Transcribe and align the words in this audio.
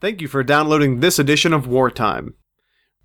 Thank 0.00 0.20
you 0.20 0.28
for 0.28 0.42
downloading 0.42 1.00
this 1.00 1.18
edition 1.18 1.54
of 1.54 1.66
Wartime. 1.66 2.34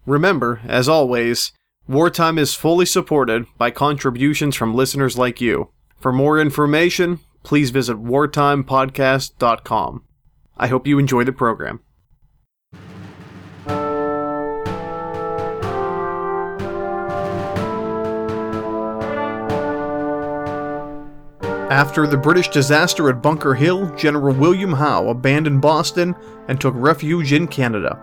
Remember, 0.06 0.60
as 0.66 0.90
always, 0.90 1.54
Wartime 1.88 2.38
is 2.38 2.54
fully 2.54 2.86
supported 2.86 3.46
by 3.58 3.72
contributions 3.72 4.56
from 4.56 4.76
listeners 4.76 5.18
like 5.18 5.40
you. 5.40 5.70
For 6.00 6.12
more 6.12 6.40
information, 6.40 7.20
please 7.44 7.70
visit 7.70 7.98
wartimepodcast.com. 7.98 10.04
I 10.58 10.68
hope 10.68 10.86
you 10.86 11.00
enjoy 11.00 11.24
the 11.24 11.32
program. 11.32 11.80
After 21.72 22.06
the 22.06 22.18
British 22.18 22.50
disaster 22.50 23.10
at 23.10 23.22
Bunker 23.22 23.54
Hill, 23.54 23.96
General 23.96 24.36
William 24.36 24.74
Howe 24.74 25.08
abandoned 25.08 25.62
Boston 25.62 26.14
and 26.50 26.60
took 26.60 26.74
refuge 26.76 27.32
in 27.32 27.48
Canada. 27.48 27.96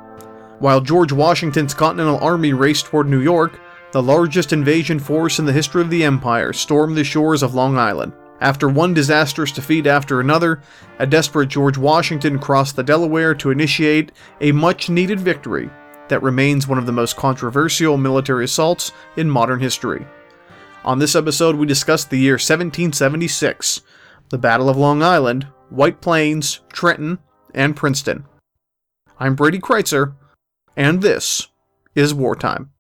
While 0.58 0.80
George 0.80 1.12
Washington's 1.12 1.74
Continental 1.74 2.18
Army 2.20 2.54
raced 2.54 2.86
toward 2.86 3.10
New 3.10 3.20
York, 3.20 3.60
the 3.92 4.02
largest 4.02 4.54
invasion 4.54 4.98
force 4.98 5.38
in 5.38 5.44
the 5.44 5.52
history 5.52 5.82
of 5.82 5.90
the 5.90 6.02
Empire 6.02 6.54
stormed 6.54 6.96
the 6.96 7.04
shores 7.04 7.42
of 7.42 7.54
Long 7.54 7.76
Island. 7.76 8.14
After 8.40 8.70
one 8.70 8.94
disastrous 8.94 9.52
defeat 9.52 9.86
after 9.86 10.20
another, 10.20 10.62
a 10.98 11.06
desperate 11.06 11.50
George 11.50 11.76
Washington 11.76 12.38
crossed 12.38 12.74
the 12.74 12.82
Delaware 12.82 13.34
to 13.34 13.50
initiate 13.50 14.12
a 14.40 14.50
much 14.50 14.88
needed 14.88 15.20
victory 15.20 15.68
that 16.08 16.22
remains 16.22 16.66
one 16.66 16.78
of 16.78 16.86
the 16.86 16.92
most 16.92 17.16
controversial 17.16 17.98
military 17.98 18.46
assaults 18.46 18.92
in 19.18 19.28
modern 19.28 19.60
history. 19.60 20.06
On 20.88 20.98
this 20.98 21.14
episode, 21.14 21.56
we 21.56 21.66
discuss 21.66 22.06
the 22.06 22.16
year 22.16 22.36
1776, 22.36 23.82
the 24.30 24.38
Battle 24.38 24.70
of 24.70 24.78
Long 24.78 25.02
Island, 25.02 25.46
White 25.68 26.00
Plains, 26.00 26.60
Trenton, 26.72 27.18
and 27.52 27.76
Princeton. 27.76 28.24
I'm 29.20 29.34
Brady 29.34 29.58
Crytzer, 29.58 30.14
and 30.78 31.02
this 31.02 31.48
is 31.94 32.14
Wartime. 32.14 32.70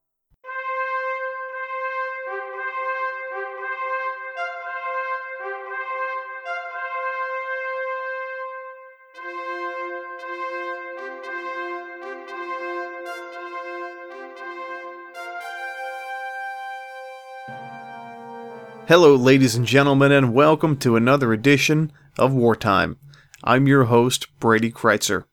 Hello, 18.88 19.14
ladies 19.14 19.54
and 19.54 19.66
gentlemen, 19.66 20.12
and 20.12 20.32
welcome 20.32 20.74
to 20.78 20.96
another 20.96 21.34
edition 21.34 21.92
of 22.18 22.32
Wartime. 22.32 22.96
I'm 23.44 23.66
your 23.66 23.84
host, 23.84 24.28
Brady 24.40 24.72
Crytzer. 24.72 25.24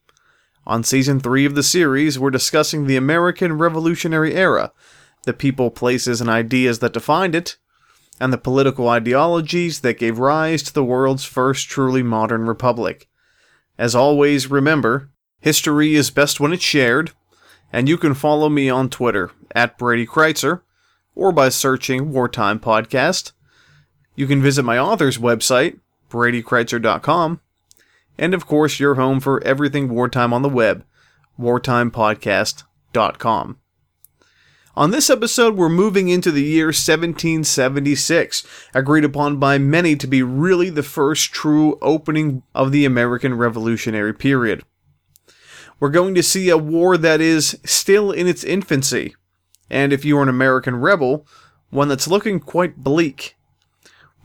On 0.67 0.83
season 0.83 1.21
3 1.21 1.45
of 1.45 1.55
the 1.55 1.63
series, 1.63 2.19
we're 2.19 2.31
discussing 2.31 2.85
the 2.85 2.97
American 2.97 3.57
Revolutionary 3.57 4.33
Era, 4.33 4.73
the 5.23 5.31
people, 5.31 5.71
places, 5.71 6.19
and 6.19 6.29
ideas 6.29 6.79
that 6.79 6.91
defined 6.91 7.33
it, 7.33 7.55
and 8.19 8.33
the 8.33 8.37
political 8.37 8.89
ideologies 8.89 9.79
that 9.79 9.99
gave 9.99 10.19
rise 10.19 10.61
to 10.63 10.73
the 10.73 10.83
world's 10.83 11.23
first 11.23 11.69
truly 11.69 12.03
modern 12.03 12.47
republic. 12.47 13.07
As 13.77 13.95
always, 13.95 14.51
remember, 14.51 15.11
history 15.39 15.95
is 15.95 16.11
best 16.11 16.41
when 16.41 16.51
it's 16.51 16.61
shared, 16.61 17.13
and 17.71 17.87
you 17.87 17.97
can 17.97 18.15
follow 18.15 18.49
me 18.49 18.69
on 18.69 18.89
Twitter 18.89 19.31
at 19.55 19.77
Brady 19.77 20.05
Crytzer 20.05 20.63
or 21.15 21.31
by 21.31 21.47
searching 21.47 22.11
Wartime 22.11 22.59
Podcast. 22.59 23.31
You 24.15 24.27
can 24.27 24.41
visit 24.41 24.63
my 24.63 24.79
author's 24.79 25.17
website, 25.17 25.79
bradycrytzer.com, 26.09 27.41
and 28.17 28.33
of 28.33 28.47
course, 28.47 28.79
your 28.79 28.95
home 28.95 29.19
for 29.19 29.43
everything 29.43 29.89
wartime 29.89 30.31
on 30.31 30.41
the 30.41 30.47
web, 30.49 30.85
wartimepodcast.com. 31.39 33.57
On 34.77 34.91
this 34.91 35.09
episode, 35.09 35.55
we're 35.55 35.69
moving 35.69 36.09
into 36.09 36.31
the 36.31 36.43
year 36.43 36.65
1776, 36.65 38.45
agreed 38.73 39.05
upon 39.05 39.37
by 39.37 39.57
many 39.57 39.95
to 39.95 40.05
be 40.05 40.21
really 40.21 40.69
the 40.69 40.83
first 40.83 41.31
true 41.31 41.77
opening 41.81 42.43
of 42.53 42.73
the 42.73 42.83
American 42.83 43.35
Revolutionary 43.35 44.13
period. 44.13 44.63
We're 45.79 45.89
going 45.89 46.13
to 46.15 46.23
see 46.23 46.49
a 46.49 46.57
war 46.57 46.97
that 46.97 47.21
is 47.21 47.57
still 47.63 48.11
in 48.11 48.27
its 48.27 48.43
infancy, 48.43 49.15
and 49.69 49.93
if 49.93 50.03
you're 50.03 50.23
an 50.23 50.29
American 50.29 50.75
rebel, 50.75 51.25
one 51.69 51.87
that's 51.87 52.07
looking 52.07 52.41
quite 52.41 52.77
bleak. 52.77 53.34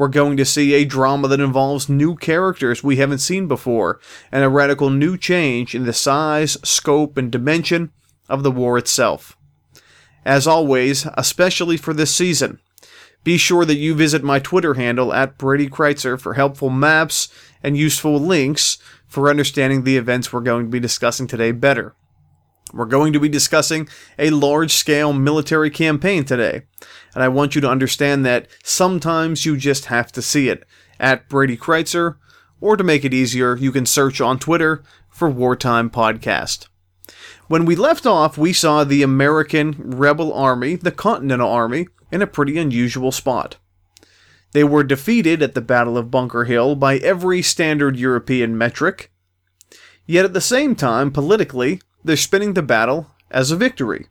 We're 0.00 0.08
going 0.08 0.38
to 0.38 0.46
see 0.46 0.72
a 0.72 0.86
drama 0.86 1.28
that 1.28 1.40
involves 1.40 1.90
new 1.90 2.16
characters 2.16 2.82
we 2.82 2.96
haven't 2.96 3.18
seen 3.18 3.46
before, 3.46 4.00
and 4.32 4.42
a 4.42 4.48
radical 4.48 4.88
new 4.88 5.18
change 5.18 5.74
in 5.74 5.84
the 5.84 5.92
size, 5.92 6.56
scope, 6.64 7.18
and 7.18 7.30
dimension 7.30 7.92
of 8.26 8.42
the 8.42 8.50
war 8.50 8.78
itself. 8.78 9.36
As 10.24 10.46
always, 10.46 11.06
especially 11.18 11.76
for 11.76 11.92
this 11.92 12.14
season, 12.14 12.60
be 13.24 13.36
sure 13.36 13.66
that 13.66 13.76
you 13.76 13.94
visit 13.94 14.24
my 14.24 14.38
Twitter 14.38 14.72
handle 14.72 15.12
at 15.12 15.36
Brady 15.36 15.68
Crytzer 15.68 16.18
for 16.18 16.32
helpful 16.32 16.70
maps 16.70 17.28
and 17.62 17.76
useful 17.76 18.18
links 18.18 18.78
for 19.06 19.28
understanding 19.28 19.84
the 19.84 19.98
events 19.98 20.32
we're 20.32 20.40
going 20.40 20.64
to 20.64 20.70
be 20.70 20.80
discussing 20.80 21.26
today 21.26 21.52
better. 21.52 21.94
We're 22.72 22.86
going 22.86 23.12
to 23.12 23.20
be 23.20 23.28
discussing 23.28 23.88
a 24.18 24.30
large 24.30 24.72
scale 24.72 25.12
military 25.12 25.70
campaign 25.70 26.24
today, 26.24 26.62
and 27.14 27.22
I 27.22 27.28
want 27.28 27.54
you 27.54 27.60
to 27.62 27.70
understand 27.70 28.24
that 28.26 28.48
sometimes 28.62 29.44
you 29.44 29.56
just 29.56 29.86
have 29.86 30.12
to 30.12 30.22
see 30.22 30.48
it 30.48 30.64
at 30.98 31.28
Brady 31.28 31.56
Crytzer, 31.56 32.16
or 32.60 32.76
to 32.76 32.84
make 32.84 33.04
it 33.04 33.14
easier, 33.14 33.56
you 33.56 33.72
can 33.72 33.86
search 33.86 34.20
on 34.20 34.38
Twitter 34.38 34.82
for 35.08 35.28
Wartime 35.28 35.90
Podcast. 35.90 36.68
When 37.48 37.64
we 37.64 37.74
left 37.74 38.06
off, 38.06 38.38
we 38.38 38.52
saw 38.52 38.84
the 38.84 39.02
American 39.02 39.74
Rebel 39.78 40.32
Army, 40.32 40.76
the 40.76 40.92
Continental 40.92 41.50
Army, 41.50 41.88
in 42.12 42.22
a 42.22 42.26
pretty 42.26 42.58
unusual 42.58 43.10
spot. 43.10 43.56
They 44.52 44.64
were 44.64 44.84
defeated 44.84 45.42
at 45.42 45.54
the 45.54 45.60
Battle 45.60 45.96
of 45.96 46.10
Bunker 46.10 46.44
Hill 46.44 46.76
by 46.76 46.98
every 46.98 47.42
standard 47.42 47.96
European 47.96 48.56
metric, 48.56 49.10
yet 50.06 50.24
at 50.24 50.32
the 50.32 50.40
same 50.40 50.74
time, 50.76 51.10
politically, 51.10 51.80
they're 52.04 52.16
spinning 52.16 52.54
the 52.54 52.62
battle 52.62 53.10
as 53.30 53.50
a 53.50 53.56
victory. 53.56 54.06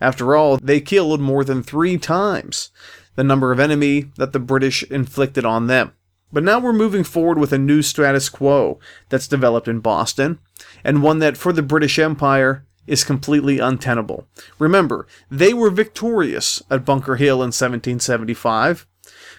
After 0.00 0.34
all, 0.34 0.56
they 0.56 0.80
killed 0.80 1.20
more 1.20 1.44
than 1.44 1.62
three 1.62 1.98
times 1.98 2.70
the 3.16 3.24
number 3.24 3.52
of 3.52 3.60
enemy 3.60 4.10
that 4.16 4.32
the 4.32 4.38
British 4.38 4.82
inflicted 4.84 5.44
on 5.44 5.66
them. 5.66 5.92
But 6.32 6.44
now 6.44 6.58
we're 6.60 6.72
moving 6.72 7.04
forward 7.04 7.38
with 7.38 7.52
a 7.52 7.58
new 7.58 7.82
status 7.82 8.28
quo 8.28 8.78
that's 9.08 9.28
developed 9.28 9.68
in 9.68 9.80
Boston, 9.80 10.38
and 10.84 11.02
one 11.02 11.18
that 11.18 11.36
for 11.36 11.52
the 11.52 11.62
British 11.62 11.98
Empire 11.98 12.64
is 12.86 13.04
completely 13.04 13.58
untenable. 13.58 14.26
Remember, 14.58 15.06
they 15.30 15.52
were 15.52 15.70
victorious 15.70 16.62
at 16.70 16.84
Bunker 16.84 17.16
Hill 17.16 17.36
in 17.36 17.48
1775. 17.48 18.86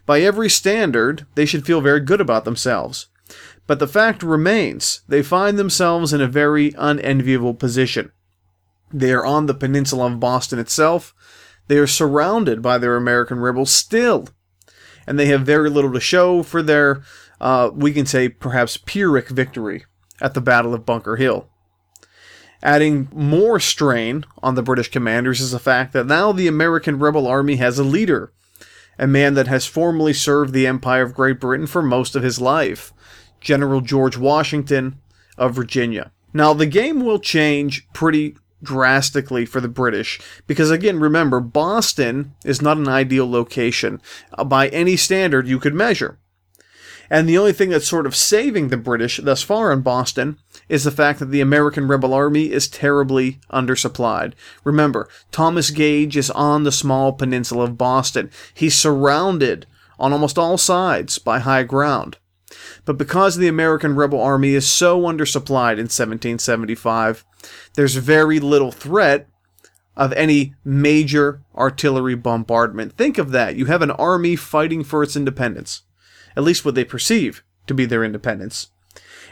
By 0.05 0.21
every 0.21 0.49
standard, 0.49 1.25
they 1.35 1.45
should 1.45 1.65
feel 1.65 1.81
very 1.81 1.99
good 2.01 2.21
about 2.21 2.45
themselves. 2.45 3.07
But 3.67 3.79
the 3.79 3.87
fact 3.87 4.23
remains, 4.23 5.01
they 5.07 5.23
find 5.23 5.57
themselves 5.57 6.13
in 6.13 6.21
a 6.21 6.27
very 6.27 6.73
unenviable 6.77 7.53
position. 7.53 8.11
They 8.91 9.13
are 9.13 9.25
on 9.25 9.45
the 9.45 9.53
peninsula 9.53 10.07
of 10.07 10.19
Boston 10.19 10.59
itself. 10.59 11.13
They 11.67 11.77
are 11.77 11.87
surrounded 11.87 12.61
by 12.61 12.77
their 12.77 12.95
American 12.95 13.39
rebels 13.39 13.71
still. 13.71 14.27
And 15.07 15.17
they 15.17 15.27
have 15.27 15.41
very 15.45 15.69
little 15.69 15.93
to 15.93 15.99
show 15.99 16.43
for 16.43 16.61
their, 16.61 17.03
uh, 17.39 17.71
we 17.73 17.93
can 17.93 18.05
say, 18.05 18.29
perhaps 18.29 18.77
Pyrrhic 18.77 19.29
victory 19.29 19.85
at 20.19 20.33
the 20.33 20.41
Battle 20.41 20.73
of 20.73 20.85
Bunker 20.85 21.15
Hill. 21.15 21.47
Adding 22.63 23.09
more 23.11 23.59
strain 23.59 24.25
on 24.43 24.55
the 24.55 24.61
British 24.61 24.91
commanders 24.91 25.41
is 25.41 25.51
the 25.51 25.59
fact 25.59 25.93
that 25.93 26.05
now 26.05 26.31
the 26.31 26.47
American 26.47 26.99
rebel 26.99 27.25
army 27.25 27.55
has 27.55 27.79
a 27.79 27.83
leader, 27.83 28.31
a 28.99 29.07
man 29.07 29.33
that 29.33 29.47
has 29.47 29.65
formerly 29.65 30.13
served 30.13 30.53
the 30.53 30.67
Empire 30.67 31.01
of 31.01 31.15
Great 31.15 31.39
Britain 31.39 31.65
for 31.65 31.81
most 31.81 32.15
of 32.15 32.21
his 32.21 32.39
life, 32.39 32.93
General 33.41 33.81
George 33.81 34.17
Washington 34.17 34.97
of 35.37 35.53
Virginia. 35.53 36.11
Now, 36.33 36.53
the 36.53 36.65
game 36.65 37.03
will 37.03 37.19
change 37.19 37.87
pretty 37.93 38.37
drastically 38.63 39.45
for 39.45 39.59
the 39.59 39.67
British 39.67 40.21
because, 40.47 40.71
again, 40.71 40.99
remember, 40.99 41.39
Boston 41.39 42.33
is 42.45 42.61
not 42.61 42.77
an 42.77 42.87
ideal 42.87 43.29
location 43.29 44.01
uh, 44.37 44.43
by 44.43 44.69
any 44.69 44.95
standard 44.95 45.47
you 45.47 45.59
could 45.59 45.73
measure. 45.73 46.19
And 47.09 47.27
the 47.27 47.37
only 47.37 47.51
thing 47.51 47.69
that's 47.69 47.87
sort 47.87 48.05
of 48.05 48.15
saving 48.15 48.69
the 48.69 48.77
British 48.77 49.17
thus 49.17 49.43
far 49.43 49.73
in 49.73 49.81
Boston 49.81 50.37
is 50.69 50.85
the 50.85 50.91
fact 50.91 51.19
that 51.19 51.25
the 51.25 51.41
American 51.41 51.85
Rebel 51.85 52.13
Army 52.13 52.53
is 52.53 52.69
terribly 52.69 53.41
undersupplied. 53.51 54.31
Remember, 54.63 55.09
Thomas 55.29 55.71
Gage 55.71 56.15
is 56.15 56.31
on 56.31 56.63
the 56.63 56.71
small 56.71 57.11
peninsula 57.11 57.65
of 57.65 57.77
Boston. 57.77 58.31
He's 58.53 58.75
surrounded 58.75 59.65
on 59.99 60.13
almost 60.13 60.37
all 60.37 60.57
sides 60.57 61.19
by 61.19 61.39
high 61.39 61.63
ground. 61.63 62.17
But 62.85 62.97
because 62.97 63.37
the 63.37 63.47
American 63.47 63.95
rebel 63.95 64.21
army 64.21 64.53
is 64.53 64.67
so 64.67 65.01
undersupplied 65.01 65.73
in 65.73 65.89
1775, 65.89 67.25
there's 67.75 67.95
very 67.95 68.39
little 68.39 68.71
threat 68.71 69.27
of 69.97 70.13
any 70.13 70.53
major 70.63 71.41
artillery 71.55 72.15
bombardment. 72.15 72.93
Think 72.97 73.17
of 73.17 73.31
that. 73.31 73.55
You 73.55 73.65
have 73.65 73.81
an 73.81 73.91
army 73.91 74.35
fighting 74.35 74.83
for 74.83 75.03
its 75.03 75.15
independence, 75.15 75.83
at 76.35 76.43
least 76.43 76.63
what 76.63 76.75
they 76.75 76.85
perceive 76.85 77.43
to 77.67 77.73
be 77.73 77.85
their 77.85 78.03
independence. 78.03 78.69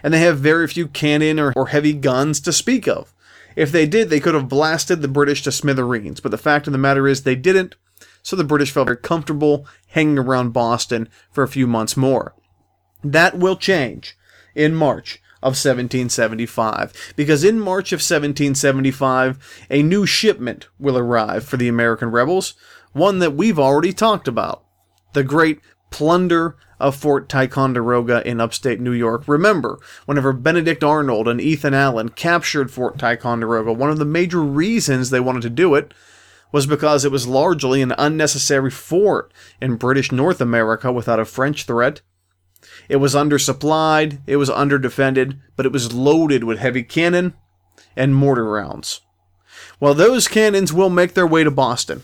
and 0.03 0.13
they 0.13 0.19
have 0.19 0.39
very 0.39 0.67
few 0.67 0.87
cannon 0.87 1.39
or, 1.39 1.53
or 1.55 1.67
heavy 1.67 1.93
guns 1.93 2.39
to 2.41 2.53
speak 2.53 2.87
of. 2.87 3.13
If 3.55 3.71
they 3.71 3.85
did, 3.85 4.09
they 4.09 4.19
could 4.19 4.33
have 4.33 4.47
blasted 4.47 5.01
the 5.01 5.07
British 5.07 5.43
to 5.43 5.51
smithereens, 5.51 6.19
but 6.19 6.31
the 6.31 6.37
fact 6.37 6.67
of 6.67 6.73
the 6.73 6.79
matter 6.79 7.07
is 7.07 7.23
they 7.23 7.35
didn't, 7.35 7.75
so 8.23 8.35
the 8.35 8.43
British 8.43 8.71
felt 8.71 8.87
very 8.87 8.97
comfortable 8.97 9.65
hanging 9.87 10.17
around 10.17 10.53
Boston 10.53 11.09
for 11.31 11.43
a 11.43 11.47
few 11.47 11.67
months 11.67 11.97
more. 11.97 12.33
That 13.04 13.38
will 13.38 13.56
change 13.56 14.18
in 14.56 14.75
March 14.75 15.22
of 15.42 15.56
1775, 15.56 17.13
because 17.16 17.44
in 17.44 17.60
March 17.60 17.94
of 17.94 17.98
1775, 17.98 19.66
a 19.69 19.81
new 19.81 20.06
shipment 20.06 20.68
will 20.78 20.98
arrive 20.98 21.46
for 21.46 21.56
the 21.56 21.69
American 21.69 22.12
rebels, 22.12 22.56
one 22.92 23.19
that 23.19 23.36
we've 23.36 23.60
already 23.60 23.94
talked 23.94 24.28
about 24.28 24.63
the 25.13 25.24
great 25.24 25.60
plunder 25.92 26.56
of 26.80 26.96
Fort 26.96 27.28
Ticonderoga 27.28 28.25
in 28.28 28.40
upstate 28.40 28.80
New 28.80 28.92
York. 28.92 29.28
Remember, 29.28 29.80
whenever 30.06 30.34
Benedict 30.34 30.84
Arnold 30.84 31.28
and 31.28 31.42
Ethan 31.42 31.74
Allen 31.74 32.10
captured 32.10 32.72
Fort 32.72 32.98
Ticonderoga, 32.98 33.74
one 33.74 33.90
of 33.90 33.98
the 33.98 34.06
major 34.06 34.42
reasons 34.42 35.10
they 35.10 35.19
wanted 35.19 35.42
to 35.42 35.50
do 35.50 35.75
it 35.75 35.94
was 36.51 36.66
because 36.66 37.06
it 37.06 37.12
was 37.12 37.28
largely 37.28 37.81
an 37.81 37.94
unnecessary 37.98 38.72
fort 38.72 39.31
in 39.62 39.75
British 39.75 40.12
North 40.12 40.42
America 40.42 40.92
without 40.92 41.19
a 41.19 41.25
French 41.25 41.66
threat. 41.66 42.01
It 42.89 42.97
was 42.97 43.13
undersupplied, 43.13 44.19
it 44.25 44.38
was 44.38 44.50
underdefended, 44.50 45.39
but 45.56 45.65
it 45.68 45.71
was 45.71 45.94
loaded 45.94 46.44
with 46.44 46.57
heavy 46.57 46.83
cannon 46.83 47.36
and 47.95 48.15
mortar 48.15 48.45
rounds. 48.45 49.01
Well, 49.80 49.94
those 49.94 50.27
cannons 50.27 50.74
will 50.74 50.89
make 50.89 51.13
their 51.13 51.27
way 51.27 51.44
to 51.44 51.51
Boston. 51.51 52.01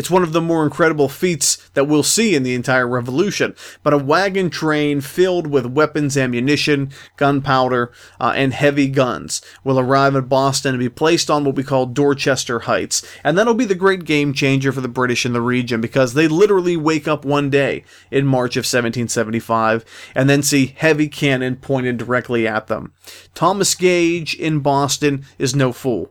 It's 0.00 0.10
one 0.10 0.22
of 0.22 0.32
the 0.32 0.40
more 0.40 0.64
incredible 0.64 1.10
feats 1.10 1.58
that 1.74 1.84
we'll 1.84 2.02
see 2.02 2.34
in 2.34 2.42
the 2.42 2.54
entire 2.54 2.88
revolution. 2.88 3.54
But 3.82 3.92
a 3.92 3.98
wagon 3.98 4.48
train 4.48 5.02
filled 5.02 5.46
with 5.46 5.66
weapons, 5.66 6.16
ammunition, 6.16 6.90
gunpowder, 7.18 7.92
uh, 8.18 8.32
and 8.34 8.54
heavy 8.54 8.88
guns 8.88 9.42
will 9.62 9.78
arrive 9.78 10.16
at 10.16 10.26
Boston 10.26 10.70
and 10.70 10.80
be 10.80 10.88
placed 10.88 11.30
on 11.30 11.44
what 11.44 11.54
we 11.54 11.62
call 11.62 11.84
Dorchester 11.84 12.60
Heights. 12.60 13.06
And 13.22 13.36
that'll 13.36 13.52
be 13.52 13.66
the 13.66 13.74
great 13.74 14.06
game 14.06 14.32
changer 14.32 14.72
for 14.72 14.80
the 14.80 14.88
British 14.88 15.26
in 15.26 15.34
the 15.34 15.42
region 15.42 15.82
because 15.82 16.14
they 16.14 16.28
literally 16.28 16.78
wake 16.78 17.06
up 17.06 17.26
one 17.26 17.50
day 17.50 17.84
in 18.10 18.24
March 18.24 18.56
of 18.56 18.60
1775 18.60 19.84
and 20.14 20.30
then 20.30 20.42
see 20.42 20.74
heavy 20.78 21.08
cannon 21.08 21.56
pointed 21.56 21.98
directly 21.98 22.48
at 22.48 22.68
them. 22.68 22.94
Thomas 23.34 23.74
Gage 23.74 24.34
in 24.34 24.60
Boston 24.60 25.26
is 25.38 25.54
no 25.54 25.74
fool. 25.74 26.10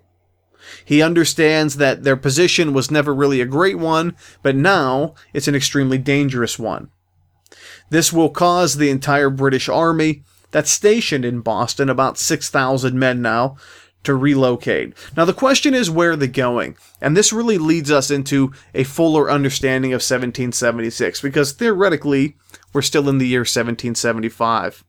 He 0.84 1.02
understands 1.02 1.78
that 1.78 2.04
their 2.04 2.18
position 2.18 2.74
was 2.74 2.92
never 2.92 3.14
really 3.14 3.42
a 3.42 3.46
great 3.46 3.78
one, 3.78 4.16
but 4.42 4.56
now 4.56 5.16
it's 5.34 5.48
an 5.48 5.56
extremely 5.56 5.98
dangerous 5.98 6.58
one. 6.60 6.90
This 7.90 8.14
will 8.14 8.30
cause 8.30 8.76
the 8.76 8.90
entire 8.90 9.30
British 9.30 9.68
army 9.68 10.24
that's 10.52 10.72
stationed 10.72 11.26
in 11.26 11.42
Boston, 11.42 11.90
about 11.90 12.18
6,000 12.18 12.98
men 12.98 13.22
now, 13.22 13.58
to 14.04 14.16
relocate. 14.16 14.94
Now, 15.18 15.26
the 15.26 15.34
question 15.34 15.74
is 15.74 15.92
where 15.92 16.12
are 16.12 16.16
they 16.16 16.28
going? 16.28 16.78
And 17.02 17.18
this 17.18 17.34
really 17.34 17.58
leads 17.58 17.92
us 17.92 18.10
into 18.10 18.54
a 18.74 18.84
fuller 18.84 19.30
understanding 19.30 19.92
of 19.92 19.98
1776, 19.98 21.22
because 21.22 21.52
theoretically, 21.52 22.38
we're 22.74 22.82
still 22.82 23.10
in 23.10 23.18
the 23.18 23.28
year 23.28 23.42
1775. 23.42 24.84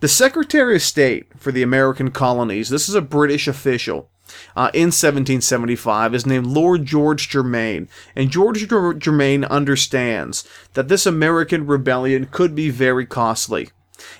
The 0.00 0.08
Secretary 0.08 0.76
of 0.76 0.82
State 0.82 1.28
for 1.38 1.52
the 1.52 1.62
American 1.62 2.10
colonies, 2.10 2.68
this 2.68 2.88
is 2.88 2.94
a 2.94 3.00
British 3.00 3.46
official, 3.46 4.10
uh, 4.56 4.70
in 4.72 4.88
1775 4.88 6.14
is 6.14 6.26
named 6.26 6.46
Lord 6.46 6.84
George 6.84 7.28
Germain, 7.28 7.88
and 8.14 8.30
George 8.30 8.66
Germain 8.98 9.44
understands 9.44 10.48
that 10.74 10.88
this 10.88 11.06
American 11.06 11.66
rebellion 11.66 12.26
could 12.26 12.54
be 12.54 12.70
very 12.70 13.06
costly. 13.06 13.68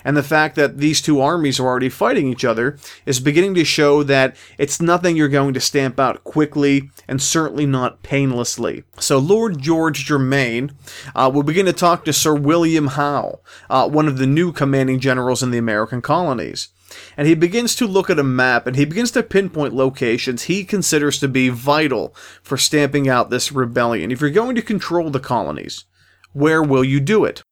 And 0.04 0.16
the 0.16 0.22
fact 0.22 0.56
that 0.56 0.78
these 0.78 1.00
two 1.00 1.20
armies 1.20 1.58
are 1.58 1.66
already 1.66 1.88
fighting 1.88 2.28
each 2.28 2.44
other 2.44 2.78
is 3.06 3.20
beginning 3.20 3.54
to 3.54 3.64
show 3.64 4.02
that 4.04 4.36
it's 4.58 4.80
nothing 4.80 5.16
you're 5.16 5.28
going 5.28 5.54
to 5.54 5.60
stamp 5.60 5.98
out 5.98 6.24
quickly 6.24 6.90
and 7.08 7.20
certainly 7.20 7.66
not 7.66 8.02
painlessly. 8.02 8.84
So, 8.98 9.18
Lord 9.18 9.60
George 9.60 10.04
Germain 10.04 10.72
uh, 11.14 11.30
will 11.32 11.42
begin 11.42 11.66
to 11.66 11.72
talk 11.72 12.04
to 12.04 12.12
Sir 12.12 12.34
William 12.34 12.88
Howe, 12.88 13.40
uh, 13.68 13.88
one 13.88 14.08
of 14.08 14.18
the 14.18 14.26
new 14.26 14.52
commanding 14.52 15.00
generals 15.00 15.42
in 15.42 15.50
the 15.50 15.58
American 15.58 16.02
colonies 16.02 16.68
and 17.16 17.26
he 17.26 17.34
begins 17.34 17.74
to 17.76 17.86
look 17.86 18.10
at 18.10 18.18
a 18.18 18.24
map 18.24 18.66
and 18.66 18.76
he 18.76 18.84
begins 18.84 19.10
to 19.12 19.22
pinpoint 19.22 19.74
locations 19.74 20.44
he 20.44 20.64
considers 20.64 21.18
to 21.18 21.28
be 21.28 21.48
vital 21.48 22.14
for 22.42 22.56
stamping 22.56 23.08
out 23.08 23.30
this 23.30 23.52
rebellion. 23.52 24.10
If 24.10 24.20
you're 24.20 24.30
going 24.30 24.54
to 24.56 24.62
control 24.62 25.10
the 25.10 25.20
colonies, 25.20 25.84
where 26.32 26.62
will 26.62 26.84
you 26.84 27.00
do 27.00 27.24
it? 27.24 27.42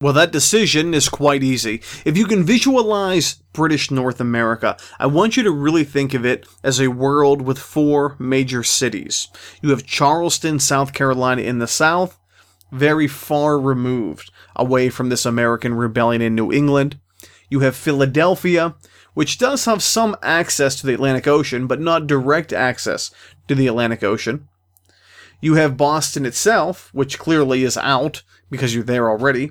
Well, 0.00 0.12
that 0.12 0.30
decision 0.30 0.94
is 0.94 1.08
quite 1.08 1.42
easy. 1.42 1.82
If 2.04 2.16
you 2.16 2.26
can 2.26 2.44
visualize 2.44 3.42
British 3.52 3.90
North 3.90 4.20
America, 4.20 4.76
I 5.00 5.06
want 5.06 5.36
you 5.36 5.42
to 5.42 5.50
really 5.50 5.82
think 5.82 6.14
of 6.14 6.24
it 6.24 6.46
as 6.62 6.80
a 6.80 6.86
world 6.86 7.42
with 7.42 7.58
four 7.58 8.14
major 8.20 8.62
cities. 8.62 9.26
You 9.60 9.70
have 9.70 9.84
Charleston, 9.84 10.60
South 10.60 10.92
Carolina 10.92 11.42
in 11.42 11.58
the 11.58 11.66
south, 11.66 12.16
very 12.70 13.08
far 13.08 13.58
removed 13.58 14.30
away 14.54 14.88
from 14.88 15.08
this 15.08 15.26
American 15.26 15.74
rebellion 15.74 16.22
in 16.22 16.36
New 16.36 16.52
England. 16.52 17.00
You 17.50 17.60
have 17.60 17.76
Philadelphia, 17.76 18.74
which 19.14 19.38
does 19.38 19.64
have 19.64 19.82
some 19.82 20.16
access 20.22 20.76
to 20.76 20.86
the 20.86 20.94
Atlantic 20.94 21.26
Ocean, 21.26 21.66
but 21.66 21.80
not 21.80 22.06
direct 22.06 22.52
access 22.52 23.10
to 23.48 23.54
the 23.54 23.66
Atlantic 23.66 24.02
Ocean. 24.02 24.48
You 25.40 25.54
have 25.54 25.76
Boston 25.76 26.26
itself, 26.26 26.90
which 26.92 27.18
clearly 27.18 27.62
is 27.62 27.76
out 27.76 28.22
because 28.50 28.74
you're 28.74 28.84
there 28.84 29.08
already. 29.08 29.50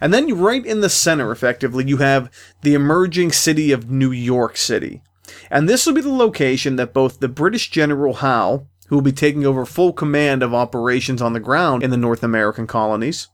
And 0.00 0.12
then 0.12 0.38
right 0.38 0.64
in 0.64 0.80
the 0.80 0.88
center, 0.88 1.30
effectively, 1.30 1.84
you 1.86 1.98
have 1.98 2.30
the 2.62 2.74
emerging 2.74 3.32
city 3.32 3.72
of 3.72 3.90
New 3.90 4.10
York 4.10 4.56
City. 4.56 5.02
And 5.50 5.68
this 5.68 5.86
will 5.86 5.94
be 5.94 6.00
the 6.00 6.08
location 6.08 6.76
that 6.76 6.92
both 6.92 7.20
the 7.20 7.28
British 7.28 7.70
General 7.70 8.14
Howe, 8.14 8.66
who 8.88 8.96
will 8.96 9.02
be 9.02 9.12
taking 9.12 9.46
over 9.46 9.64
full 9.64 9.92
command 9.92 10.42
of 10.42 10.54
operations 10.54 11.22
on 11.22 11.32
the 11.32 11.40
ground 11.40 11.82
in 11.82 11.90
the 11.90 11.96
North 11.96 12.22
American 12.22 12.66
colonies, 12.66 13.28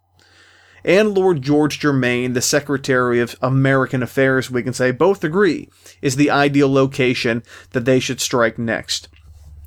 and 0.87 1.15
Lord 1.19 1.43
George 1.43 1.81
Germain, 1.81 2.33
the 2.33 2.41
Secretary 2.41 3.19
of 3.21 3.35
American 3.43 4.05
Affairs, 4.05 4.51
we 4.51 4.63
can 4.63 4.73
say, 4.73 4.93
both 4.93 5.25
agree 5.25 5.69
is 6.01 6.15
the 6.15 6.31
ideal 6.31 6.73
location 6.73 7.43
that 7.73 7.85
they 7.85 7.99
should 7.99 8.21
strike 8.21 8.57
next. 8.57 9.09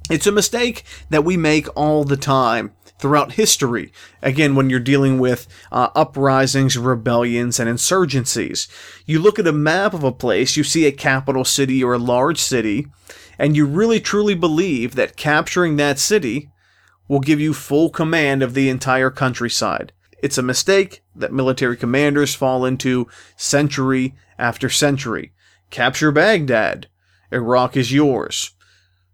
It's 0.10 0.26
a 0.26 0.32
mistake 0.32 0.84
that 1.10 1.26
we 1.26 1.36
make 1.36 1.68
all 1.76 2.06
the 2.06 2.18
time 2.18 2.72
throughout 3.00 3.34
history. 3.34 3.92
Again, 4.22 4.56
when 4.56 4.70
you're 4.70 4.80
dealing 4.80 5.20
with 5.20 5.46
uh, 5.74 5.90
uprisings, 5.94 6.78
rebellions, 6.78 7.60
and 7.60 7.70
insurgencies, 7.70 8.70
you 9.06 9.20
look 9.20 9.38
at 9.38 9.48
a 9.48 9.52
map 9.52 9.94
of 9.94 10.06
a 10.06 10.12
place, 10.14 10.56
you 10.56 10.64
see 10.64 10.86
a 10.86 10.92
capital 10.92 11.44
city 11.44 11.84
or 11.84 11.94
a 11.94 12.00
large 12.00 12.40
city, 12.40 12.88
and 13.38 13.58
you 13.58 13.66
really 13.66 14.00
truly 14.00 14.36
believe 14.36 14.96
that 14.96 15.18
capturing 15.18 15.76
that 15.76 16.00
city 16.00 16.50
will 17.10 17.20
give 17.20 17.42
you 17.42 17.54
full 17.54 17.90
command 17.90 18.42
of 18.42 18.54
the 18.54 18.70
entire 18.70 19.10
countryside. 19.10 19.92
It's 20.22 20.38
a 20.38 20.44
mistake 20.44 21.04
that 21.16 21.34
military 21.34 21.78
commanders 21.78 22.36
fall 22.36 22.66
into 22.66 23.08
century 23.36 24.16
after 24.38 24.70
century. 24.70 25.34
Capture 25.70 26.12
Baghdad. 26.12 26.88
Iraq 27.32 27.78
is 27.78 27.94
yours. 27.94 28.52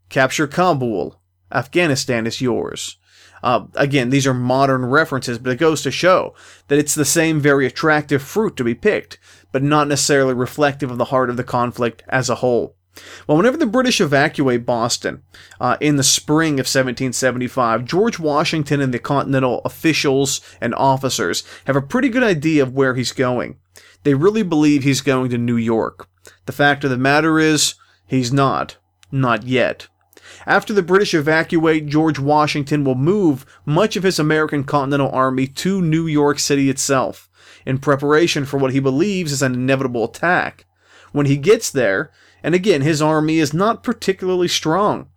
Capture 0.09 0.47
Kabul. 0.47 1.19
Afghanistan 1.51 2.25
is 2.25 2.41
yours. 2.41 2.97
Uh, 3.43 3.65
again, 3.75 4.09
these 4.09 4.25
are 4.25 4.33
modern 4.33 4.85
references, 4.85 5.37
but 5.37 5.51
it 5.51 5.59
goes 5.59 5.83
to 5.83 5.91
show 5.91 6.33
that 6.67 6.79
it's 6.79 6.95
the 6.95 7.05
same 7.05 7.39
very 7.39 7.65
attractive 7.65 8.23
fruit 8.23 8.55
to 8.55 8.63
be 8.63 8.73
picked, 8.73 9.19
but 9.51 9.61
not 9.61 9.87
necessarily 9.87 10.33
reflective 10.33 10.89
of 10.89 10.97
the 10.97 11.05
heart 11.05 11.29
of 11.29 11.37
the 11.37 11.43
conflict 11.43 12.03
as 12.07 12.29
a 12.29 12.35
whole. 12.35 12.74
Well, 13.27 13.37
whenever 13.37 13.57
the 13.57 13.65
British 13.65 13.99
evacuate 13.99 14.65
Boston 14.65 15.23
uh, 15.59 15.77
in 15.81 15.95
the 15.97 16.03
spring 16.03 16.53
of 16.53 16.65
1775, 16.65 17.85
George 17.85 18.19
Washington 18.19 18.81
and 18.81 18.93
the 18.93 18.99
Continental 18.99 19.61
officials 19.65 20.41
and 20.61 20.73
officers 20.75 21.43
have 21.65 21.75
a 21.75 21.81
pretty 21.81 22.09
good 22.09 22.23
idea 22.23 22.63
of 22.63 22.73
where 22.73 22.95
he's 22.95 23.11
going. 23.11 23.57
They 24.03 24.13
really 24.13 24.43
believe 24.43 24.83
he's 24.83 25.01
going 25.01 25.29
to 25.31 25.37
New 25.37 25.57
York. 25.57 26.07
The 26.45 26.53
fact 26.53 26.83
of 26.83 26.89
the 26.89 26.97
matter 26.97 27.39
is, 27.39 27.75
he's 28.05 28.31
not. 28.31 28.77
Not 29.11 29.43
yet. 29.43 29.87
After 30.45 30.73
the 30.73 30.83
British 30.83 31.13
evacuate, 31.13 31.87
George 31.87 32.19
Washington 32.19 32.83
will 32.83 32.95
move 32.95 33.45
much 33.65 33.95
of 33.95 34.03
his 34.03 34.19
American 34.19 34.63
Continental 34.63 35.11
Army 35.11 35.47
to 35.47 35.81
New 35.81 36.07
York 36.07 36.39
City 36.39 36.69
itself, 36.69 37.29
in 37.65 37.77
preparation 37.77 38.45
for 38.45 38.57
what 38.57 38.73
he 38.73 38.79
believes 38.79 39.31
is 39.31 39.41
an 39.41 39.53
inevitable 39.53 40.03
attack. 40.05 40.65
When 41.11 41.25
he 41.25 41.37
gets 41.37 41.71
there, 41.71 42.11
and 42.45 42.53
again, 42.53 42.81
his 42.81 43.01
army 43.01 43.39
is 43.39 43.55
not 43.55 43.81
particularly 43.81 44.47
strong. 44.47 45.07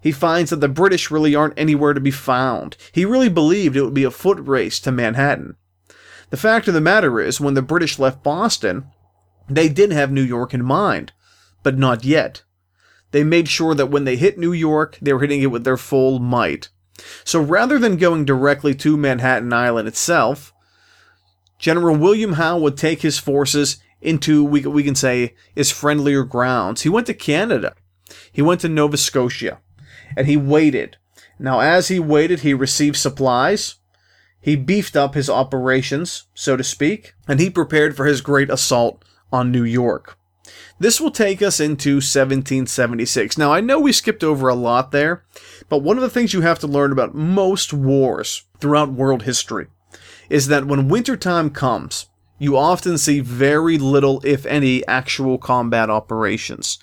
He 0.00 0.12
finds 0.12 0.50
that 0.50 0.60
the 0.60 0.68
British 0.68 1.10
really 1.10 1.34
aren't 1.34 1.58
anywhere 1.58 1.92
to 1.92 2.00
be 2.00 2.12
found. 2.12 2.76
He 2.92 3.04
really 3.04 3.28
believed 3.28 3.74
it 3.74 3.82
would 3.82 3.94
be 3.94 4.04
a 4.04 4.12
foot 4.12 4.38
race 4.38 4.78
to 4.80 4.92
Manhattan. 4.92 5.56
The 6.30 6.36
fact 6.36 6.68
of 6.68 6.74
the 6.74 6.80
matter 6.80 7.18
is, 7.20 7.40
when 7.40 7.54
the 7.54 7.62
British 7.62 7.98
left 7.98 8.22
Boston, 8.22 8.86
they 9.50 9.68
did 9.68 9.90
have 9.90 10.12
New 10.12 10.22
York 10.22 10.54
in 10.54 10.64
mind, 10.64 11.10
but 11.64 11.76
not 11.76 12.04
yet. 12.04 12.44
They 13.10 13.24
made 13.24 13.48
sure 13.48 13.74
that 13.74 13.90
when 13.90 14.04
they 14.04 14.14
hit 14.14 14.38
New 14.38 14.52
York, 14.52 14.98
they 15.02 15.12
were 15.12 15.20
hitting 15.20 15.42
it 15.42 15.46
with 15.46 15.64
their 15.64 15.76
full 15.76 16.20
might. 16.20 16.68
So 17.24 17.40
rather 17.40 17.80
than 17.80 17.96
going 17.96 18.24
directly 18.24 18.76
to 18.76 18.96
Manhattan 18.96 19.52
Island 19.52 19.88
itself, 19.88 20.54
General 21.58 21.96
William 21.96 22.34
Howe 22.34 22.58
would 22.58 22.76
take 22.76 23.02
his 23.02 23.18
forces 23.18 23.78
into, 24.00 24.44
we, 24.44 24.62
we 24.62 24.82
can 24.82 24.94
say, 24.94 25.34
is 25.54 25.70
friendlier 25.70 26.24
grounds. 26.24 26.82
He 26.82 26.88
went 26.88 27.06
to 27.08 27.14
Canada. 27.14 27.74
He 28.32 28.42
went 28.42 28.60
to 28.62 28.68
Nova 28.68 28.96
Scotia. 28.96 29.60
And 30.16 30.26
he 30.26 30.36
waited. 30.36 30.96
Now, 31.38 31.60
as 31.60 31.88
he 31.88 31.98
waited, 31.98 32.40
he 32.40 32.54
received 32.54 32.96
supplies. 32.96 33.76
He 34.40 34.56
beefed 34.56 34.96
up 34.96 35.14
his 35.14 35.28
operations, 35.28 36.24
so 36.34 36.56
to 36.56 36.64
speak, 36.64 37.14
and 37.26 37.40
he 37.40 37.50
prepared 37.50 37.96
for 37.96 38.06
his 38.06 38.20
great 38.20 38.50
assault 38.50 39.04
on 39.32 39.52
New 39.52 39.64
York. 39.64 40.16
This 40.78 41.00
will 41.00 41.10
take 41.10 41.42
us 41.42 41.60
into 41.60 41.96
1776. 41.96 43.36
Now, 43.36 43.52
I 43.52 43.60
know 43.60 43.80
we 43.80 43.92
skipped 43.92 44.22
over 44.22 44.48
a 44.48 44.54
lot 44.54 44.92
there, 44.92 45.24
but 45.68 45.82
one 45.82 45.96
of 45.96 46.02
the 46.02 46.10
things 46.10 46.32
you 46.32 46.40
have 46.42 46.60
to 46.60 46.66
learn 46.66 46.92
about 46.92 47.14
most 47.14 47.72
wars 47.72 48.44
throughout 48.60 48.92
world 48.92 49.24
history 49.24 49.66
is 50.30 50.46
that 50.46 50.66
when 50.66 50.88
wintertime 50.88 51.50
comes, 51.50 52.06
you 52.38 52.56
often 52.56 52.98
see 52.98 53.20
very 53.20 53.78
little, 53.78 54.20
if 54.24 54.46
any, 54.46 54.86
actual 54.86 55.38
combat 55.38 55.90
operations. 55.90 56.78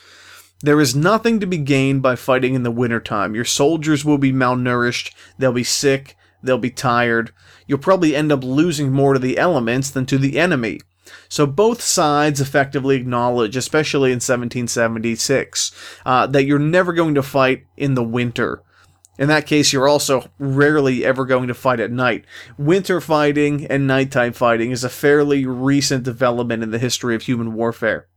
There 0.61 0.81
is 0.81 0.95
nothing 0.95 1.39
to 1.39 1.47
be 1.47 1.57
gained 1.57 2.01
by 2.01 2.15
fighting 2.15 2.55
in 2.55 2.63
the 2.63 2.71
wintertime. 2.71 3.35
Your 3.35 3.45
soldiers 3.45 4.03
will 4.03 4.17
be 4.17 4.31
malnourished, 4.31 5.13
they'll 5.37 5.53
be 5.53 5.63
sick, 5.63 6.15
they'll 6.41 6.57
be 6.57 6.71
tired. 6.71 7.31
You'll 7.67 7.79
probably 7.79 8.15
end 8.15 8.31
up 8.31 8.43
losing 8.43 8.91
more 8.91 9.13
to 9.13 9.19
the 9.19 9.37
elements 9.37 9.89
than 9.89 10.05
to 10.07 10.17
the 10.17 10.37
enemy. 10.39 10.79
So 11.29 11.45
both 11.45 11.81
sides 11.81 12.41
effectively 12.41 12.95
acknowledge, 12.95 13.55
especially 13.55 14.09
in 14.09 14.17
1776, 14.17 15.71
uh, 16.05 16.27
that 16.27 16.45
you're 16.45 16.59
never 16.59 16.93
going 16.93 17.15
to 17.15 17.23
fight 17.23 17.65
in 17.77 17.93
the 17.93 18.03
winter. 18.03 18.63
In 19.17 19.27
that 19.29 19.47
case, 19.47 19.71
you're 19.71 19.87
also 19.87 20.29
rarely 20.39 21.05
ever 21.05 21.25
going 21.25 21.47
to 21.47 21.53
fight 21.53 21.79
at 21.79 21.91
night. 21.91 22.25
Winter 22.57 22.99
fighting 22.99 23.65
and 23.67 23.87
nighttime 23.87 24.33
fighting 24.33 24.71
is 24.71 24.83
a 24.83 24.89
fairly 24.89 25.45
recent 25.45 26.03
development 26.03 26.63
in 26.63 26.71
the 26.71 26.79
history 26.79 27.15
of 27.15 27.23
human 27.23 27.53
warfare. 27.53 28.07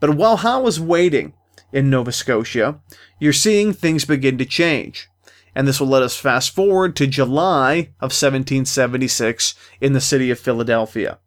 But 0.00 0.16
while 0.16 0.38
Howe 0.38 0.62
was 0.62 0.80
waiting 0.80 1.34
in 1.72 1.90
Nova 1.90 2.12
Scotia, 2.12 2.80
you're 3.18 3.32
seeing 3.32 3.72
things 3.72 4.04
begin 4.04 4.38
to 4.38 4.46
change. 4.46 5.08
And 5.54 5.68
this 5.68 5.78
will 5.78 5.88
let 5.88 6.02
us 6.02 6.16
fast 6.16 6.54
forward 6.54 6.96
to 6.96 7.06
July 7.06 7.90
of 8.00 8.10
1776 8.10 9.54
in 9.80 9.92
the 9.92 10.00
city 10.00 10.30
of 10.30 10.40
Philadelphia. 10.40 11.18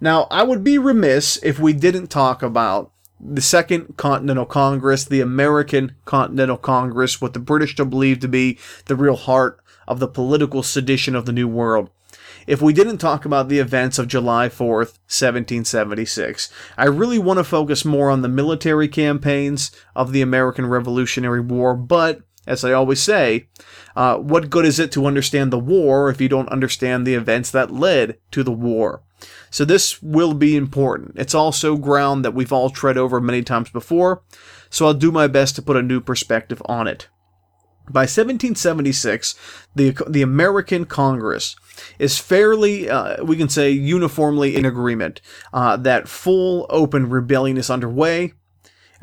Now, 0.00 0.26
I 0.30 0.42
would 0.42 0.64
be 0.64 0.76
remiss 0.76 1.38
if 1.42 1.58
we 1.58 1.72
didn't 1.72 2.08
talk 2.08 2.42
about 2.42 2.92
the 3.20 3.40
Second 3.40 3.96
Continental 3.96 4.46
Congress, 4.46 5.04
the 5.04 5.20
American 5.20 5.94
Continental 6.04 6.56
Congress, 6.56 7.20
what 7.20 7.32
the 7.32 7.38
British 7.38 7.74
believe 7.74 8.20
to 8.20 8.28
be 8.28 8.58
the 8.86 8.96
real 8.96 9.16
heart 9.16 9.60
of 9.86 10.00
the 10.00 10.08
political 10.08 10.62
sedition 10.62 11.14
of 11.14 11.26
the 11.26 11.32
New 11.32 11.48
World. 11.48 11.90
If 12.46 12.60
we 12.60 12.74
didn't 12.74 12.98
talk 12.98 13.24
about 13.24 13.48
the 13.48 13.58
events 13.58 13.98
of 13.98 14.08
July 14.08 14.48
4th, 14.48 14.98
1776, 15.08 16.50
I 16.76 16.84
really 16.84 17.18
want 17.18 17.38
to 17.38 17.44
focus 17.44 17.84
more 17.84 18.10
on 18.10 18.20
the 18.20 18.28
military 18.28 18.88
campaigns 18.88 19.70
of 19.96 20.12
the 20.12 20.20
American 20.20 20.66
Revolutionary 20.66 21.40
War, 21.40 21.74
but 21.74 22.20
as 22.46 22.62
I 22.62 22.72
always 22.72 23.02
say, 23.02 23.46
uh, 23.96 24.16
what 24.16 24.50
good 24.50 24.66
is 24.66 24.78
it 24.78 24.92
to 24.92 25.06
understand 25.06 25.50
the 25.50 25.58
war 25.58 26.10
if 26.10 26.20
you 26.20 26.28
don't 26.28 26.48
understand 26.50 27.06
the 27.06 27.14
events 27.14 27.50
that 27.52 27.70
led 27.70 28.18
to 28.32 28.42
the 28.42 28.52
war? 28.52 29.02
So 29.50 29.64
this 29.64 30.02
will 30.02 30.34
be 30.34 30.56
important. 30.56 31.12
It's 31.16 31.34
also 31.34 31.76
ground 31.76 32.24
that 32.24 32.34
we've 32.34 32.52
all 32.52 32.70
tread 32.70 32.98
over 32.98 33.20
many 33.20 33.42
times 33.42 33.70
before, 33.70 34.22
so 34.70 34.86
I'll 34.86 34.94
do 34.94 35.12
my 35.12 35.26
best 35.26 35.56
to 35.56 35.62
put 35.62 35.76
a 35.76 35.82
new 35.82 36.00
perspective 36.00 36.62
on 36.66 36.88
it. 36.88 37.08
By 37.90 38.02
1776, 38.02 39.34
the 39.74 39.94
the 40.08 40.22
American 40.22 40.86
Congress 40.86 41.54
is 41.98 42.18
fairly, 42.18 42.88
uh, 42.88 43.22
we 43.22 43.36
can 43.36 43.50
say, 43.50 43.70
uniformly 43.70 44.56
in 44.56 44.64
agreement 44.64 45.20
uh, 45.52 45.76
that 45.78 46.08
full 46.08 46.66
open 46.70 47.10
rebellion 47.10 47.58
is 47.58 47.68
underway 47.68 48.32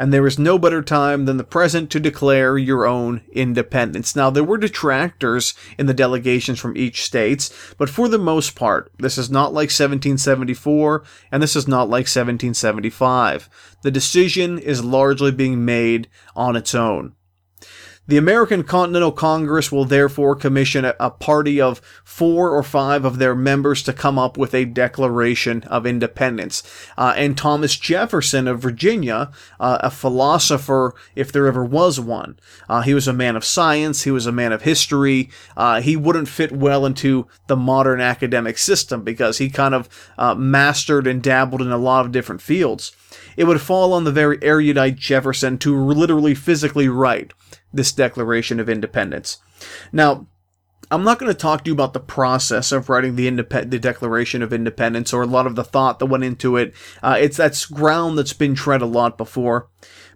and 0.01 0.11
there 0.11 0.25
is 0.25 0.39
no 0.39 0.57
better 0.57 0.81
time 0.81 1.25
than 1.25 1.37
the 1.37 1.43
present 1.43 1.91
to 1.91 1.99
declare 1.99 2.57
your 2.57 2.87
own 2.87 3.21
independence. 3.31 4.15
Now, 4.15 4.31
there 4.31 4.43
were 4.43 4.57
detractors 4.57 5.53
in 5.77 5.85
the 5.85 5.93
delegations 5.93 6.59
from 6.59 6.75
each 6.75 7.03
states, 7.03 7.53
but 7.77 7.87
for 7.87 8.07
the 8.07 8.17
most 8.17 8.55
part, 8.55 8.91
this 8.97 9.19
is 9.19 9.29
not 9.29 9.53
like 9.53 9.69
1774, 9.69 11.03
and 11.31 11.43
this 11.43 11.55
is 11.55 11.67
not 11.67 11.83
like 11.83 12.07
1775. 12.07 13.47
The 13.83 13.91
decision 13.91 14.57
is 14.57 14.83
largely 14.83 15.31
being 15.31 15.63
made 15.65 16.09
on 16.35 16.55
its 16.55 16.73
own. 16.73 17.13
The 18.07 18.17
American 18.17 18.63
Continental 18.63 19.11
Congress 19.11 19.71
will 19.71 19.85
therefore 19.85 20.35
commission 20.35 20.85
a, 20.85 21.11
party 21.11 21.61
of 21.61 21.79
four 22.03 22.49
or 22.49 22.63
five 22.63 23.05
of 23.05 23.19
their 23.19 23.35
members 23.35 23.83
to 23.83 23.93
come 23.93 24.17
up 24.17 24.39
with 24.39 24.55
a 24.55 24.65
Declaration 24.65 25.61
of 25.63 25.85
Independence. 25.85 26.63
Uh, 26.97 27.13
and 27.15 27.37
Thomas 27.37 27.77
Jefferson 27.77 28.47
of 28.47 28.59
Virginia, 28.59 29.31
uh, 29.59 29.77
a 29.81 29.91
philosopher, 29.91 30.95
if 31.15 31.31
there 31.31 31.45
ever 31.45 31.63
was 31.63 31.99
one, 31.99 32.39
uh, 32.67 32.81
he 32.81 32.95
was 32.95 33.07
a 33.07 33.13
man 33.13 33.35
of 33.35 33.45
science, 33.45 34.01
he 34.01 34.11
was 34.11 34.25
a 34.25 34.31
man 34.31 34.51
of 34.51 34.63
history. 34.63 35.29
Uh, 35.55 35.79
he 35.79 35.95
wouldn't 35.95 36.27
fit 36.27 36.51
well 36.51 36.87
into 36.87 37.27
the 37.45 37.55
modern 37.55 38.01
academic 38.01 38.57
system 38.57 39.03
because 39.03 39.37
he 39.37 39.47
kind 39.47 39.75
of 39.75 39.87
uh, 40.17 40.33
mastered 40.33 41.05
and 41.05 41.21
dabbled 41.21 41.61
in 41.61 41.71
a 41.71 41.77
lot 41.77 42.03
of 42.03 42.11
different 42.11 42.41
fields. 42.41 42.93
It 43.37 43.43
would 43.43 43.61
fall 43.61 43.93
on 43.93 44.05
the 44.05 44.11
very 44.11 44.39
erudite 44.41 44.95
Jefferson 44.95 45.59
to 45.59 45.79
literally 45.79 46.33
physically 46.33 46.89
write 46.89 47.31
this 47.73 47.91
Declaration 47.91 48.59
of 48.59 48.69
Independence. 48.69 49.37
Now, 49.91 50.27
I'm 50.89 51.03
not 51.05 51.19
going 51.19 51.31
to 51.31 51.37
talk 51.37 51.63
to 51.63 51.69
you 51.69 51.73
about 51.73 51.93
the 51.93 52.01
process 52.01 52.73
of 52.73 52.89
writing 52.89 53.15
the, 53.15 53.29
indep- 53.29 53.69
the 53.69 53.79
Declaration 53.79 54.41
of 54.41 54.51
Independence 54.51 55.13
or 55.13 55.21
a 55.21 55.27
lot 55.27 55.47
of 55.47 55.55
the 55.55 55.63
thought 55.63 55.99
that 55.99 56.07
went 56.07 56.25
into 56.25 56.57
it. 56.57 56.73
Uh, 57.01 57.17
it's 57.19 57.37
that's 57.37 57.65
ground 57.65 58.17
that's 58.17 58.33
been 58.33 58.55
tread 58.55 58.81
a 58.81 58.85
lot 58.85 59.17
before. 59.17 59.69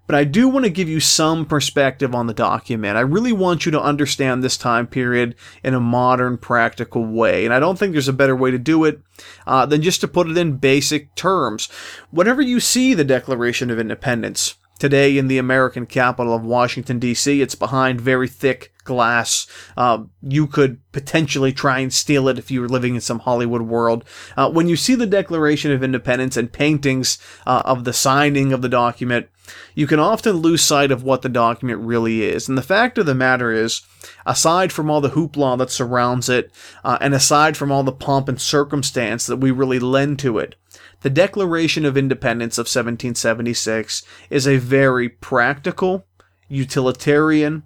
But 0.08 0.16
I 0.16 0.24
do 0.24 0.48
want 0.48 0.66
to 0.66 0.70
give 0.70 0.88
you 0.88 1.00
some 1.00 1.46
perspective 1.46 2.14
on 2.14 2.28
the 2.28 2.34
document. 2.34 2.98
I 2.98 3.02
really 3.02 3.32
want 3.32 3.66
you 3.66 3.72
to 3.72 3.82
understand 3.82 4.44
this 4.44 4.58
time 4.58 4.86
period 4.86 5.34
in 5.64 5.74
a 5.74 5.80
modern, 5.80 6.38
practical 6.38 7.06
way. 7.06 7.44
And 7.44 7.54
I 7.54 7.60
don't 7.60 7.80
think 7.80 7.94
there's 7.94 8.08
a 8.08 8.14
better 8.14 8.36
way 8.36 8.52
to 8.52 8.60
do 8.60 8.84
it 8.84 9.02
uh, 9.48 9.66
than 9.66 9.82
just 9.82 10.02
to 10.02 10.08
put 10.08 10.30
it 10.30 10.38
in 10.38 10.58
basic 10.58 11.16
terms. 11.16 11.70
Whenever 12.12 12.42
you 12.42 12.60
see 12.60 12.94
the 12.94 13.04
Declaration 13.04 13.72
of 13.72 13.80
Independence, 13.80 14.56
Today 14.78 15.18
in 15.18 15.28
the 15.28 15.38
American 15.38 15.86
capital 15.86 16.36
of 16.36 16.44
Washington, 16.44 17.00
D.C., 17.00 17.42
it's 17.42 17.56
behind 17.56 18.02
very 18.02 18.28
thick 18.28 18.74
glass. 18.84 19.48
Um, 19.78 20.12
you 20.22 20.48
could 20.48 20.80
potentially 20.92 21.54
try 21.54 21.80
and 21.80 21.94
steal 21.94 22.28
it 22.28 22.38
if 22.38 22.52
you 22.52 22.62
were 22.62 22.70
living 22.70 22.96
in 22.96 23.02
some 23.02 23.20
Hollywood 23.20 23.64
world. 23.64 24.04
Uh, 24.36 24.50
when 24.50 24.68
you 24.68 24.76
see 24.76 24.96
the 24.96 25.06
Declaration 25.06 25.72
of 25.72 25.84
Independence 25.84 26.36
and 26.36 26.52
paintings 26.52 27.18
uh, 27.46 27.62
of 27.66 27.86
the 27.86 27.94
signing 27.94 28.52
of 28.52 28.62
the 28.62 28.70
document, 28.70 29.28
you 29.74 29.88
can 29.88 30.00
often 30.00 30.38
lose 30.38 30.62
sight 30.62 30.92
of 30.92 31.04
what 31.04 31.22
the 31.22 31.30
document 31.30 31.82
really 31.82 32.24
is. 32.24 32.48
And 32.48 32.58
the 32.58 32.62
fact 32.62 32.98
of 32.98 33.06
the 33.06 33.16
matter 33.16 33.52
is, 33.52 33.82
aside 34.26 34.72
from 34.72 34.90
all 34.90 35.02
the 35.02 35.12
hoopla 35.12 35.58
that 35.58 35.70
surrounds 35.70 36.30
it, 36.30 36.52
uh, 36.84 36.98
and 37.02 37.14
aside 37.14 37.58
from 37.58 37.72
all 37.72 37.84
the 37.84 37.92
pomp 37.92 38.30
and 38.30 38.40
circumstance 38.40 39.26
that 39.26 39.38
we 39.38 39.52
really 39.52 39.80
lend 39.80 40.20
to 40.20 40.38
it, 40.40 40.56
the 41.02 41.10
Declaration 41.10 41.86
of 41.86 41.98
Independence 41.98 42.58
of 42.58 42.64
1776 42.64 44.04
is 44.30 44.48
a 44.48 44.58
very 44.58 45.10
practical, 45.10 46.06
utilitarian, 46.48 47.64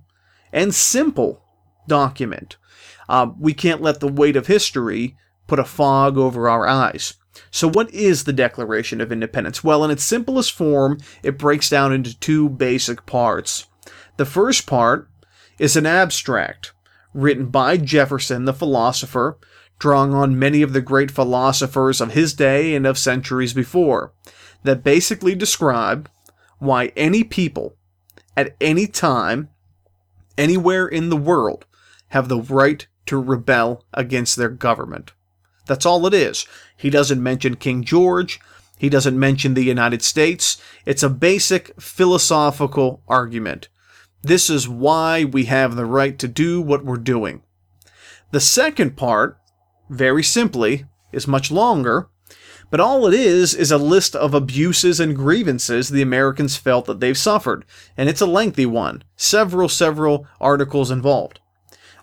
and 0.52 0.74
simple 0.74 1.44
document. 1.88 2.58
Uh, 3.08 3.32
we 3.40 3.54
can't 3.54 3.82
let 3.82 4.00
the 4.00 4.08
weight 4.08 4.36
of 4.36 4.48
history 4.48 5.16
put 5.48 5.60
a 5.60 5.66
fog 5.66 6.18
over 6.18 6.50
our 6.50 6.68
eyes. 6.68 7.16
So, 7.52 7.68
what 7.68 7.92
is 7.94 8.24
the 8.24 8.34
Declaration 8.34 9.02
of 9.02 9.12
Independence? 9.12 9.64
Well, 9.64 9.84
in 9.84 9.92
its 9.92 10.04
simplest 10.04 10.52
form, 10.52 11.00
it 11.24 11.38
breaks 11.38 11.70
down 11.70 11.94
into 11.94 12.18
two 12.20 12.50
basic 12.50 13.06
parts. 13.06 13.68
The 14.18 14.26
first 14.26 14.66
part 14.68 15.10
is 15.58 15.76
an 15.76 15.86
abstract 15.86 16.74
written 17.14 17.48
by 17.48 17.78
Jefferson, 17.78 18.46
the 18.46 18.54
philosopher, 18.54 19.38
drawing 19.80 20.14
on 20.14 20.38
many 20.38 20.62
of 20.62 20.74
the 20.74 20.82
great 20.82 21.10
philosophers 21.10 22.02
of 22.02 22.12
his 22.12 22.34
day 22.34 22.76
and 22.76 22.86
of 22.86 22.98
centuries 22.98 23.54
before, 23.54 24.14
that 24.64 24.84
basically 24.84 25.36
describe 25.36 26.10
why 26.60 26.92
any 26.96 27.24
people, 27.24 27.76
at 28.36 28.56
any 28.60 28.86
time, 28.86 29.50
anywhere 30.38 30.88
in 30.88 31.10
the 31.10 31.18
world, 31.18 31.66
have 32.10 32.28
the 32.28 32.42
right 32.42 32.88
to 33.06 33.18
rebel 33.18 33.86
against 33.94 34.36
their 34.36 34.50
government. 34.50 35.14
That's 35.70 35.86
all 35.86 36.06
it 36.06 36.14
is. 36.14 36.46
He 36.76 36.90
doesn't 36.90 37.24
mention 37.24 37.56
King 37.56 37.86
George. 37.86 38.42
He 38.78 38.90
doesn't 38.90 39.18
mention 39.18 39.54
the 39.54 39.64
United 39.64 40.02
States. 40.02 40.62
It's 40.86 41.04
a 41.04 41.10
basic 41.10 41.80
philosophical 41.82 43.02
argument. 43.08 43.70
This 44.22 44.50
is 44.50 44.68
why 44.68 45.24
we 45.24 45.46
have 45.46 45.78
the 45.78 45.86
right 45.86 46.20
to 46.20 46.28
do 46.28 46.62
what 46.62 46.84
we're 46.84 46.98
doing. 46.98 47.44
The 48.32 48.42
second 48.42 48.98
part 48.98 49.40
very 49.90 50.24
simply, 50.24 50.86
is 51.12 51.28
much 51.28 51.52
longer, 51.52 52.08
but 52.70 52.80
all 52.80 53.08
it 53.08 53.14
is 53.14 53.56
is 53.56 53.72
a 53.72 53.78
list 53.78 54.16
of 54.16 54.34
abuses 54.34 55.00
and 55.00 55.16
grievances 55.16 55.90
the 55.90 56.04
Americans 56.04 56.56
felt 56.56 56.86
that 56.86 57.00
they've 57.00 57.18
suffered, 57.18 57.66
and 57.98 58.08
it's 58.08 58.22
a 58.22 58.28
lengthy 58.28 58.68
one, 58.68 59.04
several, 59.16 59.68
several 59.68 60.28
articles 60.40 60.92
involved. 60.92 61.40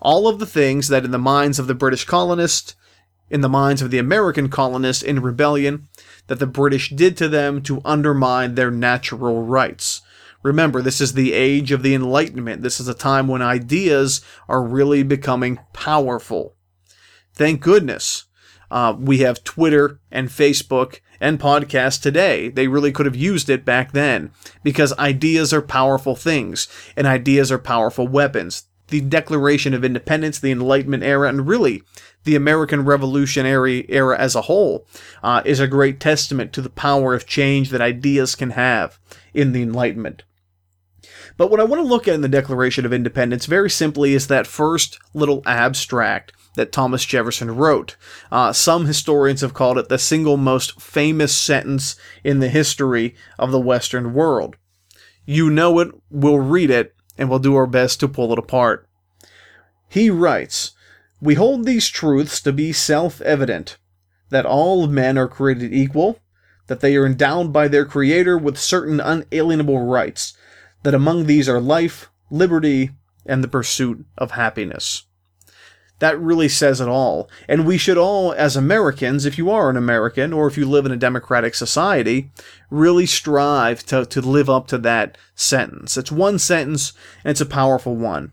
All 0.03 0.27
of 0.27 0.41
the 0.41 0.47
things 0.47 0.89
that, 0.89 1.05
in 1.05 1.13
the 1.13 1.19
minds 1.19 1.59
of 1.59 1.69
the 1.69 1.75
British 1.75 2.05
colonists, 2.05 2.75
in 3.31 3.41
the 3.41 3.49
minds 3.49 3.83
of 3.83 3.91
the 3.91 3.99
American 3.99 4.49
colonists 4.49 5.03
in 5.03 5.21
rebellion 5.21 5.89
that 6.27 6.39
the 6.39 6.47
British 6.47 6.91
did 6.91 7.17
to 7.17 7.29
them 7.29 7.63
to 7.63 7.81
undermine 7.85 8.55
their 8.55 8.71
natural 8.71 9.43
rights. 9.43 10.03
Remember, 10.43 10.81
this 10.81 11.01
is 11.01 11.15
the 11.15 11.33
age 11.33 11.73
of 11.73 11.83
the 11.83 11.95
Enlightenment. 11.95 12.63
This 12.63 12.79
is 12.79 12.89
a 12.89 12.95
time 12.95 13.27
when 13.27 13.43
ideas 13.43 14.21
are 14.49 14.63
really 14.63 15.03
becoming 15.03 15.59
powerful. 15.73 16.55
Thank 17.35 17.61
goodness 17.61 18.27
uh, 18.71 18.95
we 18.99 19.19
have 19.19 19.45
Twitter 19.45 20.01
and 20.11 20.29
Facebook 20.29 21.01
and 21.21 21.41
podcasts 21.41 22.01
today. 22.01 22.49
They 22.49 22.69
really 22.69 22.93
could 22.93 23.07
have 23.07 23.17
used 23.17 23.49
it 23.49 23.65
back 23.65 23.93
then 23.93 24.31
because 24.63 24.97
ideas 24.99 25.53
are 25.53 25.63
powerful 25.63 26.15
things 26.15 26.69
and 26.97 27.07
ideas 27.07 27.51
are 27.51 27.59
powerful 27.59 28.07
weapons. 28.07 28.66
The 28.89 29.01
Declaration 29.01 29.75
of 29.75 29.85
Independence, 29.85 30.39
the 30.39 30.53
Enlightenment 30.53 31.03
era, 31.03 31.29
and 31.29 31.49
really 31.49 31.83
the 32.25 32.37
American 32.37 32.85
Revolutionary 32.85 33.87
era 33.89 34.19
as 34.19 34.35
a 34.35 34.43
whole 34.43 34.87
uh, 35.23 35.43
is 35.45 35.61
a 35.61 35.67
great 35.67 36.01
testament 36.01 36.53
to 36.53 36.61
the 36.61 36.71
power 36.71 37.15
of 37.15 37.27
change 37.27 37.71
that 37.71 37.81
ideas 37.81 38.35
can 38.35 38.51
have 38.51 38.99
in 39.35 39.53
the 39.53 39.63
Enlightenment. 39.63 40.25
But 41.37 41.51
what 41.51 41.61
I 41.61 41.65
want 41.65 41.83
to 41.83 41.89
look 41.89 42.09
at 42.09 42.15
in 42.15 42.23
the 42.23 42.29
Declaration 42.29 42.87
of 42.87 42.93
Independence 42.93 43.47
very 43.47 43.71
simply 43.71 44.15
is 44.15 44.27
that 44.27 44.47
first 44.47 44.99
little 45.13 45.43
abstract 45.47 46.33
that 46.57 46.73
Thomas 46.73 47.05
Jefferson 47.05 47.55
wrote. 47.55 47.97
Uh, 48.33 48.53
some 48.53 48.87
historians 48.87 49.43
have 49.43 49.55
called 49.55 49.79
it 49.79 49.89
the 49.89 49.99
single 49.99 50.37
most 50.37 50.81
famous 50.81 51.37
sentence 51.37 51.97
in 52.25 52.41
the 52.41 52.49
history 52.49 53.15
of 53.39 53.53
the 53.53 53.61
Western 53.61 54.15
world. 54.15 54.57
You 55.27 55.51
know 55.51 55.79
it, 55.81 55.89
we'll 56.11 56.39
read 56.39 56.71
it, 56.71 56.96
and 57.19 57.29
we'll 57.29 57.39
do 57.39 57.57
our 57.57 57.67
best 57.67 58.01
to 58.01 58.09
pull 58.09 58.33
it 58.33 58.39
apart. 58.39 58.89
He 59.89 60.11
writes, 60.11 60.73
We 61.21 61.35
hold 61.35 61.65
these 61.65 61.89
truths 61.89 62.41
to 62.43 62.53
be 62.53 62.73
self 62.73 63.21
evident 63.23 63.79
that 64.31 64.47
all 64.47 64.87
men 64.87 65.17
are 65.17 65.29
created 65.29 65.73
equal, 65.73 66.19
that 66.67 66.81
they 66.81 66.97
are 66.97 67.07
endowed 67.07 67.53
by 67.53 67.69
their 67.69 67.85
Creator 67.85 68.39
with 68.39 68.59
certain 68.59 69.01
unalienable 69.01 69.87
rights, 69.87 70.37
that 70.83 70.95
among 70.95 71.27
these 71.27 71.49
are 71.49 71.61
life, 71.61 72.11
liberty, 72.31 72.91
and 73.25 73.43
the 73.43 73.49
pursuit 73.49 74.05
of 74.19 74.33
happiness. 74.33 75.06
That 75.99 76.21
really 76.21 76.49
says 76.49 76.81
it 76.81 76.89
all. 76.89 77.31
And 77.49 77.67
we 77.67 77.79
should 77.79 77.97
all, 77.97 78.33
as 78.33 78.55
Americans, 78.55 79.25
if 79.25 79.39
you 79.39 79.51
are 79.51 79.71
an 79.71 79.77
American 79.77 80.33
or 80.33 80.47
if 80.47 80.59
you 80.59 80.67
live 80.69 80.85
in 80.85 80.93
a 80.93 80.97
democratic 80.97 81.55
society, 81.55 82.31
really 82.71 83.07
strive 83.07 83.85
to, 83.87 84.05
to 84.05 84.21
live 84.21 84.51
up 84.51 84.67
to 84.69 84.79
that 84.79 85.17
sentence. 85.35 85.97
It's 85.97 86.13
one 86.13 86.39
sentence 86.39 86.93
and 87.25 87.31
it's 87.31 87.41
a 87.41 87.47
powerful 87.47 87.97
one. 87.97 88.33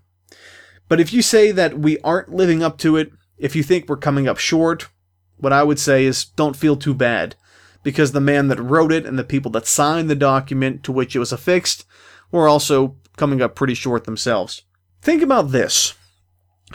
But 0.89 1.00
if 1.00 1.13
you 1.13 1.22
say 1.22 1.51
that 1.51 1.79
we 1.79 2.00
aren't 2.00 2.34
living 2.34 2.62
up 2.62 2.77
to 2.79 2.98
it, 2.98 3.13
if 3.38 3.55
you 3.55 3.63
think 3.63 3.88
we're 3.88 3.98
coming 3.98 4.27
up 4.27 4.38
short, 4.38 4.89
what 5.38 5.53
I 5.53 5.63
would 5.63 5.79
say 5.79 6.03
is 6.03 6.25
don't 6.25 6.58
feel 6.58 6.75
too 6.75 6.93
bad. 6.93 7.36
Because 7.82 8.12
the 8.12 8.22
man 8.22 8.48
that 8.50 8.62
wrote 8.62 8.91
it 8.91 9.05
and 9.05 9.17
the 9.17 9.24
people 9.24 9.51
that 9.51 9.67
signed 9.67 10.10
the 10.10 10.15
document 10.15 10.84
to 10.84 10.91
which 10.91 11.15
it 11.15 11.20
was 11.20 11.32
affixed 11.32 11.86
were 12.32 12.48
also 12.48 12.98
coming 13.17 13.41
up 13.41 13.55
pretty 13.55 13.74
short 13.74 14.03
themselves. 14.03 14.63
Think 15.01 15.22
about 15.22 15.51
this 15.51 15.93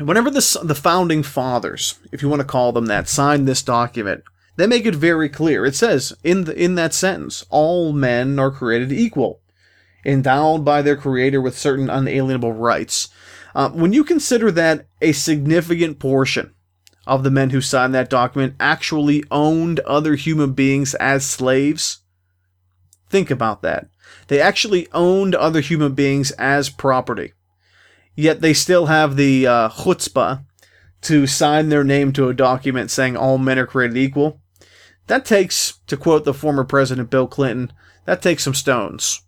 whenever 0.00 0.30
the, 0.30 0.60
the 0.62 0.74
founding 0.74 1.22
fathers, 1.22 1.98
if 2.12 2.22
you 2.22 2.28
want 2.28 2.40
to 2.40 2.46
call 2.46 2.72
them 2.72 2.86
that, 2.86 3.08
signed 3.08 3.48
this 3.48 3.62
document, 3.62 4.22
they 4.56 4.66
make 4.66 4.86
it 4.86 4.94
very 4.94 5.28
clear. 5.28 5.64
It 5.64 5.74
says 5.74 6.12
in 6.24 6.44
the, 6.44 6.54
in 6.54 6.74
that 6.74 6.94
sentence, 6.94 7.44
all 7.48 7.92
men 7.92 8.38
are 8.38 8.50
created 8.50 8.92
equal, 8.92 9.40
endowed 10.04 10.64
by 10.64 10.82
their 10.82 10.96
creator 10.96 11.40
with 11.40 11.56
certain 11.56 11.88
unalienable 11.88 12.52
rights. 12.52 13.08
Uh, 13.54 13.70
when 13.70 13.92
you 13.92 14.04
consider 14.04 14.50
that 14.50 14.86
a 15.00 15.12
significant 15.12 15.98
portion 15.98 16.54
of 17.06 17.22
the 17.22 17.30
men 17.30 17.50
who 17.50 17.60
signed 17.60 17.94
that 17.94 18.10
document 18.10 18.54
actually 18.60 19.24
owned 19.30 19.80
other 19.80 20.14
human 20.14 20.52
beings 20.52 20.94
as 20.96 21.24
slaves, 21.24 22.00
think 23.08 23.30
about 23.30 23.62
that. 23.62 23.88
They 24.26 24.40
actually 24.40 24.88
owned 24.92 25.34
other 25.34 25.60
human 25.60 25.94
beings 25.94 26.30
as 26.32 26.68
property 26.68 27.32
yet 28.18 28.40
they 28.40 28.52
still 28.52 28.86
have 28.86 29.14
the 29.14 29.46
uh, 29.46 29.68
chutzpah 29.68 30.44
to 31.02 31.24
sign 31.28 31.68
their 31.68 31.84
name 31.84 32.12
to 32.12 32.28
a 32.28 32.34
document 32.34 32.90
saying 32.90 33.16
all 33.16 33.38
men 33.38 33.60
are 33.60 33.66
created 33.66 33.96
equal. 33.96 34.40
That 35.06 35.24
takes, 35.24 35.78
to 35.86 35.96
quote 35.96 36.24
the 36.24 36.34
former 36.34 36.64
president 36.64 37.10
Bill 37.10 37.28
Clinton, 37.28 37.72
that 38.06 38.20
takes 38.20 38.42
some 38.42 38.54
stones 38.54 39.22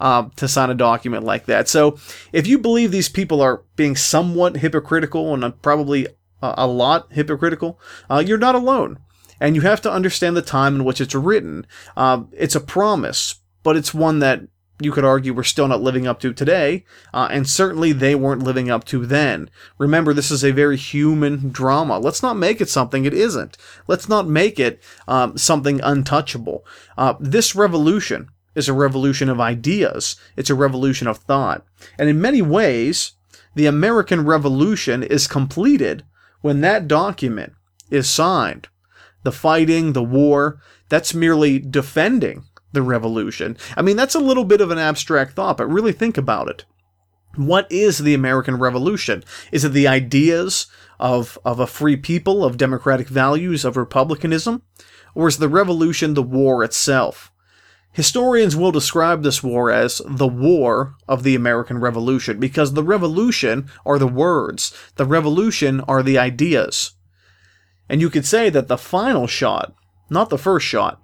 uh, 0.00 0.28
to 0.34 0.48
sign 0.48 0.70
a 0.70 0.74
document 0.74 1.22
like 1.22 1.46
that. 1.46 1.68
So 1.68 1.96
if 2.32 2.48
you 2.48 2.58
believe 2.58 2.90
these 2.90 3.08
people 3.08 3.40
are 3.40 3.62
being 3.76 3.94
somewhat 3.94 4.56
hypocritical 4.56 5.32
and 5.32 5.62
probably 5.62 6.08
a 6.42 6.66
lot 6.66 7.12
hypocritical, 7.12 7.78
uh, 8.10 8.24
you're 8.26 8.38
not 8.38 8.56
alone. 8.56 8.98
And 9.38 9.54
you 9.54 9.62
have 9.62 9.80
to 9.82 9.92
understand 9.92 10.36
the 10.36 10.42
time 10.42 10.74
in 10.74 10.84
which 10.84 11.00
it's 11.00 11.14
written. 11.14 11.64
Uh, 11.96 12.24
it's 12.32 12.56
a 12.56 12.60
promise, 12.60 13.36
but 13.62 13.76
it's 13.76 13.94
one 13.94 14.18
that 14.18 14.40
you 14.84 14.92
could 14.92 15.04
argue 15.04 15.32
we're 15.32 15.42
still 15.42 15.68
not 15.68 15.82
living 15.82 16.06
up 16.06 16.20
to 16.20 16.32
today, 16.32 16.84
uh, 17.12 17.28
and 17.30 17.48
certainly 17.48 17.92
they 17.92 18.14
weren't 18.14 18.42
living 18.42 18.70
up 18.70 18.84
to 18.84 19.06
then. 19.06 19.50
Remember, 19.78 20.12
this 20.12 20.30
is 20.30 20.44
a 20.44 20.52
very 20.52 20.76
human 20.76 21.50
drama. 21.50 21.98
Let's 21.98 22.22
not 22.22 22.36
make 22.36 22.60
it 22.60 22.68
something 22.68 23.04
it 23.04 23.14
isn't. 23.14 23.56
Let's 23.86 24.08
not 24.08 24.26
make 24.26 24.58
it 24.58 24.82
um, 25.08 25.36
something 25.36 25.80
untouchable. 25.82 26.64
Uh, 26.96 27.14
this 27.20 27.54
revolution 27.54 28.28
is 28.54 28.68
a 28.68 28.74
revolution 28.74 29.28
of 29.28 29.40
ideas. 29.40 30.16
It's 30.36 30.50
a 30.50 30.54
revolution 30.54 31.06
of 31.06 31.18
thought. 31.18 31.64
And 31.98 32.08
in 32.08 32.20
many 32.20 32.42
ways, 32.42 33.12
the 33.54 33.66
American 33.66 34.24
Revolution 34.24 35.02
is 35.02 35.26
completed 35.26 36.04
when 36.40 36.60
that 36.60 36.88
document 36.88 37.52
is 37.90 38.08
signed. 38.08 38.68
The 39.22 39.32
fighting, 39.32 39.92
the 39.92 40.02
war, 40.02 40.60
that's 40.88 41.14
merely 41.14 41.58
defending 41.58 42.44
the 42.72 42.82
revolution. 42.82 43.56
I 43.76 43.82
mean, 43.82 43.96
that's 43.96 44.14
a 44.14 44.20
little 44.20 44.44
bit 44.44 44.60
of 44.60 44.70
an 44.70 44.78
abstract 44.78 45.34
thought, 45.34 45.58
but 45.58 45.66
really 45.66 45.92
think 45.92 46.16
about 46.18 46.48
it. 46.48 46.64
What 47.36 47.70
is 47.70 47.98
the 47.98 48.14
American 48.14 48.58
Revolution? 48.58 49.24
Is 49.52 49.64
it 49.64 49.70
the 49.72 49.88
ideas 49.88 50.66
of, 51.00 51.38
of 51.44 51.60
a 51.60 51.66
free 51.66 51.96
people, 51.96 52.44
of 52.44 52.58
democratic 52.58 53.08
values, 53.08 53.64
of 53.64 53.76
republicanism? 53.76 54.62
Or 55.14 55.28
is 55.28 55.38
the 55.38 55.48
revolution 55.48 56.14
the 56.14 56.22
war 56.22 56.62
itself? 56.62 57.32
Historians 57.92 58.56
will 58.56 58.72
describe 58.72 59.22
this 59.22 59.42
war 59.42 59.70
as 59.70 60.00
the 60.06 60.26
war 60.26 60.94
of 61.06 61.22
the 61.22 61.34
American 61.34 61.78
Revolution 61.78 62.40
because 62.40 62.72
the 62.72 62.82
revolution 62.82 63.68
are 63.84 63.98
the 63.98 64.06
words, 64.06 64.74
the 64.96 65.04
revolution 65.04 65.80
are 65.82 66.02
the 66.02 66.18
ideas. 66.18 66.92
And 67.90 68.00
you 68.00 68.08
could 68.08 68.24
say 68.24 68.48
that 68.48 68.68
the 68.68 68.78
final 68.78 69.26
shot, 69.26 69.74
not 70.08 70.30
the 70.30 70.38
first 70.38 70.66
shot, 70.66 71.01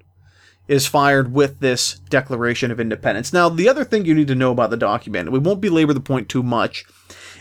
is 0.68 0.86
fired 0.86 1.32
with 1.32 1.60
this 1.60 1.94
Declaration 2.10 2.70
of 2.70 2.78
Independence. 2.78 3.32
Now, 3.32 3.48
the 3.48 3.68
other 3.68 3.84
thing 3.84 4.04
you 4.04 4.14
need 4.14 4.28
to 4.28 4.34
know 4.34 4.52
about 4.52 4.70
the 4.70 4.76
document, 4.76 5.32
we 5.32 5.38
won't 5.38 5.62
belabor 5.62 5.94
the 5.94 6.00
point 6.00 6.28
too 6.28 6.42
much, 6.42 6.84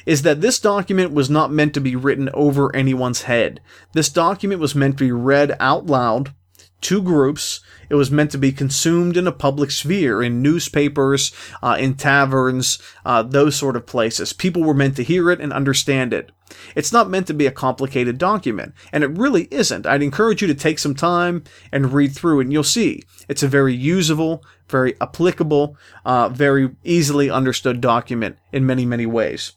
is 0.06 0.22
that 0.22 0.40
this 0.40 0.60
document 0.60 1.12
was 1.12 1.30
not 1.30 1.52
meant 1.52 1.74
to 1.74 1.82
be 1.82 1.96
written 1.96 2.30
over 2.34 2.74
anyone's 2.74 3.24
head. 3.24 3.60
This 3.92 4.08
document 4.08 4.62
was 4.62 4.74
meant 4.74 4.98
to 4.98 5.04
be 5.04 5.12
read 5.12 5.56
out 5.60 5.86
loud 5.86 6.34
to 6.82 7.02
groups. 7.02 7.62
It 7.90 7.96
was 7.96 8.12
meant 8.12 8.32
to 8.32 8.38
be 8.38 8.52
consumed 8.52 9.18
in 9.18 9.28
a 9.28 9.32
public 9.32 9.72
sphere, 9.72 10.22
in 10.22 10.42
newspapers, 10.42 11.32
uh, 11.64 11.78
in 11.80 11.96
taverns, 11.96 12.80
uh, 13.06 13.24
those 13.24 13.56
sort 13.56 13.76
of 13.76 13.86
places. 13.86 14.34
People 14.34 14.64
were 14.64 14.74
meant 14.74 14.96
to 14.98 15.04
hear 15.04 15.32
it 15.32 15.40
and 15.40 15.54
understand 15.54 16.14
it. 16.14 16.32
It's 16.76 16.94
not 16.94 17.10
meant 17.10 17.28
to 17.28 17.34
be 17.34 17.46
a 17.46 17.52
complicated 17.52 18.18
document, 18.18 18.74
and 18.92 19.04
it 19.04 19.18
really 19.18 19.48
isn't. 19.52 19.86
I'd 19.86 20.04
encourage 20.04 20.42
you 20.42 20.48
to 20.48 20.56
take 20.56 20.80
some 20.80 20.96
time 20.96 21.44
and 21.72 21.94
read 21.94 22.14
through 22.14 22.40
and 22.40 22.54
you'll 22.54 22.64
see 22.64 23.04
it's 23.28 23.44
a 23.44 23.48
very 23.48 23.74
usable, 23.74 24.44
very 24.70 24.96
applicable, 25.02 25.78
uh, 26.06 26.30
very 26.30 26.76
easily 26.84 27.30
understood 27.30 27.82
document 27.82 28.38
in 28.52 28.66
many, 28.66 28.86
many 28.86 29.06
ways. 29.06 29.54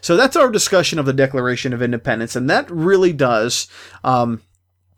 So 0.00 0.16
that's 0.16 0.36
our 0.36 0.50
discussion 0.50 0.98
of 0.98 1.06
the 1.06 1.12
Declaration 1.12 1.72
of 1.72 1.82
Independence, 1.82 2.34
and 2.34 2.48
that 2.50 2.70
really 2.70 3.12
does, 3.12 3.68
um, 4.02 4.42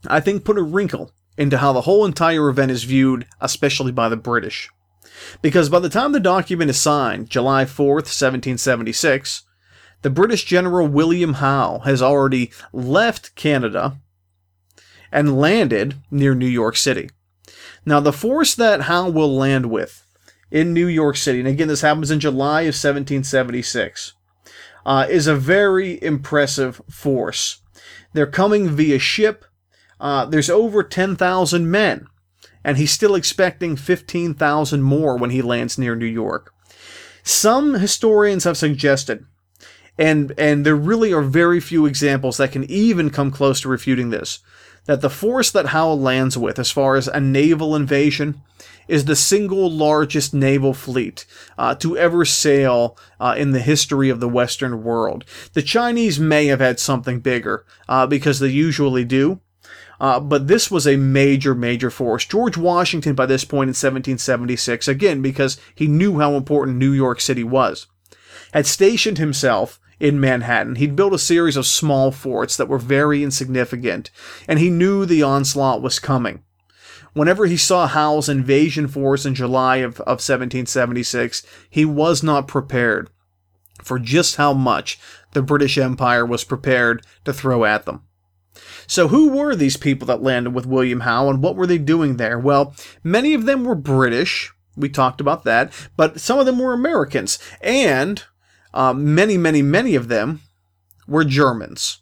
I 0.06 0.20
think, 0.20 0.44
put 0.44 0.58
a 0.58 0.62
wrinkle 0.62 1.12
into 1.38 1.58
how 1.58 1.72
the 1.72 1.82
whole 1.82 2.04
entire 2.04 2.50
event 2.50 2.70
is 2.70 2.84
viewed, 2.84 3.26
especially 3.40 3.92
by 3.92 4.10
the 4.10 4.16
British. 4.16 4.68
Because 5.40 5.70
by 5.70 5.78
the 5.78 5.88
time 5.88 6.12
the 6.12 6.20
document 6.20 6.70
is 6.70 6.78
signed, 6.78 7.30
July 7.30 7.64
4th, 7.64 8.06
1776, 8.10 9.44
the 10.02 10.10
British 10.10 10.44
General 10.44 10.86
William 10.86 11.34
Howe 11.34 11.80
has 11.84 12.02
already 12.02 12.50
left 12.72 13.34
Canada 13.34 13.98
and 15.10 15.40
landed 15.40 15.94
near 16.10 16.34
New 16.34 16.46
York 16.46 16.76
City. 16.76 17.08
Now, 17.86 18.00
the 18.00 18.12
force 18.12 18.54
that 18.54 18.82
Howe 18.82 19.08
will 19.08 19.34
land 19.34 19.70
with 19.70 20.04
in 20.50 20.74
New 20.74 20.86
York 20.86 21.16
City, 21.16 21.38
and 21.38 21.48
again, 21.48 21.68
this 21.68 21.80
happens 21.80 22.10
in 22.10 22.20
July 22.20 22.62
of 22.62 22.74
1776, 22.74 24.12
uh, 24.84 25.06
is 25.08 25.26
a 25.26 25.34
very 25.34 26.02
impressive 26.02 26.80
force. 26.90 27.60
They're 28.12 28.26
coming 28.26 28.68
via 28.68 28.98
ship. 28.98 29.44
Uh, 30.00 30.24
there's 30.24 30.50
over 30.50 30.82
10,000 30.82 31.70
men, 31.70 32.06
and 32.64 32.76
he's 32.76 32.92
still 32.92 33.14
expecting 33.14 33.76
15,000 33.76 34.82
more 34.82 35.16
when 35.16 35.30
he 35.30 35.42
lands 35.42 35.78
near 35.78 35.96
New 35.96 36.06
York. 36.06 36.52
Some 37.22 37.74
historians 37.74 38.44
have 38.44 38.56
suggested 38.56 39.26
and 39.98 40.32
and 40.38 40.64
there 40.64 40.76
really 40.76 41.12
are 41.12 41.22
very 41.22 41.60
few 41.60 41.84
examples 41.84 42.36
that 42.36 42.52
can 42.52 42.64
even 42.70 43.10
come 43.10 43.30
close 43.30 43.60
to 43.60 43.68
refuting 43.68 44.10
this 44.10 44.38
that 44.86 45.02
the 45.02 45.10
force 45.10 45.50
that 45.50 45.66
Howe 45.66 45.92
lands 45.92 46.38
with, 46.38 46.58
as 46.58 46.70
far 46.70 46.96
as 46.96 47.08
a 47.08 47.20
naval 47.20 47.76
invasion, 47.76 48.40
is 48.86 49.04
the 49.04 49.14
single 49.14 49.70
largest 49.70 50.32
naval 50.32 50.72
fleet 50.72 51.26
uh, 51.58 51.74
to 51.74 51.98
ever 51.98 52.24
sail 52.24 52.96
uh, 53.20 53.34
in 53.36 53.50
the 53.50 53.60
history 53.60 54.08
of 54.08 54.18
the 54.18 54.30
Western 54.30 54.82
world. 54.82 55.26
The 55.52 55.60
Chinese 55.60 56.18
may 56.18 56.46
have 56.46 56.60
had 56.60 56.80
something 56.80 57.20
bigger 57.20 57.66
uh, 57.86 58.06
because 58.06 58.38
they 58.38 58.48
usually 58.48 59.04
do. 59.04 59.40
Uh, 60.00 60.20
but 60.20 60.46
this 60.46 60.70
was 60.70 60.86
a 60.86 60.96
major, 60.96 61.54
major 61.54 61.90
force. 61.90 62.24
George 62.24 62.56
Washington, 62.56 63.14
by 63.14 63.26
this 63.26 63.44
point 63.44 63.68
in 63.68 63.70
1776, 63.70 64.86
again, 64.86 65.22
because 65.22 65.60
he 65.74 65.86
knew 65.86 66.20
how 66.20 66.34
important 66.34 66.78
New 66.78 66.92
York 66.92 67.20
City 67.20 67.42
was, 67.42 67.86
had 68.52 68.66
stationed 68.66 69.18
himself 69.18 69.80
in 69.98 70.20
Manhattan. 70.20 70.76
He'd 70.76 70.96
built 70.96 71.12
a 71.12 71.18
series 71.18 71.56
of 71.56 71.66
small 71.66 72.12
forts 72.12 72.56
that 72.56 72.68
were 72.68 72.78
very 72.78 73.24
insignificant, 73.24 74.10
and 74.46 74.58
he 74.58 74.70
knew 74.70 75.04
the 75.04 75.22
onslaught 75.22 75.82
was 75.82 75.98
coming. 75.98 76.44
Whenever 77.14 77.46
he 77.46 77.56
saw 77.56 77.88
Howe's 77.88 78.28
invasion 78.28 78.86
force 78.86 79.26
in 79.26 79.34
July 79.34 79.76
of, 79.76 80.00
of 80.00 80.20
1776, 80.20 81.44
he 81.68 81.84
was 81.84 82.22
not 82.22 82.46
prepared 82.46 83.10
for 83.82 83.98
just 83.98 84.36
how 84.36 84.52
much 84.52 85.00
the 85.32 85.42
British 85.42 85.78
Empire 85.78 86.24
was 86.24 86.44
prepared 86.44 87.04
to 87.24 87.32
throw 87.32 87.64
at 87.64 87.86
them. 87.86 88.02
So, 88.88 89.08
who 89.08 89.28
were 89.28 89.54
these 89.54 89.76
people 89.76 90.06
that 90.06 90.22
landed 90.22 90.54
with 90.54 90.66
William 90.66 91.00
Howe 91.00 91.28
and 91.28 91.42
what 91.42 91.56
were 91.56 91.66
they 91.66 91.76
doing 91.76 92.16
there? 92.16 92.38
Well, 92.38 92.74
many 93.04 93.34
of 93.34 93.44
them 93.44 93.64
were 93.64 93.74
British. 93.74 94.50
We 94.76 94.88
talked 94.88 95.20
about 95.20 95.44
that. 95.44 95.72
But 95.96 96.20
some 96.20 96.38
of 96.38 96.46
them 96.46 96.58
were 96.58 96.72
Americans. 96.72 97.38
And 97.60 98.24
uh, 98.72 98.94
many, 98.94 99.36
many, 99.36 99.60
many 99.60 99.94
of 99.94 100.08
them 100.08 100.40
were 101.06 101.24
Germans. 101.24 102.00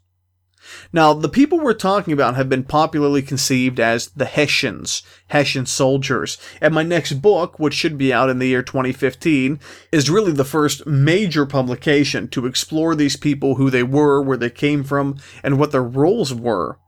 Now, 0.92 1.12
the 1.12 1.29
people 1.29 1.59
we're 1.59 1.74
talking 1.74 2.12
about 2.12 2.37
have 2.37 2.48
been 2.48 2.64
popularly 2.64 3.22
conceived 3.22 3.79
as 3.79 4.09
the 4.09 4.24
Hessians, 4.24 5.02
Hessian 5.29 5.66
soldiers, 5.66 6.38
and 6.61 6.74
my 6.74 6.83
next 6.83 7.14
book, 7.14 7.59
which 7.59 7.74
should 7.74 7.98
be 7.98 8.12
out 8.12 8.31
in 8.31 8.38
the 8.38 8.48
year 8.48 8.62
2015, 8.62 9.61
is 9.92 10.11
really 10.11 10.33
the 10.33 10.44
first 10.44 10.87
major 10.87 11.46
publication 11.46 12.29
to 12.29 12.46
explore 12.46 12.94
these 12.94 13.16
people, 13.16 13.57
who 13.57 13.70
they 13.70 13.83
were, 13.83 14.22
where 14.22 14.37
they 14.37 14.50
came 14.50 14.85
from, 14.85 15.16
and 15.42 15.59
what 15.59 15.72
their 15.72 15.83
roles 15.83 16.33
were. 16.33 16.79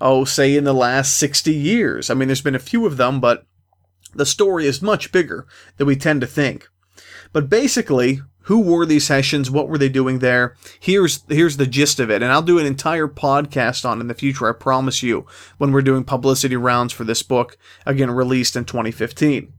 Oh, 0.00 0.24
say 0.24 0.56
in 0.56 0.64
the 0.64 0.74
last 0.74 1.16
60 1.16 1.52
years. 1.52 2.10
I 2.10 2.14
mean, 2.14 2.28
there's 2.28 2.42
been 2.42 2.54
a 2.54 2.60
few 2.60 2.86
of 2.86 2.96
them, 2.96 3.20
but 3.20 3.46
the 4.14 4.26
story 4.26 4.66
is 4.66 4.80
much 4.82 5.12
bigger 5.12 5.46
than 5.76 5.86
we 5.86 5.96
tend 5.96 6.20
to 6.20 6.26
think. 6.26 6.68
But 7.32 7.50
basically, 7.50 8.20
who 8.46 8.60
were 8.60 8.86
these 8.86 9.08
Hessians? 9.08 9.50
What 9.50 9.68
were 9.68 9.78
they 9.78 9.88
doing 9.88 10.20
there? 10.20 10.54
Here's 10.78 11.24
here's 11.28 11.56
the 11.56 11.66
gist 11.66 11.98
of 11.98 12.10
it, 12.10 12.22
and 12.22 12.32
I'll 12.32 12.42
do 12.42 12.58
an 12.58 12.66
entire 12.66 13.08
podcast 13.08 13.84
on 13.84 14.00
in 14.00 14.06
the 14.06 14.14
future. 14.14 14.48
I 14.48 14.52
promise 14.52 15.02
you, 15.02 15.26
when 15.58 15.72
we're 15.72 15.82
doing 15.82 16.04
publicity 16.04 16.56
rounds 16.56 16.92
for 16.92 17.02
this 17.02 17.24
book, 17.24 17.58
again 17.84 18.10
released 18.10 18.54
in 18.54 18.64
2015. 18.64 19.52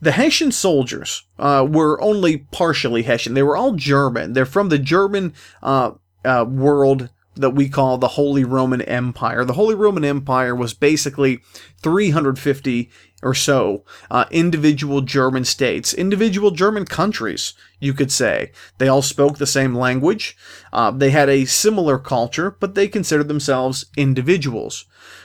The 0.00 0.12
Hessian 0.12 0.52
soldiers 0.52 1.26
uh, 1.38 1.66
were 1.68 2.00
only 2.00 2.38
partially 2.38 3.02
Hessian. 3.02 3.34
They 3.34 3.42
were 3.42 3.56
all 3.56 3.72
German. 3.72 4.34
They're 4.34 4.46
from 4.46 4.68
the 4.68 4.78
German 4.78 5.34
uh, 5.62 5.92
uh, 6.24 6.44
world 6.48 7.08
that 7.36 7.50
we 7.50 7.68
call 7.68 7.98
the 7.98 8.08
Holy 8.08 8.44
Roman 8.44 8.82
Empire. 8.82 9.44
The 9.44 9.54
Holy 9.54 9.74
Roman 9.74 10.04
Empire 10.04 10.54
was 10.54 10.74
basically 10.74 11.40
350 11.82 12.90
or 13.22 13.34
so 13.34 13.84
uh, 14.10 14.24
individual 14.30 15.00
German 15.00 15.44
states, 15.44 15.94
individual 15.94 16.50
German 16.50 16.84
countries, 16.84 17.54
you 17.80 17.92
could 17.92 18.12
say. 18.12 18.52
They 18.78 18.88
all 18.88 19.02
spoke 19.02 19.38
the 19.38 19.46
same 19.46 19.74
language. 19.74 20.36
Uh, 20.72 20.90
they 20.90 21.10
had 21.10 21.28
a 21.28 21.44
similar 21.44 21.98
culture, 21.98 22.50
but 22.50 22.74
they 22.74 22.88
considered 22.88 23.28
themselves 23.28 23.86
individuals. 23.96 24.84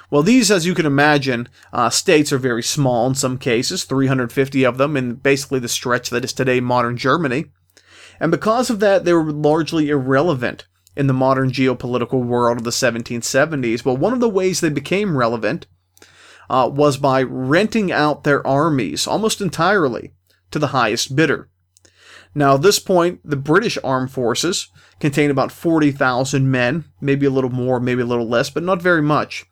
Well, 0.09 0.23
these, 0.23 0.51
as 0.51 0.65
you 0.65 0.73
can 0.73 0.85
imagine, 0.85 1.47
uh, 1.71 1.89
states 1.89 2.33
are 2.33 2.37
very 2.37 2.63
small 2.63 3.07
in 3.07 3.15
some 3.15 3.37
cases, 3.37 3.85
350 3.85 4.65
of 4.65 4.77
them 4.77 4.97
in 4.97 5.15
basically 5.15 5.59
the 5.59 5.69
stretch 5.69 6.09
that 6.09 6.25
is 6.25 6.33
today 6.33 6.59
modern 6.59 6.97
Germany. 6.97 7.45
And 8.19 8.31
because 8.31 8.69
of 8.69 8.79
that, 8.81 9.05
they 9.05 9.13
were 9.13 9.31
largely 9.31 9.89
irrelevant 9.89 10.65
in 10.95 11.07
the 11.07 11.13
modern 11.13 11.51
geopolitical 11.51 12.23
world 12.23 12.57
of 12.57 12.63
the 12.63 12.71
1770s. 12.71 13.85
Well, 13.85 13.97
one 13.97 14.13
of 14.13 14.19
the 14.19 14.29
ways 14.29 14.59
they 14.59 14.69
became 14.69 15.17
relevant 15.17 15.67
uh, 16.49 16.69
was 16.71 16.97
by 16.97 17.23
renting 17.23 17.91
out 17.91 18.23
their 18.23 18.45
armies 18.45 19.07
almost 19.07 19.41
entirely 19.41 20.13
to 20.51 20.59
the 20.59 20.67
highest 20.67 21.15
bidder. 21.15 21.49
Now, 22.33 22.55
at 22.55 22.61
this 22.61 22.79
point, 22.79 23.19
the 23.23 23.35
British 23.35 23.77
armed 23.83 24.11
forces 24.11 24.69
contained 24.99 25.31
about 25.31 25.51
40,000 25.51 26.49
men, 26.49 26.85
maybe 26.99 27.25
a 27.25 27.31
little 27.31 27.49
more, 27.49 27.79
maybe 27.79 28.01
a 28.01 28.05
little 28.05 28.27
less, 28.27 28.49
but 28.49 28.63
not 28.63 28.81
very 28.81 29.01
much. 29.01 29.45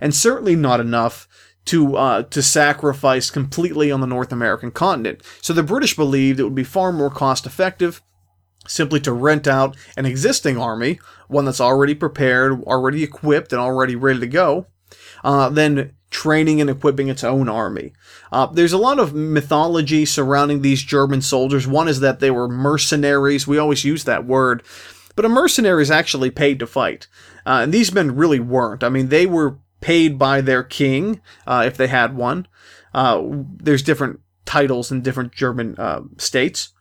And 0.00 0.14
certainly 0.14 0.56
not 0.56 0.80
enough 0.80 1.28
to 1.66 1.96
uh, 1.96 2.22
to 2.22 2.42
sacrifice 2.42 3.28
completely 3.28 3.90
on 3.90 4.00
the 4.00 4.06
North 4.06 4.32
American 4.32 4.70
continent. 4.70 5.20
So 5.42 5.52
the 5.52 5.62
British 5.62 5.96
believed 5.96 6.38
it 6.38 6.44
would 6.44 6.54
be 6.54 6.64
far 6.64 6.92
more 6.92 7.10
cost 7.10 7.44
effective 7.44 8.02
simply 8.66 9.00
to 9.00 9.12
rent 9.12 9.46
out 9.46 9.76
an 9.96 10.06
existing 10.06 10.58
army, 10.58 10.98
one 11.28 11.44
that's 11.44 11.60
already 11.60 11.94
prepared, 11.94 12.62
already 12.64 13.02
equipped, 13.02 13.52
and 13.52 13.60
already 13.60 13.96
ready 13.96 14.20
to 14.20 14.26
go, 14.26 14.66
uh, 15.24 15.48
than 15.48 15.92
training 16.10 16.60
and 16.60 16.70
equipping 16.70 17.08
its 17.08 17.24
own 17.24 17.48
army. 17.48 17.92
Uh, 18.30 18.46
there's 18.46 18.72
a 18.72 18.78
lot 18.78 18.98
of 18.98 19.14
mythology 19.14 20.04
surrounding 20.04 20.62
these 20.62 20.82
German 20.82 21.20
soldiers. 21.20 21.66
One 21.66 21.88
is 21.88 22.00
that 22.00 22.20
they 22.20 22.30
were 22.30 22.48
mercenaries. 22.48 23.46
We 23.46 23.58
always 23.58 23.84
use 23.84 24.04
that 24.04 24.24
word. 24.24 24.62
But 25.14 25.24
a 25.24 25.28
mercenary 25.28 25.82
is 25.82 25.90
actually 25.90 26.30
paid 26.30 26.58
to 26.60 26.66
fight. 26.66 27.08
Uh, 27.44 27.60
and 27.62 27.72
these 27.72 27.92
men 27.92 28.16
really 28.16 28.40
weren't. 28.40 28.84
I 28.84 28.88
mean, 28.88 29.08
they 29.08 29.26
were 29.26 29.58
paid 29.80 30.18
by 30.18 30.40
their 30.40 30.62
king, 30.62 31.20
uh, 31.46 31.64
if 31.66 31.76
they 31.76 31.86
had 31.86 32.16
one. 32.16 32.46
Uh, 32.94 33.22
there's 33.56 33.82
different 33.82 34.20
titles 34.44 34.90
in 34.90 35.02
different 35.02 35.32
German 35.32 35.74
uh, 35.78 36.02
states. 36.18 36.72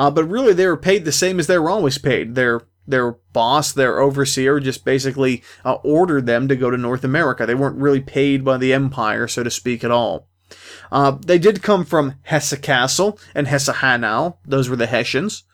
Uh, 0.00 0.10
but 0.10 0.24
really, 0.24 0.54
they 0.54 0.66
were 0.66 0.78
paid 0.78 1.04
the 1.04 1.12
same 1.12 1.38
as 1.38 1.46
they 1.46 1.58
were 1.58 1.68
always 1.68 1.98
paid. 1.98 2.34
Their 2.34 2.62
their 2.86 3.12
boss, 3.34 3.70
their 3.70 4.00
overseer, 4.00 4.58
just 4.58 4.82
basically 4.82 5.42
uh, 5.62 5.74
ordered 5.84 6.24
them 6.24 6.48
to 6.48 6.56
go 6.56 6.70
to 6.70 6.78
North 6.78 7.04
America. 7.04 7.44
They 7.44 7.54
weren't 7.54 7.76
really 7.76 8.00
paid 8.00 8.42
by 8.42 8.56
the 8.56 8.72
empire, 8.72 9.28
so 9.28 9.42
to 9.42 9.50
speak, 9.50 9.84
at 9.84 9.90
all. 9.90 10.26
Uh, 10.90 11.18
they 11.26 11.38
did 11.38 11.62
come 11.62 11.84
from 11.84 12.14
Hesse 12.22 12.58
Cassel 12.62 13.18
and 13.34 13.46
Hesse 13.46 13.66
Hanau. 13.66 14.38
Those 14.46 14.70
were 14.70 14.76
the 14.76 14.86
Hessians. 14.86 15.44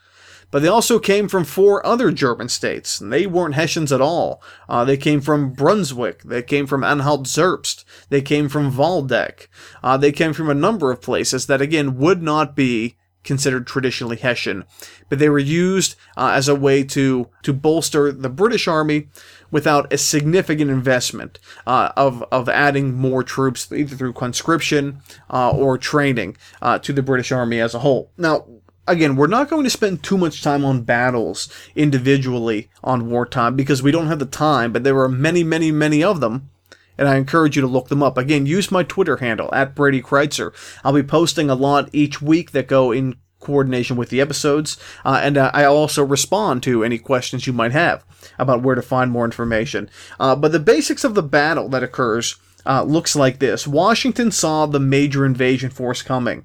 But 0.53 0.63
they 0.63 0.69
also 0.69 1.01
came 1.01 1.29
from 1.29 1.45
four 1.45 1.85
other 1.85 2.13
German 2.13 2.49
states, 2.49 3.01
and 3.01 3.13
they 3.13 3.27
weren't 3.27 3.57
Hessians 3.57 3.91
at 3.91 4.01
all. 4.01 4.41
Uh, 4.69 4.85
they 4.85 4.97
came 4.97 5.21
from 5.21 5.55
Brunswick. 5.55 6.23
They 6.23 6.43
came 6.43 6.69
from 6.69 6.85
Anhalt-Zerbst. 6.85 7.85
They 8.11 8.23
came 8.23 8.49
from 8.49 8.71
Waldeck. 8.71 9.49
Uh, 9.83 9.97
they 9.97 10.13
came 10.13 10.33
from 10.33 10.49
a 10.49 10.55
number 10.55 10.93
of 10.93 11.03
places 11.03 11.47
that, 11.47 11.61
again, 11.61 11.99
would 11.99 12.23
not 12.23 12.55
be 12.55 12.97
considered 13.27 13.67
traditionally 13.67 14.17
Hessian, 14.17 14.65
but 15.09 15.19
they 15.19 15.29
were 15.29 15.39
used 15.39 15.97
uh, 16.17 16.31
as 16.35 16.49
a 16.49 16.55
way 16.55 16.85
to 16.85 17.29
to 17.43 17.53
bolster 17.53 18.13
the 18.13 18.29
British 18.29 18.67
Army 18.67 19.09
without 19.51 19.93
a 19.93 19.99
significant 19.99 20.71
investment 20.71 21.39
uh, 21.67 21.91
of 21.97 22.23
of 22.33 22.49
adding 22.49 22.95
more 22.95 23.23
troops 23.23 23.71
either 23.71 23.97
through 23.97 24.13
conscription 24.13 25.03
uh, 25.31 25.51
or 25.51 25.77
training 25.77 26.37
uh, 26.63 26.79
to 26.79 26.93
the 26.93 27.03
British 27.03 27.33
Army 27.33 27.61
as 27.61 27.75
a 27.75 27.81
whole. 27.81 28.11
Now. 28.17 28.47
Again, 28.89 29.17
we're 29.17 29.27
not 29.27 29.51
going 29.51 29.65
to 29.65 29.71
spend 29.71 30.05
too 30.05 30.17
much 30.17 30.45
time 30.45 30.65
on 30.65 30.83
battles 30.83 31.53
individually 31.75 32.71
on 32.85 33.11
wartime 33.11 33.57
because 33.57 33.83
we 33.83 33.91
don't 33.91 34.07
have 34.07 34.21
the 34.21 34.27
time, 34.27 34.73
but 34.73 34.85
there 34.85 34.97
are 35.01 35.09
many, 35.09 35.43
many, 35.43 35.73
many 35.73 36.05
of 36.05 36.21
them 36.21 36.51
and 36.99 37.09
I 37.09 37.17
encourage 37.17 37.57
you 37.57 37.63
to 37.63 37.69
look 37.69 37.89
them 37.89 38.03
up. 38.03 38.19
Again, 38.19 38.47
use 38.47 38.71
my 38.71 38.83
Twitter 38.83 39.19
handle 39.19 39.53
at 39.53 39.75
Brady 39.75 40.03
Crytzer. 40.03 40.53
I'll 40.85 40.93
be 40.93 41.03
posting 41.03 41.51
a 41.51 41.55
lot 41.55 41.91
each 41.93 42.23
week 42.23 42.53
that 42.53 42.69
go 42.69 42.93
in 42.93 43.17
coordination 43.41 43.97
with 43.97 44.09
the 44.09 44.21
episodes, 44.21 44.77
uh, 45.05 45.21
and 45.23 45.39
uh, 45.39 45.51
I 45.55 45.65
also 45.65 46.05
respond 46.05 46.63
to 46.65 46.83
any 46.83 46.99
questions 46.99 47.47
you 47.47 47.53
might 47.53 47.73
have 47.73 48.05
about 48.39 48.63
where 48.63 48.75
to 48.75 48.83
find 48.83 49.11
more 49.11 49.25
information. 49.25 49.89
Uh, 50.19 50.35
but 50.35 50.53
the 50.53 50.59
basics 50.59 51.05
of 51.05 51.15
the 51.15 51.23
battle 51.23 51.69
that 51.69 51.83
occurs 51.83 52.37
uh, 52.65 52.83
looks 52.83 53.15
like 53.15 53.39
this: 53.39 53.67
Washington 53.67 54.31
saw 54.31 54.67
the 54.67 54.81
major 54.81 55.25
invasion 55.25 55.71
force 55.71 56.03
coming. 56.03 56.45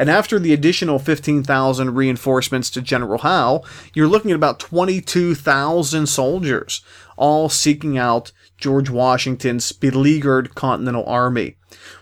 And 0.00 0.08
after 0.08 0.38
the 0.38 0.54
additional 0.54 0.98
15,000 0.98 1.94
reinforcements 1.94 2.70
to 2.70 2.80
General 2.80 3.18
Howe, 3.18 3.62
you're 3.92 4.08
looking 4.08 4.30
at 4.30 4.34
about 4.34 4.58
22,000 4.58 6.06
soldiers, 6.06 6.80
all 7.20 7.50
seeking 7.50 7.98
out 7.98 8.32
George 8.56 8.90
Washington's 8.90 9.70
beleaguered 9.72 10.54
Continental 10.54 11.04
Army. 11.06 11.56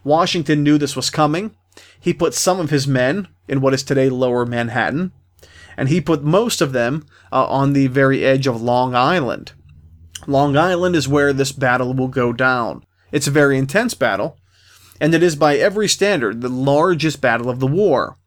Washington 0.05 0.63
knew 0.63 0.79
this 0.79 0.97
was 0.97 1.11
coming. 1.11 1.55
He 2.01 2.15
put 2.15 2.35
some 2.35 2.61
of 2.61 2.71
his 2.71 2.87
men 2.87 3.29
in 3.49 3.61
what 3.61 3.75
is 3.75 3.83
today 3.83 4.09
lower 4.09 4.47
Manhattan, 4.47 5.13
and 5.77 5.89
he 5.89 6.01
put 6.01 6.23
most 6.23 6.61
of 6.61 6.73
them 6.73 7.05
uh, 7.33 7.47
on 7.47 7.73
the 7.73 7.89
very 7.89 8.25
edge 8.25 8.47
of 8.47 8.63
Long 8.63 8.95
Island. 8.95 9.53
Long 10.27 10.57
Island 10.57 10.95
is 10.95 11.09
where 11.09 11.33
this 11.33 11.53
battle 11.53 11.95
will 11.95 12.09
go 12.09 12.33
down. 12.33 12.85
It's 13.11 13.27
a 13.27 13.33
very 13.33 13.59
intense 13.59 13.95
battle, 13.95 14.39
and 15.01 15.15
it 15.15 15.23
is 15.23 15.37
by 15.37 15.57
every 15.57 15.89
standard 15.89 16.41
the 16.41 16.49
largest 16.49 17.21
battle 17.21 17.51
of 17.51 17.59
the 17.59 17.67
war. 17.67 18.18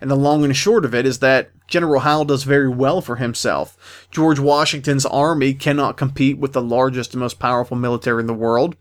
And 0.00 0.10
the 0.10 0.16
long 0.16 0.44
and 0.44 0.56
short 0.56 0.84
of 0.84 0.94
it 0.94 1.06
is 1.06 1.18
that 1.18 1.50
General 1.66 2.00
Howe 2.00 2.24
does 2.24 2.44
very 2.44 2.68
well 2.68 3.00
for 3.00 3.16
himself. 3.16 4.06
George 4.10 4.38
Washington's 4.38 5.04
army 5.06 5.54
cannot 5.54 5.96
compete 5.96 6.38
with 6.38 6.52
the 6.52 6.62
largest 6.62 7.12
and 7.12 7.20
most 7.20 7.38
powerful 7.38 7.76
military 7.76 8.20
in 8.20 8.26
the 8.26 8.34
world, 8.34 8.76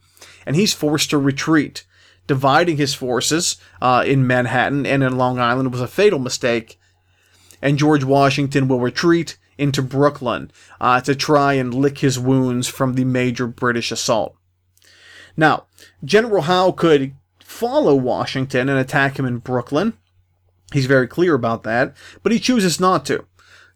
and 0.45 0.55
he's 0.55 0.73
forced 0.73 1.09
to 1.09 1.17
retreat. 1.17 1.85
Dividing 2.27 2.75
his 2.75 2.93
forces 2.93 3.57
uh, 3.81 4.03
in 4.05 4.27
Manhattan 4.27 4.85
and 4.85 5.01
in 5.01 5.17
Long 5.17 5.39
Island 5.39 5.71
was 5.71 5.81
a 5.81 5.87
fatal 5.87 6.19
mistake, 6.19 6.77
and 7.61 7.77
George 7.77 8.03
Washington 8.03 8.67
will 8.67 8.79
retreat 8.79 9.37
into 9.57 9.81
Brooklyn 9.81 10.51
uh, 10.79 11.01
to 11.01 11.15
try 11.15 11.53
and 11.53 11.73
lick 11.73 11.99
his 11.99 12.19
wounds 12.19 12.67
from 12.67 12.93
the 12.93 13.05
major 13.05 13.47
British 13.47 13.91
assault. 13.91 14.35
Now, 15.35 15.67
General 16.03 16.43
Howe 16.43 16.71
could 16.71 17.15
follow 17.39 17.95
Washington 17.95 18.69
and 18.69 18.77
attack 18.77 19.17
him 19.17 19.25
in 19.25 19.37
Brooklyn. 19.37 19.93
He's 20.73 20.85
very 20.85 21.07
clear 21.07 21.33
about 21.33 21.63
that, 21.63 21.95
but 22.23 22.31
he 22.31 22.39
chooses 22.39 22.79
not 22.79 23.05
to. 23.05 23.25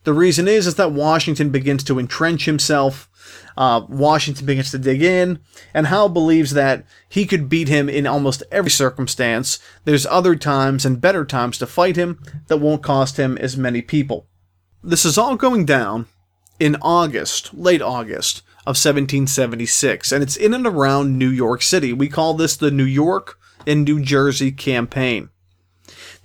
The 0.03 0.13
reason 0.13 0.47
is 0.47 0.65
is 0.65 0.75
that 0.75 0.91
Washington 0.91 1.49
begins 1.51 1.83
to 1.85 1.99
entrench 1.99 2.45
himself. 2.45 3.07
Uh, 3.55 3.81
Washington 3.87 4.45
begins 4.45 4.71
to 4.71 4.79
dig 4.79 5.01
in, 5.01 5.39
and 5.73 5.87
Howe 5.87 6.07
believes 6.07 6.51
that 6.51 6.85
he 7.07 7.25
could 7.25 7.49
beat 7.49 7.67
him 7.67 7.87
in 7.87 8.07
almost 8.07 8.43
every 8.51 8.71
circumstance. 8.71 9.59
There's 9.85 10.07
other 10.07 10.35
times 10.35 10.85
and 10.85 10.99
better 10.99 11.23
times 11.23 11.59
to 11.59 11.67
fight 11.67 11.97
him 11.97 12.21
that 12.47 12.57
won't 12.57 12.83
cost 12.83 13.17
him 13.17 13.37
as 13.37 13.55
many 13.55 13.81
people. 13.81 14.27
This 14.83 15.05
is 15.05 15.17
all 15.17 15.35
going 15.35 15.65
down 15.65 16.07
in 16.59 16.77
August, 16.81 17.53
late 17.53 17.81
August 17.81 18.41
of 18.61 18.77
1776, 18.77 20.11
and 20.11 20.23
it's 20.23 20.35
in 20.35 20.53
and 20.53 20.65
around 20.65 21.17
New 21.17 21.29
York 21.29 21.61
City. 21.61 21.93
We 21.93 22.09
call 22.09 22.33
this 22.33 22.55
the 22.55 22.71
New 22.71 22.85
York 22.85 23.37
and 23.67 23.83
New 23.83 24.01
Jersey 24.01 24.51
campaign. 24.51 25.29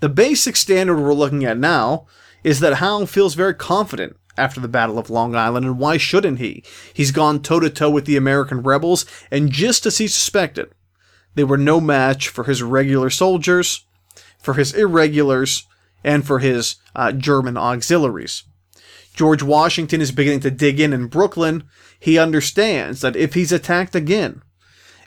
The 0.00 0.08
basic 0.08 0.56
standard 0.56 1.00
we're 1.00 1.14
looking 1.14 1.44
at 1.44 1.58
now 1.58 2.06
is 2.44 2.60
that 2.60 2.74
Howe 2.74 3.06
feels 3.06 3.34
very 3.34 3.54
confident 3.54 4.16
after 4.36 4.60
the 4.60 4.68
Battle 4.68 4.98
of 4.98 5.08
Long 5.08 5.34
Island, 5.34 5.64
and 5.64 5.78
why 5.78 5.96
shouldn't 5.96 6.38
he? 6.38 6.62
He's 6.92 7.10
gone 7.10 7.40
toe 7.40 7.60
to 7.60 7.70
toe 7.70 7.88
with 7.88 8.04
the 8.04 8.16
American 8.16 8.62
rebels, 8.62 9.06
and 9.30 9.50
just 9.50 9.86
as 9.86 9.98
he 9.98 10.06
suspected, 10.06 10.70
they 11.34 11.44
were 11.44 11.56
no 11.56 11.80
match 11.80 12.28
for 12.28 12.44
his 12.44 12.62
regular 12.62 13.08
soldiers, 13.08 13.86
for 14.38 14.54
his 14.54 14.74
irregulars, 14.74 15.66
and 16.04 16.26
for 16.26 16.38
his 16.40 16.76
uh, 16.94 17.12
German 17.12 17.56
auxiliaries. 17.56 18.44
George 19.14 19.42
Washington 19.42 20.02
is 20.02 20.12
beginning 20.12 20.40
to 20.40 20.50
dig 20.50 20.78
in 20.78 20.92
in 20.92 21.06
Brooklyn. 21.06 21.64
He 21.98 22.18
understands 22.18 23.00
that 23.00 23.16
if 23.16 23.32
he's 23.32 23.50
attacked 23.50 23.94
again, 23.94 24.42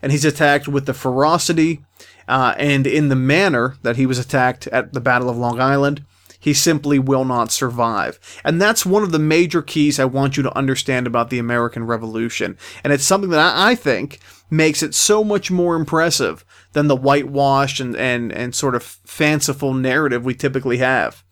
and 0.02 0.12
he's 0.12 0.26
attacked 0.26 0.68
with 0.68 0.88
the 0.88 0.94
ferocity 0.96 1.86
uh, 2.30 2.54
and 2.58 2.86
in 2.88 3.10
the 3.10 3.16
manner 3.16 3.76
that 3.82 3.98
he 3.98 4.06
was 4.06 4.20
attacked 4.20 4.68
at 4.68 4.94
the 4.94 5.02
Battle 5.02 5.30
of 5.30 5.38
Long 5.38 5.60
Island, 5.60 6.06
he 6.40 6.54
simply 6.54 7.00
will 7.00 7.26
not 7.26 7.52
survive. 7.52 8.20
And 8.46 8.62
that's 8.62 8.86
one 8.86 9.04
of 9.04 9.12
the 9.12 9.20
major 9.20 9.62
keys 9.62 10.00
I 10.00 10.06
want 10.06 10.38
you 10.38 10.44
to 10.44 10.58
understand 10.58 11.08
about 11.08 11.30
the 11.30 11.40
American 11.40 11.86
Revolution. 11.86 12.58
And 12.84 12.94
it's 12.94 13.04
something 13.04 13.32
that 13.32 13.58
I 13.58 13.76
think 13.76 14.20
makes 14.50 14.82
it 14.82 14.96
so 14.96 15.24
much 15.24 15.52
more 15.52 15.76
impressive 15.76 16.46
than 16.74 16.88
the 16.88 16.96
whitewashed 16.96 17.80
and, 17.80 17.96
and, 17.96 18.32
and 18.32 18.56
sort 18.56 18.76
of 18.76 18.84
fanciful 18.84 19.74
narrative 19.74 20.24
we 20.24 20.34
typically 20.34 20.78
have. 20.78 21.24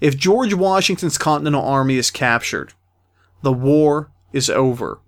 If 0.00 0.16
George 0.16 0.54
Washington's 0.54 1.18
Continental 1.18 1.62
Army 1.62 1.96
is 1.96 2.10
captured, 2.10 2.72
the 3.42 3.52
war 3.52 4.10
is 4.32 4.50
over. 4.50 5.00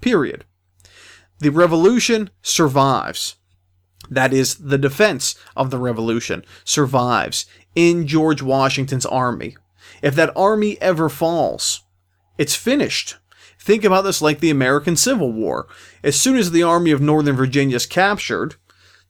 Period. 0.00 0.44
The 1.38 1.50
revolution 1.50 2.30
survives. 2.42 3.36
That 4.12 4.34
is, 4.34 4.56
the 4.56 4.76
defense 4.76 5.36
of 5.56 5.70
the 5.70 5.78
revolution 5.78 6.44
survives 6.64 7.46
in 7.74 8.06
George 8.06 8.42
Washington's 8.42 9.06
army. 9.06 9.56
If 10.02 10.14
that 10.16 10.36
army 10.36 10.80
ever 10.82 11.08
falls, 11.08 11.82
it's 12.36 12.54
finished. 12.54 13.16
Think 13.58 13.84
about 13.84 14.02
this 14.02 14.20
like 14.20 14.40
the 14.40 14.50
American 14.50 14.96
Civil 14.96 15.32
War. 15.32 15.66
As 16.04 16.20
soon 16.20 16.36
as 16.36 16.50
the 16.50 16.62
Army 16.62 16.90
of 16.90 17.00
Northern 17.00 17.36
Virginia 17.36 17.76
is 17.76 17.86
captured, 17.86 18.56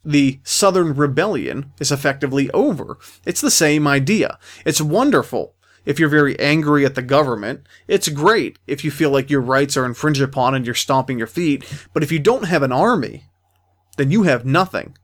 the 0.05 0.39
Southern 0.45 0.95
Rebellion 0.95 1.73
is 1.81 1.91
effectively 1.91 2.49
over. 2.51 2.99
It's 3.27 3.41
the 3.41 3.51
same 3.51 3.89
idea. 3.89 4.39
It's 4.65 4.81
wonderful 4.81 5.57
if 5.85 5.99
you're 5.99 6.09
very 6.09 6.39
angry 6.39 6.85
at 6.85 6.95
the 6.95 7.03
government. 7.03 7.67
It's 7.89 8.09
great 8.09 8.61
if 8.69 8.85
you 8.85 8.93
feel 8.93 9.11
like 9.11 9.31
your 9.31 9.41
rights 9.41 9.77
are 9.77 9.87
infringed 9.87 10.23
upon 10.23 10.55
and 10.55 10.65
you're 10.65 10.77
stomping 10.77 11.19
your 11.19 11.27
feet. 11.27 11.65
But 11.93 12.05
if 12.05 12.13
you 12.13 12.21
don't 12.21 12.45
have 12.45 12.63
an 12.63 12.73
army, 12.73 13.25
then 13.97 14.11
you 14.11 14.25
have 14.25 14.45
nothing. 14.45 14.97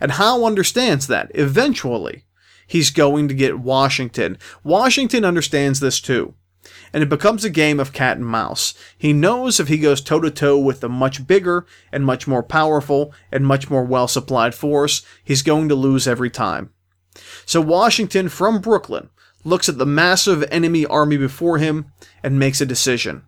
And 0.00 0.12
Howe 0.12 0.44
understands 0.44 1.06
that 1.06 1.30
eventually 1.34 2.24
he's 2.66 2.90
going 2.90 3.28
to 3.28 3.34
get 3.34 3.58
Washington. 3.58 4.38
Washington 4.64 5.24
understands 5.24 5.80
this 5.80 6.00
too. 6.00 6.34
And 6.92 7.02
it 7.02 7.08
becomes 7.08 7.44
a 7.44 7.50
game 7.50 7.78
of 7.78 7.92
cat 7.92 8.16
and 8.16 8.26
mouse. 8.26 8.74
He 8.96 9.12
knows 9.12 9.60
if 9.60 9.68
he 9.68 9.78
goes 9.78 10.00
toe 10.00 10.20
to 10.20 10.30
toe 10.30 10.58
with 10.58 10.82
a 10.82 10.88
much 10.88 11.26
bigger 11.26 11.66
and 11.92 12.04
much 12.04 12.26
more 12.26 12.42
powerful 12.42 13.12
and 13.30 13.46
much 13.46 13.70
more 13.70 13.84
well 13.84 14.08
supplied 14.08 14.54
force, 14.54 15.04
he's 15.22 15.42
going 15.42 15.68
to 15.68 15.74
lose 15.74 16.08
every 16.08 16.30
time. 16.30 16.70
So 17.44 17.60
Washington 17.60 18.28
from 18.28 18.60
Brooklyn 18.60 19.10
looks 19.44 19.68
at 19.68 19.78
the 19.78 19.86
massive 19.86 20.44
enemy 20.50 20.84
army 20.86 21.16
before 21.16 21.58
him 21.58 21.92
and 22.22 22.38
makes 22.38 22.60
a 22.60 22.66
decision. 22.66 23.22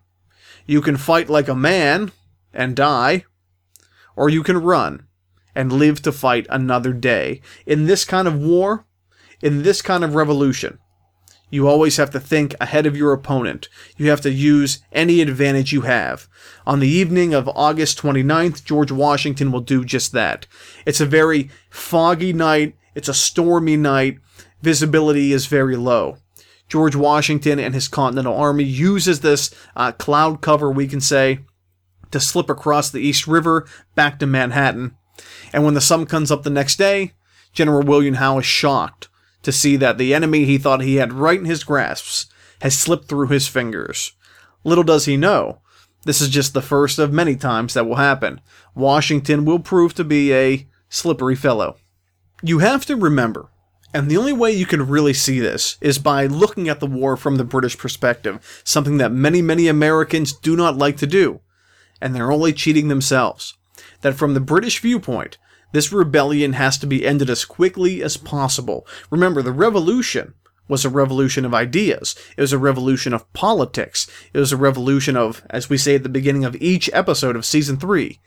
You 0.65 0.81
can 0.81 0.97
fight 0.97 1.29
like 1.29 1.47
a 1.47 1.55
man 1.55 2.11
and 2.53 2.75
die, 2.75 3.25
or 4.19 4.27
you 4.27 4.43
can 4.43 4.61
run 4.61 5.07
and 5.55 5.71
live 5.71 6.01
to 6.01 6.11
fight 6.11 6.45
another 6.49 6.91
day. 6.91 7.39
In 7.65 7.85
this 7.85 8.03
kind 8.03 8.27
of 8.27 8.37
war, 8.37 8.85
in 9.41 9.63
this 9.63 9.81
kind 9.81 10.03
of 10.03 10.13
revolution, 10.13 10.77
you 11.49 11.69
always 11.69 11.95
have 11.95 12.11
to 12.11 12.19
think 12.19 12.53
ahead 12.59 12.85
of 12.85 12.97
your 12.97 13.13
opponent. 13.13 13.69
You 13.95 14.09
have 14.09 14.19
to 14.21 14.29
use 14.29 14.79
any 14.91 15.21
advantage 15.21 15.71
you 15.71 15.81
have. 15.81 16.27
On 16.67 16.81
the 16.81 16.87
evening 16.89 17.33
of 17.33 17.47
August 17.55 17.97
29th, 18.01 18.65
George 18.65 18.91
Washington 18.91 19.53
will 19.53 19.61
do 19.61 19.85
just 19.85 20.11
that. 20.11 20.45
It's 20.85 20.99
a 20.99 21.05
very 21.05 21.49
foggy 21.69 22.33
night, 22.33 22.75
it's 22.95 23.07
a 23.07 23.13
stormy 23.13 23.77
night, 23.77 24.19
visibility 24.61 25.31
is 25.31 25.45
very 25.45 25.77
low. 25.77 26.17
George 26.67 26.95
Washington 26.95 27.57
and 27.57 27.73
his 27.73 27.87
Continental 27.87 28.35
Army 28.35 28.65
uses 28.65 29.21
this 29.21 29.49
uh, 29.77 29.93
cloud 29.93 30.41
cover, 30.41 30.69
we 30.69 30.87
can 30.87 30.99
say, 30.99 31.39
to 32.11 32.19
slip 32.19 32.49
across 32.49 32.89
the 32.89 32.99
East 32.99 33.27
River 33.27 33.67
back 33.95 34.19
to 34.19 34.25
Manhattan. 34.25 34.95
And 35.53 35.63
when 35.63 35.73
the 35.73 35.81
sun 35.81 36.05
comes 36.05 36.31
up 36.31 36.43
the 36.43 36.49
next 36.49 36.77
day, 36.77 37.13
General 37.53 37.83
William 37.83 38.15
Howe 38.15 38.39
is 38.39 38.45
shocked 38.45 39.09
to 39.43 39.51
see 39.51 39.75
that 39.77 39.97
the 39.97 40.13
enemy 40.13 40.45
he 40.45 40.57
thought 40.57 40.81
he 40.81 40.95
had 40.95 41.13
right 41.13 41.39
in 41.39 41.45
his 41.45 41.63
grasps 41.63 42.27
has 42.61 42.77
slipped 42.77 43.07
through 43.07 43.27
his 43.27 43.47
fingers. 43.47 44.13
Little 44.63 44.83
does 44.83 45.05
he 45.05 45.17
know, 45.17 45.61
this 46.05 46.21
is 46.21 46.29
just 46.29 46.53
the 46.53 46.61
first 46.61 46.97
of 46.97 47.11
many 47.11 47.35
times 47.35 47.73
that 47.73 47.85
will 47.85 47.95
happen. 47.95 48.41
Washington 48.73 49.45
will 49.45 49.59
prove 49.59 49.93
to 49.95 50.03
be 50.03 50.33
a 50.33 50.67
slippery 50.87 51.35
fellow. 51.35 51.77
You 52.41 52.59
have 52.59 52.85
to 52.85 52.95
remember, 52.95 53.49
and 53.93 54.09
the 54.09 54.17
only 54.17 54.33
way 54.33 54.51
you 54.51 54.65
can 54.65 54.87
really 54.87 55.13
see 55.13 55.39
this 55.39 55.77
is 55.81 55.99
by 55.99 56.25
looking 56.25 56.69
at 56.69 56.79
the 56.79 56.87
war 56.87 57.17
from 57.17 57.35
the 57.35 57.43
British 57.43 57.77
perspective, 57.77 58.61
something 58.63 58.97
that 58.97 59.11
many, 59.11 59.41
many 59.41 59.67
Americans 59.67 60.31
do 60.31 60.55
not 60.55 60.77
like 60.77 60.95
to 60.97 61.07
do, 61.07 61.41
and 62.01 62.15
they're 62.15 62.31
only 62.31 62.53
cheating 62.53 62.87
themselves. 62.87 63.57
That 64.01 64.15
from 64.15 64.33
the 64.33 64.39
British 64.39 64.79
viewpoint, 64.79 65.37
this 65.71 65.91
rebellion 65.91 66.53
has 66.53 66.77
to 66.79 66.87
be 66.87 67.05
ended 67.05 67.29
as 67.29 67.45
quickly 67.45 68.01
as 68.01 68.17
possible. 68.17 68.87
Remember, 69.11 69.41
the 69.41 69.51
revolution 69.51 70.33
was 70.67 70.85
a 70.85 70.89
revolution 70.89 71.45
of 71.45 71.53
ideas. 71.53 72.15
It 72.37 72.41
was 72.41 72.53
a 72.53 72.57
revolution 72.57 73.13
of 73.13 73.31
politics. 73.33 74.07
It 74.33 74.39
was 74.39 74.51
a 74.51 74.57
revolution 74.57 75.17
of, 75.17 75.43
as 75.49 75.69
we 75.69 75.77
say 75.77 75.95
at 75.95 76.03
the 76.03 76.09
beginning 76.09 76.45
of 76.45 76.55
each 76.61 76.89
episode 76.93 77.35
of 77.35 77.45
season 77.45 77.77
three, 77.77 78.19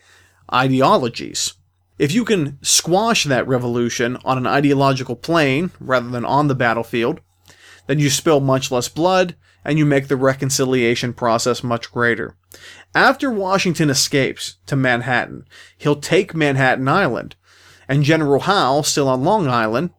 ideologies. 0.53 1.55
If 1.99 2.13
you 2.13 2.25
can 2.25 2.59
squash 2.63 3.25
that 3.25 3.47
revolution 3.47 4.19
on 4.25 4.39
an 4.39 4.47
ideological 4.47 5.17
plane 5.17 5.71
rather 5.79 6.09
than 6.09 6.25
on 6.25 6.49
the 6.49 6.55
battlefield, 6.55 7.21
then 7.87 7.99
you 7.99 8.11
spill 8.11 8.41
much 8.41 8.71
less 8.71 8.89
blood 8.89 9.37
and 9.65 9.79
you 9.79 9.87
make 9.87 10.09
the 10.09 10.17
reconciliation 10.17 11.13
process 11.13 11.63
much 11.63 11.93
greater. 11.93 12.37
After 12.95 13.31
Washington 13.31 13.91
escapes 13.91 14.57
to 14.67 14.77
Manhattan, 14.77 15.47
he'll 15.79 15.97
take 15.97 16.35
Manhattan 16.35 16.89
Island, 16.89 17.37
and 17.89 18.03
General 18.03 18.41
Howe, 18.41 18.83
still 18.83 19.09
on 19.09 19.25
Long 19.25 19.49
Island, 19.49 19.91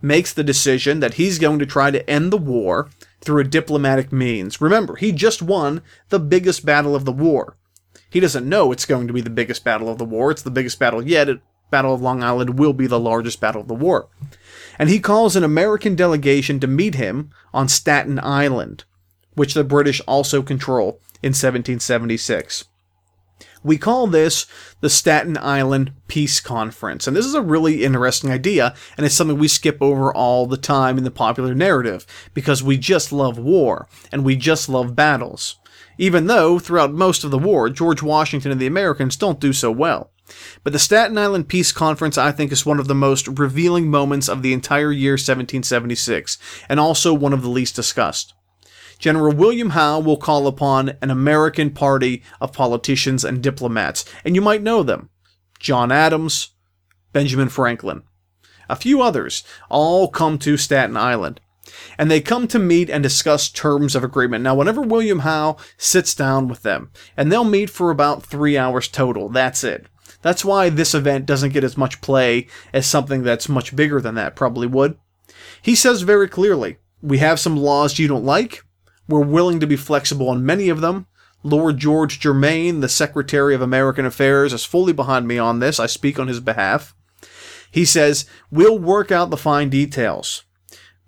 makes 0.00 0.32
the 0.32 0.44
decision 0.44 1.00
that 1.00 1.14
he's 1.14 1.38
going 1.38 1.58
to 1.58 1.66
try 1.66 1.90
to 1.90 2.08
end 2.08 2.32
the 2.32 2.38
war 2.38 2.88
through 3.20 3.40
a 3.40 3.44
diplomatic 3.44 4.12
means. 4.12 4.60
Remember, 4.60 4.96
he 4.96 5.12
just 5.12 5.42
won 5.42 5.82
the 6.08 6.20
biggest 6.20 6.64
battle 6.64 6.94
of 6.94 7.04
the 7.04 7.12
war. 7.12 7.56
He 8.10 8.20
doesn't 8.20 8.48
know 8.48 8.72
it's 8.72 8.86
going 8.86 9.06
to 9.06 9.12
be 9.12 9.20
the 9.20 9.30
biggest 9.30 9.64
battle 9.64 9.88
of 9.88 9.98
the 9.98 10.04
war. 10.04 10.30
It's 10.30 10.42
the 10.42 10.50
biggest 10.50 10.78
battle 10.78 11.06
yet. 11.06 11.28
Battle 11.70 11.92
of 11.92 12.00
Long 12.00 12.22
Island 12.22 12.58
will 12.58 12.72
be 12.72 12.86
the 12.86 12.98
largest 12.98 13.40
battle 13.40 13.60
of 13.60 13.68
the 13.68 13.74
war. 13.74 14.08
And 14.78 14.88
he 14.88 15.00
calls 15.00 15.36
an 15.36 15.44
American 15.44 15.94
delegation 15.94 16.60
to 16.60 16.66
meet 16.66 16.94
him 16.94 17.30
on 17.52 17.68
Staten 17.68 18.18
Island, 18.20 18.84
which 19.38 19.54
the 19.54 19.64
British 19.64 20.00
also 20.06 20.42
control 20.42 21.00
in 21.22 21.30
1776. 21.30 22.64
We 23.62 23.76
call 23.76 24.06
this 24.06 24.46
the 24.80 24.90
Staten 24.90 25.36
Island 25.36 25.92
Peace 26.06 26.40
Conference. 26.40 27.06
And 27.06 27.16
this 27.16 27.26
is 27.26 27.34
a 27.34 27.42
really 27.42 27.84
interesting 27.84 28.30
idea, 28.30 28.74
and 28.96 29.04
it's 29.04 29.14
something 29.14 29.38
we 29.38 29.48
skip 29.48 29.78
over 29.80 30.14
all 30.14 30.46
the 30.46 30.56
time 30.56 30.96
in 30.96 31.04
the 31.04 31.10
popular 31.10 31.54
narrative 31.54 32.06
because 32.34 32.62
we 32.62 32.76
just 32.76 33.12
love 33.12 33.38
war 33.38 33.88
and 34.12 34.24
we 34.24 34.36
just 34.36 34.68
love 34.68 34.94
battles. 34.94 35.56
Even 35.98 36.28
though, 36.28 36.58
throughout 36.58 36.92
most 36.92 37.24
of 37.24 37.32
the 37.32 37.38
war, 37.38 37.68
George 37.68 38.02
Washington 38.02 38.52
and 38.52 38.60
the 38.60 38.68
Americans 38.68 39.16
don't 39.16 39.40
do 39.40 39.52
so 39.52 39.70
well. 39.70 40.10
But 40.62 40.72
the 40.72 40.78
Staten 40.78 41.18
Island 41.18 41.48
Peace 41.48 41.72
Conference, 41.72 42.16
I 42.16 42.30
think, 42.30 42.52
is 42.52 42.66
one 42.66 42.78
of 42.78 42.86
the 42.86 42.94
most 42.94 43.26
revealing 43.26 43.90
moments 43.90 44.28
of 44.28 44.42
the 44.42 44.52
entire 44.52 44.92
year 44.92 45.12
1776, 45.12 46.38
and 46.68 46.78
also 46.78 47.14
one 47.14 47.32
of 47.32 47.42
the 47.42 47.48
least 47.48 47.74
discussed. 47.74 48.34
General 48.98 49.32
William 49.32 49.70
Howe 49.70 50.00
will 50.00 50.16
call 50.16 50.46
upon 50.46 50.96
an 51.00 51.10
American 51.10 51.70
party 51.70 52.22
of 52.40 52.52
politicians 52.52 53.24
and 53.24 53.42
diplomats, 53.42 54.04
and 54.24 54.34
you 54.34 54.40
might 54.40 54.62
know 54.62 54.82
them 54.82 55.10
John 55.58 55.92
Adams, 55.92 56.50
Benjamin 57.12 57.48
Franklin, 57.48 58.02
a 58.68 58.76
few 58.76 59.02
others, 59.02 59.44
all 59.68 60.08
come 60.08 60.38
to 60.38 60.56
Staten 60.56 60.96
Island. 60.96 61.40
And 61.98 62.10
they 62.10 62.20
come 62.20 62.48
to 62.48 62.58
meet 62.58 62.88
and 62.88 63.02
discuss 63.02 63.50
terms 63.50 63.94
of 63.94 64.02
agreement. 64.02 64.42
Now, 64.42 64.54
whenever 64.54 64.80
William 64.80 65.20
Howe 65.20 65.58
sits 65.76 66.14
down 66.14 66.48
with 66.48 66.62
them, 66.62 66.90
and 67.16 67.30
they'll 67.30 67.44
meet 67.44 67.68
for 67.68 67.90
about 67.90 68.24
three 68.24 68.56
hours 68.56 68.88
total, 68.88 69.28
that's 69.28 69.62
it. 69.62 69.86
That's 70.22 70.44
why 70.44 70.70
this 70.70 70.94
event 70.94 71.26
doesn't 71.26 71.52
get 71.52 71.64
as 71.64 71.76
much 71.76 72.00
play 72.00 72.46
as 72.72 72.86
something 72.86 73.22
that's 73.22 73.48
much 73.48 73.76
bigger 73.76 74.00
than 74.00 74.14
that 74.14 74.34
probably 74.34 74.66
would. 74.66 74.98
He 75.60 75.74
says 75.74 76.02
very 76.02 76.28
clearly, 76.28 76.78
we 77.02 77.18
have 77.18 77.38
some 77.38 77.56
laws 77.56 77.98
you 77.98 78.08
don't 78.08 78.24
like. 78.24 78.64
We're 79.08 79.24
willing 79.24 79.58
to 79.60 79.66
be 79.66 79.76
flexible 79.76 80.28
on 80.28 80.44
many 80.44 80.68
of 80.68 80.80
them. 80.80 81.06
Lord 81.42 81.78
George 81.78 82.20
Germain, 82.20 82.80
the 82.80 82.88
Secretary 82.88 83.54
of 83.54 83.62
American 83.62 84.04
Affairs, 84.04 84.52
is 84.52 84.64
fully 84.64 84.92
behind 84.92 85.26
me 85.26 85.38
on 85.38 85.60
this. 85.60 85.80
I 85.80 85.86
speak 85.86 86.18
on 86.18 86.28
his 86.28 86.40
behalf. 86.40 86.94
He 87.70 87.84
says, 87.84 88.26
We'll 88.50 88.78
work 88.78 89.10
out 89.10 89.30
the 89.30 89.36
fine 89.36 89.70
details, 89.70 90.44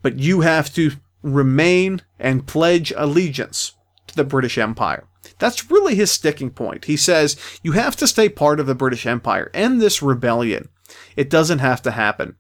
but 0.03 0.19
you 0.19 0.41
have 0.43 0.73
to 0.75 0.93
remain 1.23 2.03
and 2.19 2.47
pledge 2.47 2.93
allegiance 2.97 3.73
to 4.07 4.17
the 4.17 4.25
British 4.25 4.57
Empire. 4.57 5.07
That's 5.39 5.71
really 5.71 5.95
his 5.95 6.11
sticking 6.11 6.51
point. 6.51 6.85
He 6.85 6.97
says, 6.97 7.37
You 7.63 7.73
have 7.73 7.97
to 7.97 8.07
stay 8.07 8.29
part 8.29 8.61
of 8.61 8.67
the 8.67 8.75
British 8.75 9.07
Empire. 9.07 9.51
End 9.53 9.81
this 9.81 10.03
rebellion. 10.03 10.69
It 11.17 11.31
doesn't 11.31 11.59
have 11.59 11.83
to 11.83 11.91
happen. 11.91 12.37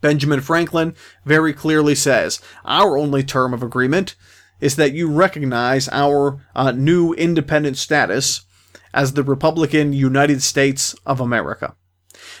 Benjamin 0.00 0.40
Franklin 0.40 0.94
very 1.24 1.52
clearly 1.52 1.94
says, 1.94 2.40
Our 2.64 2.96
only 2.96 3.22
term 3.22 3.52
of 3.54 3.62
agreement 3.62 4.14
is 4.62 4.76
that 4.76 4.92
you 4.92 5.10
recognize 5.10 5.88
our 5.90 6.40
uh, 6.54 6.70
new 6.70 7.12
independent 7.14 7.76
status 7.76 8.46
as 8.94 9.12
the 9.12 9.24
Republican 9.24 9.92
United 9.92 10.40
States 10.40 10.94
of 11.04 11.20
America. 11.20 11.74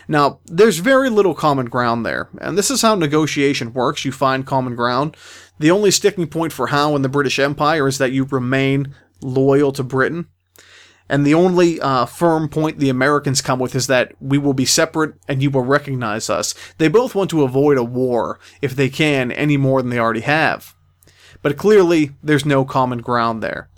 Now, 0.06 0.38
there's 0.46 0.78
very 0.78 1.10
little 1.10 1.34
common 1.34 1.66
ground 1.66 2.06
there, 2.06 2.28
and 2.40 2.56
this 2.56 2.70
is 2.70 2.82
how 2.82 2.94
negotiation 2.94 3.72
works. 3.72 4.04
You 4.04 4.12
find 4.12 4.46
common 4.46 4.76
ground. 4.76 5.16
The 5.58 5.72
only 5.72 5.90
sticking 5.90 6.28
point 6.28 6.52
for 6.52 6.68
Howe 6.68 6.94
in 6.94 7.02
the 7.02 7.08
British 7.08 7.38
Empire 7.38 7.88
is 7.88 7.98
that 7.98 8.12
you 8.12 8.24
remain 8.24 8.94
loyal 9.20 9.72
to 9.72 9.82
Britain. 9.82 10.28
And 11.08 11.26
the 11.26 11.34
only 11.34 11.80
uh, 11.80 12.06
firm 12.06 12.48
point 12.48 12.78
the 12.78 12.88
Americans 12.88 13.42
come 13.42 13.58
with 13.58 13.74
is 13.74 13.88
that 13.88 14.12
we 14.20 14.38
will 14.38 14.54
be 14.54 14.64
separate 14.64 15.14
and 15.26 15.42
you 15.42 15.50
will 15.50 15.64
recognize 15.64 16.30
us. 16.30 16.54
They 16.78 16.88
both 16.88 17.14
want 17.14 17.30
to 17.30 17.42
avoid 17.42 17.78
a 17.78 17.84
war, 17.84 18.38
if 18.60 18.76
they 18.76 18.88
can, 18.88 19.32
any 19.32 19.56
more 19.56 19.82
than 19.82 19.90
they 19.90 19.98
already 19.98 20.20
have. 20.20 20.74
But 21.42 21.56
clearly, 21.56 22.12
there's 22.22 22.46
no 22.46 22.64
common 22.64 23.00
ground 23.00 23.42
there. 23.42 23.68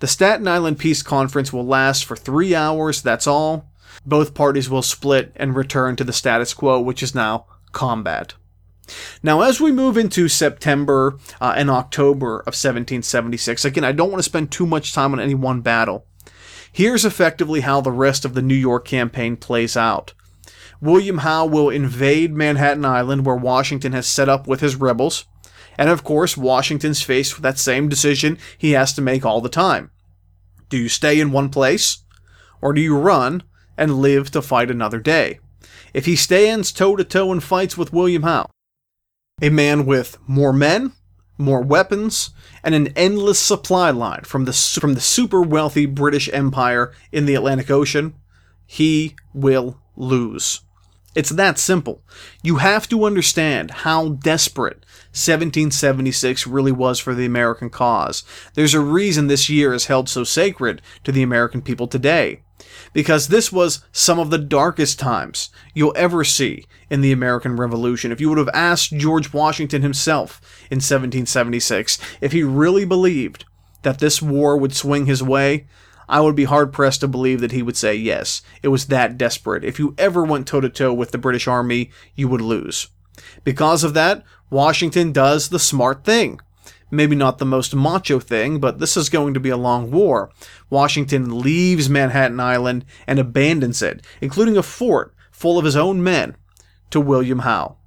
The 0.00 0.06
Staten 0.08 0.48
Island 0.48 0.78
Peace 0.78 1.02
Conference 1.02 1.52
will 1.52 1.64
last 1.64 2.04
for 2.04 2.16
three 2.16 2.54
hours, 2.54 3.00
that's 3.00 3.26
all 3.26 3.72
both 4.04 4.34
parties 4.34 4.70
will 4.70 4.82
split 4.82 5.32
and 5.36 5.54
return 5.54 5.96
to 5.96 6.04
the 6.04 6.12
status 6.12 6.54
quo, 6.54 6.80
which 6.80 7.02
is 7.02 7.14
now 7.14 7.46
combat. 7.72 8.34
Now, 9.22 9.42
as 9.42 9.60
we 9.60 9.70
move 9.70 9.96
into 9.96 10.28
September 10.28 11.18
uh, 11.40 11.54
and 11.56 11.70
October 11.70 12.40
of 12.40 12.54
1776, 12.54 13.64
again, 13.64 13.84
I 13.84 13.92
don't 13.92 14.10
want 14.10 14.18
to 14.18 14.28
spend 14.28 14.50
too 14.50 14.66
much 14.66 14.92
time 14.92 15.12
on 15.12 15.20
any 15.20 15.34
one 15.34 15.60
battle. 15.60 16.04
Here's 16.70 17.04
effectively 17.04 17.60
how 17.60 17.80
the 17.80 17.92
rest 17.92 18.24
of 18.24 18.34
the 18.34 18.42
New 18.42 18.54
York 18.54 18.84
campaign 18.84 19.36
plays 19.36 19.76
out. 19.76 20.14
William 20.80 21.18
Howe 21.18 21.46
will 21.46 21.70
invade 21.70 22.34
Manhattan 22.34 22.84
Island, 22.84 23.24
where 23.24 23.36
Washington 23.36 23.92
has 23.92 24.08
set 24.08 24.28
up 24.28 24.48
with 24.48 24.60
his 24.60 24.74
rebels. 24.74 25.26
And 25.78 25.88
of 25.88 26.04
course, 26.04 26.36
Washington's 26.36 27.02
faced 27.02 27.34
with 27.34 27.42
that 27.42 27.58
same 27.58 27.88
decision 27.88 28.38
he 28.58 28.72
has 28.72 28.92
to 28.94 29.02
make 29.02 29.24
all 29.24 29.40
the 29.40 29.48
time. 29.48 29.90
Do 30.68 30.76
you 30.76 30.88
stay 30.88 31.20
in 31.20 31.32
one 31.32 31.50
place? 31.50 31.98
Or 32.60 32.72
do 32.72 32.80
you 32.80 32.96
run 32.96 33.42
and 33.76 34.00
live 34.00 34.30
to 34.32 34.42
fight 34.42 34.70
another 34.70 35.00
day. 35.00 35.38
If 35.94 36.06
he 36.06 36.16
stands 36.16 36.72
toe 36.72 36.96
to 36.96 37.04
toe 37.04 37.32
and 37.32 37.42
fights 37.42 37.76
with 37.76 37.92
William 37.92 38.22
Howe, 38.22 38.48
a 39.40 39.50
man 39.50 39.86
with 39.86 40.18
more 40.26 40.52
men, 40.52 40.92
more 41.38 41.60
weapons, 41.60 42.30
and 42.62 42.74
an 42.74 42.88
endless 42.94 43.38
supply 43.38 43.90
line 43.90 44.22
from 44.22 44.44
the 44.44 44.52
from 44.52 44.94
the 44.94 45.00
super 45.00 45.42
wealthy 45.42 45.86
British 45.86 46.32
Empire 46.32 46.92
in 47.10 47.26
the 47.26 47.34
Atlantic 47.34 47.70
Ocean, 47.70 48.14
he 48.66 49.16
will 49.34 49.80
lose. 49.96 50.60
It's 51.14 51.30
that 51.30 51.58
simple. 51.58 52.02
You 52.42 52.56
have 52.56 52.88
to 52.88 53.04
understand 53.04 53.70
how 53.70 54.10
desperate 54.10 54.86
1776 55.12 56.46
really 56.46 56.72
was 56.72 56.98
for 56.98 57.14
the 57.14 57.26
American 57.26 57.68
cause. 57.68 58.22
There's 58.54 58.72
a 58.72 58.80
reason 58.80 59.26
this 59.26 59.50
year 59.50 59.74
is 59.74 59.86
held 59.86 60.08
so 60.08 60.24
sacred 60.24 60.80
to 61.04 61.12
the 61.12 61.22
American 61.22 61.60
people 61.60 61.86
today 61.86 62.40
because 62.92 63.28
this 63.28 63.52
was 63.52 63.84
some 63.92 64.18
of 64.18 64.30
the 64.30 64.38
darkest 64.38 64.98
times 64.98 65.50
you'll 65.74 65.92
ever 65.96 66.24
see 66.24 66.64
in 66.88 67.02
the 67.02 67.12
American 67.12 67.56
Revolution. 67.56 68.10
If 68.10 68.20
you 68.20 68.28
would 68.30 68.38
have 68.38 68.50
asked 68.54 68.96
George 68.96 69.32
Washington 69.32 69.82
himself 69.82 70.40
in 70.70 70.76
1776 70.76 71.98
if 72.20 72.32
he 72.32 72.42
really 72.42 72.84
believed 72.84 73.44
that 73.82 73.98
this 73.98 74.22
war 74.22 74.56
would 74.56 74.74
swing 74.74 75.06
his 75.06 75.22
way, 75.22 75.66
I 76.08 76.20
would 76.20 76.36
be 76.36 76.44
hard 76.44 76.72
pressed 76.72 77.00
to 77.00 77.08
believe 77.08 77.40
that 77.40 77.52
he 77.52 77.62
would 77.62 77.76
say 77.76 77.94
yes. 77.94 78.42
It 78.62 78.68
was 78.68 78.86
that 78.86 79.18
desperate. 79.18 79.64
If 79.64 79.78
you 79.78 79.94
ever 79.98 80.24
went 80.24 80.46
toe 80.46 80.60
to 80.60 80.68
toe 80.68 80.92
with 80.92 81.10
the 81.10 81.18
British 81.18 81.48
Army, 81.48 81.90
you 82.14 82.28
would 82.28 82.40
lose. 82.40 82.88
Because 83.44 83.84
of 83.84 83.94
that, 83.94 84.24
Washington 84.52 85.12
does 85.12 85.48
the 85.48 85.58
smart 85.58 86.04
thing. 86.04 86.38
Maybe 86.90 87.16
not 87.16 87.38
the 87.38 87.46
most 87.46 87.74
macho 87.74 88.20
thing, 88.20 88.60
but 88.60 88.78
this 88.78 88.98
is 88.98 89.08
going 89.08 89.32
to 89.32 89.40
be 89.40 89.48
a 89.48 89.56
long 89.56 89.90
war. 89.90 90.30
Washington 90.68 91.40
leaves 91.40 91.88
Manhattan 91.88 92.38
Island 92.38 92.84
and 93.06 93.18
abandons 93.18 93.80
it, 93.80 94.04
including 94.20 94.58
a 94.58 94.62
fort 94.62 95.14
full 95.30 95.58
of 95.58 95.64
his 95.64 95.74
own 95.74 96.04
men, 96.04 96.36
to 96.90 97.00
William 97.00 97.40
Howe. 97.40 97.78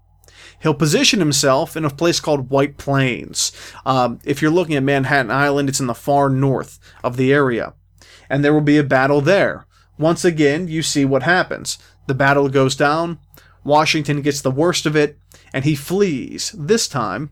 He'll 0.60 0.73
position 0.73 1.19
himself 1.19 1.78
in 1.78 1.86
a 1.86 1.91
place 1.91 2.19
called 2.19 2.49
White 2.49 2.78
Plains. 2.78 3.51
Um, 3.86 4.17
if 4.23 4.41
you're 4.41 4.49
looking 4.49 4.75
at 4.75 4.82
Manhattan 4.82 5.30
Island, 5.30 5.69
it's 5.69 5.80
in 5.80 5.86
the 5.86 5.93
far 5.93 6.32
north 6.32 6.80
of 7.04 7.15
the 7.15 7.32
area. 7.32 7.75
And 8.28 8.43
there 8.43 8.54
will 8.54 8.62
be 8.62 8.80
a 8.80 8.84
battle 8.84 9.21
there. 9.21 9.67
Once 9.99 10.25
again, 10.25 10.67
you 10.67 10.82
see 10.82 11.06
what 11.06 11.21
happens. 11.21 11.78
The 12.08 12.15
battle 12.15 12.49
goes 12.49 12.75
down, 12.75 13.19
Washington 13.65 14.21
gets 14.21 14.41
the 14.41 14.51
worst 14.51 14.86
of 14.86 14.95
it, 14.95 15.17
and 15.55 15.63
he 15.63 15.73
flees, 15.73 16.53
this 16.57 16.85
time, 16.85 17.29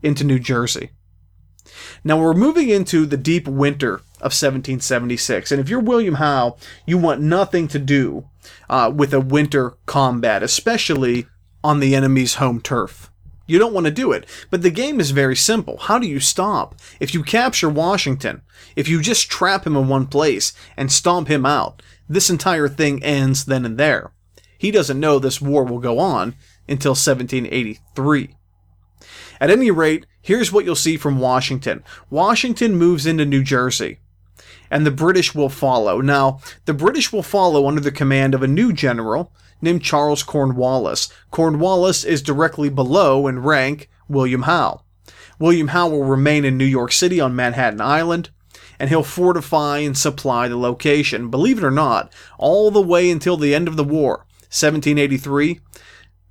into 0.00 0.22
New 0.22 0.38
Jersey. 0.38 0.90
Now 2.04 2.16
we're 2.16 2.32
moving 2.32 2.68
into 2.68 3.06
the 3.06 3.16
deep 3.16 3.48
winter 3.48 3.94
of 4.20 4.32
1776, 4.32 5.50
and 5.50 5.60
if 5.60 5.68
you're 5.68 5.80
William 5.80 6.14
Howe, 6.14 6.56
you 6.86 6.96
want 6.96 7.20
nothing 7.20 7.66
to 7.66 7.80
do 7.80 8.28
uh, 8.70 8.92
with 8.94 9.12
a 9.12 9.18
winter 9.18 9.74
combat, 9.84 10.44
especially 10.44 11.26
on 11.64 11.80
the 11.80 11.96
enemy's 11.96 12.34
home 12.34 12.60
turf. 12.60 13.10
You 13.48 13.58
don't 13.58 13.74
want 13.74 13.86
to 13.86 13.92
do 13.92 14.12
it. 14.12 14.26
But 14.50 14.62
the 14.62 14.70
game 14.70 15.00
is 15.00 15.10
very 15.10 15.36
simple. 15.36 15.76
How 15.76 15.98
do 15.98 16.06
you 16.06 16.20
stop? 16.20 16.76
If 17.00 17.14
you 17.14 17.24
capture 17.24 17.68
Washington, 17.68 18.42
if 18.76 18.88
you 18.88 19.00
just 19.00 19.30
trap 19.30 19.66
him 19.66 19.76
in 19.76 19.88
one 19.88 20.06
place 20.06 20.52
and 20.76 20.90
stomp 20.90 21.26
him 21.28 21.44
out, 21.44 21.82
this 22.08 22.30
entire 22.30 22.68
thing 22.68 23.02
ends 23.02 23.44
then 23.44 23.64
and 23.64 23.76
there. 23.76 24.12
He 24.58 24.70
doesn't 24.70 25.00
know 25.00 25.18
this 25.18 25.40
war 25.40 25.64
will 25.64 25.80
go 25.80 25.98
on 25.98 26.34
until 26.68 26.92
1783. 26.92 28.36
At 29.40 29.50
any 29.50 29.70
rate, 29.70 30.06
here's 30.22 30.52
what 30.52 30.64
you'll 30.64 30.74
see 30.74 30.96
from 30.96 31.18
Washington. 31.18 31.84
Washington 32.10 32.76
moves 32.76 33.06
into 33.06 33.24
New 33.24 33.42
Jersey, 33.42 33.98
and 34.70 34.86
the 34.86 34.90
British 34.90 35.34
will 35.34 35.48
follow. 35.48 36.00
Now, 36.00 36.40
the 36.64 36.74
British 36.74 37.12
will 37.12 37.22
follow 37.22 37.68
under 37.68 37.80
the 37.80 37.92
command 37.92 38.34
of 38.34 38.42
a 38.42 38.48
new 38.48 38.72
general 38.72 39.32
named 39.60 39.82
Charles 39.82 40.22
Cornwallis. 40.22 41.10
Cornwallis 41.30 42.04
is 42.04 42.22
directly 42.22 42.68
below 42.68 43.26
in 43.26 43.40
rank 43.40 43.88
William 44.08 44.42
Howe. 44.42 44.82
William 45.38 45.68
Howe 45.68 45.88
will 45.88 46.04
remain 46.04 46.44
in 46.44 46.56
New 46.56 46.64
York 46.64 46.92
City 46.92 47.20
on 47.20 47.36
Manhattan 47.36 47.80
Island, 47.80 48.30
and 48.78 48.88
he'll 48.88 49.02
fortify 49.02 49.78
and 49.78 49.96
supply 49.96 50.48
the 50.48 50.56
location. 50.56 51.28
Believe 51.30 51.58
it 51.58 51.64
or 51.64 51.70
not, 51.70 52.12
all 52.38 52.70
the 52.70 52.82
way 52.82 53.10
until 53.10 53.36
the 53.36 53.54
end 53.54 53.68
of 53.68 53.76
the 53.76 53.84
war, 53.84 54.26
1783, 54.48 55.60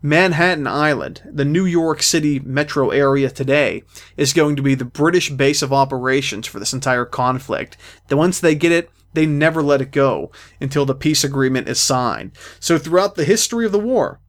Manhattan 0.06 0.68
Island, 0.68 1.24
the 1.26 1.44
New 1.44 1.66
York 1.66 2.04
City 2.04 2.40
metro 2.40 2.92
area 2.92 3.28
today, 3.28 3.82
is 4.16 4.34
going 4.34 4.56
to 4.56 4.62
be 4.62 4.76
the 4.76 4.86
British 4.86 5.32
base 5.32 5.64
of 5.64 5.74
operations 5.74 6.46
for 6.46 6.60
this 6.60 6.74
entire 6.74 7.06
conflict. 7.06 7.76
Then 8.08 8.20
once 8.20 8.40
they 8.40 8.54
get 8.54 8.72
it, 8.72 8.92
they 9.14 9.26
never 9.26 9.64
let 9.64 9.82
it 9.82 9.90
go 9.90 10.32
until 10.62 10.86
the 10.86 10.94
peace 10.94 11.24
agreement 11.24 11.68
is 11.68 11.80
signed. 11.80 12.34
So 12.60 12.78
throughout 12.78 13.16
the 13.16 13.26
history 13.26 13.66
of 13.66 13.72
the 13.72 13.80
war, 13.80 14.22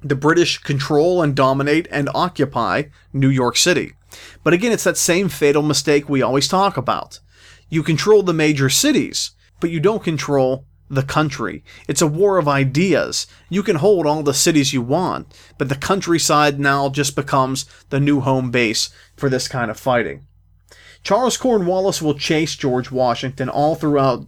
the 0.00 0.16
British 0.16 0.56
control 0.56 1.20
and 1.20 1.36
dominate 1.36 1.88
and 1.90 2.08
occupy 2.14 2.84
New 3.12 3.28
York 3.28 3.58
City. 3.58 3.92
But 4.42 4.54
again, 4.54 4.72
it's 4.72 4.84
that 4.84 4.96
same 4.96 5.28
fatal 5.28 5.62
mistake 5.62 6.08
we 6.08 6.22
always 6.22 6.48
talk 6.48 6.78
about. 6.78 7.20
You 7.68 7.82
control 7.82 8.22
the 8.22 8.32
major 8.32 8.70
cities, 8.70 9.32
but 9.60 9.68
you 9.68 9.78
don't 9.78 10.02
control 10.02 10.64
the 10.88 11.02
country. 11.02 11.64
It's 11.88 12.02
a 12.02 12.06
war 12.06 12.38
of 12.38 12.48
ideas. 12.48 13.26
You 13.48 13.62
can 13.62 13.76
hold 13.76 14.06
all 14.06 14.22
the 14.22 14.34
cities 14.34 14.72
you 14.72 14.82
want, 14.82 15.32
but 15.58 15.68
the 15.68 15.74
countryside 15.74 16.60
now 16.60 16.88
just 16.88 17.16
becomes 17.16 17.64
the 17.90 18.00
new 18.00 18.20
home 18.20 18.50
base 18.50 18.90
for 19.16 19.28
this 19.28 19.48
kind 19.48 19.70
of 19.70 19.80
fighting. 19.80 20.26
Charles 21.02 21.36
Cornwallis 21.36 22.00
will 22.00 22.14
chase 22.14 22.54
George 22.54 22.90
Washington 22.90 23.48
all 23.48 23.74
throughout 23.74 24.26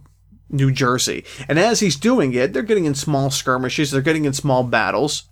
New 0.49 0.71
Jersey. 0.71 1.23
And 1.47 1.57
as 1.57 1.79
he's 1.79 1.95
doing 1.95 2.33
it, 2.33 2.53
they're 2.53 2.63
getting 2.63 2.85
in 2.85 2.95
small 2.95 3.29
skirmishes, 3.29 3.91
they're 3.91 4.01
getting 4.01 4.25
in 4.25 4.33
small 4.33 4.63
battles. 4.63 5.23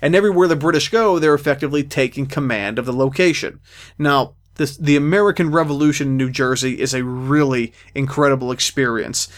And 0.00 0.14
everywhere 0.14 0.48
the 0.48 0.56
British 0.56 0.88
go, 0.88 1.18
they're 1.18 1.34
effectively 1.34 1.82
taking 1.82 2.26
command 2.26 2.78
of 2.78 2.86
the 2.86 2.92
location. 2.92 3.60
Now, 3.98 4.34
this, 4.54 4.76
the 4.76 4.96
American 4.96 5.50
Revolution 5.50 6.08
in 6.08 6.16
New 6.16 6.30
Jersey 6.30 6.80
is 6.80 6.94
a 6.94 7.04
really 7.04 7.72
incredible 7.94 8.50
experience. 8.50 9.28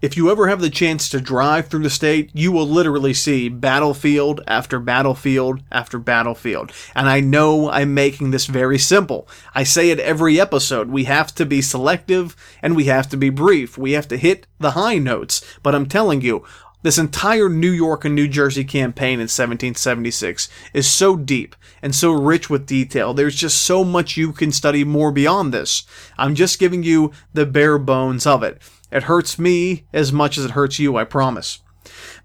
If 0.00 0.16
you 0.16 0.30
ever 0.30 0.48
have 0.48 0.62
the 0.62 0.70
chance 0.70 1.10
to 1.10 1.20
drive 1.20 1.68
through 1.68 1.82
the 1.82 1.90
state, 1.90 2.30
you 2.32 2.52
will 2.52 2.66
literally 2.66 3.12
see 3.12 3.50
battlefield 3.50 4.40
after 4.46 4.80
battlefield 4.80 5.62
after 5.70 5.98
battlefield. 5.98 6.72
And 6.94 7.06
I 7.06 7.20
know 7.20 7.70
I'm 7.70 7.92
making 7.92 8.30
this 8.30 8.46
very 8.46 8.78
simple. 8.78 9.28
I 9.54 9.62
say 9.62 9.90
it 9.90 10.00
every 10.00 10.40
episode. 10.40 10.88
We 10.88 11.04
have 11.04 11.34
to 11.34 11.44
be 11.44 11.60
selective 11.60 12.34
and 12.62 12.74
we 12.74 12.84
have 12.84 13.10
to 13.10 13.18
be 13.18 13.28
brief. 13.28 13.76
We 13.76 13.92
have 13.92 14.08
to 14.08 14.16
hit 14.16 14.46
the 14.58 14.70
high 14.70 14.96
notes. 14.96 15.44
But 15.62 15.74
I'm 15.74 15.86
telling 15.86 16.22
you, 16.22 16.46
this 16.82 16.96
entire 16.96 17.50
New 17.50 17.70
York 17.70 18.06
and 18.06 18.14
New 18.14 18.26
Jersey 18.26 18.64
campaign 18.64 19.20
in 19.20 19.28
1776 19.28 20.48
is 20.72 20.88
so 20.88 21.14
deep 21.14 21.54
and 21.82 21.94
so 21.94 22.10
rich 22.10 22.48
with 22.48 22.64
detail. 22.64 23.12
There's 23.12 23.36
just 23.36 23.60
so 23.60 23.84
much 23.84 24.16
you 24.16 24.32
can 24.32 24.50
study 24.50 24.82
more 24.82 25.12
beyond 25.12 25.52
this. 25.52 25.84
I'm 26.16 26.34
just 26.34 26.58
giving 26.58 26.82
you 26.82 27.12
the 27.34 27.44
bare 27.44 27.76
bones 27.76 28.26
of 28.26 28.42
it. 28.42 28.62
It 28.90 29.04
hurts 29.04 29.38
me 29.38 29.86
as 29.92 30.12
much 30.12 30.38
as 30.38 30.44
it 30.44 30.52
hurts 30.52 30.78
you, 30.78 30.96
I 30.96 31.04
promise. 31.04 31.60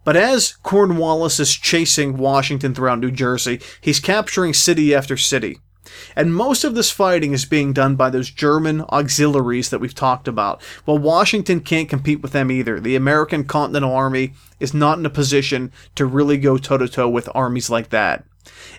But 0.03 0.15
as 0.15 0.57
Cornwallis 0.63 1.39
is 1.39 1.55
chasing 1.55 2.17
Washington 2.17 2.73
throughout 2.73 2.99
New 2.99 3.11
Jersey, 3.11 3.59
he's 3.81 3.99
capturing 3.99 4.53
city 4.53 4.93
after 4.93 5.17
city. 5.17 5.57
And 6.15 6.35
most 6.35 6.63
of 6.63 6.75
this 6.75 6.91
fighting 6.91 7.33
is 7.33 7.45
being 7.45 7.71
done 7.73 7.95
by 7.95 8.09
those 8.09 8.29
German 8.29 8.81
auxiliaries 8.89 9.69
that 9.69 9.79
we've 9.79 9.93
talked 9.93 10.27
about. 10.27 10.61
Well, 10.85 10.97
Washington 10.97 11.59
can't 11.61 11.89
compete 11.89 12.21
with 12.21 12.31
them 12.31 12.51
either. 12.51 12.79
The 12.79 12.95
American 12.95 13.43
Continental 13.45 13.93
Army 13.93 14.33
is 14.59 14.73
not 14.73 14.97
in 14.97 15.05
a 15.05 15.11
position 15.11 15.71
to 15.95 16.05
really 16.05 16.37
go 16.37 16.57
toe 16.57 16.77
to 16.77 16.87
toe 16.87 17.09
with 17.09 17.29
armies 17.35 17.69
like 17.69 17.89
that. 17.89 18.25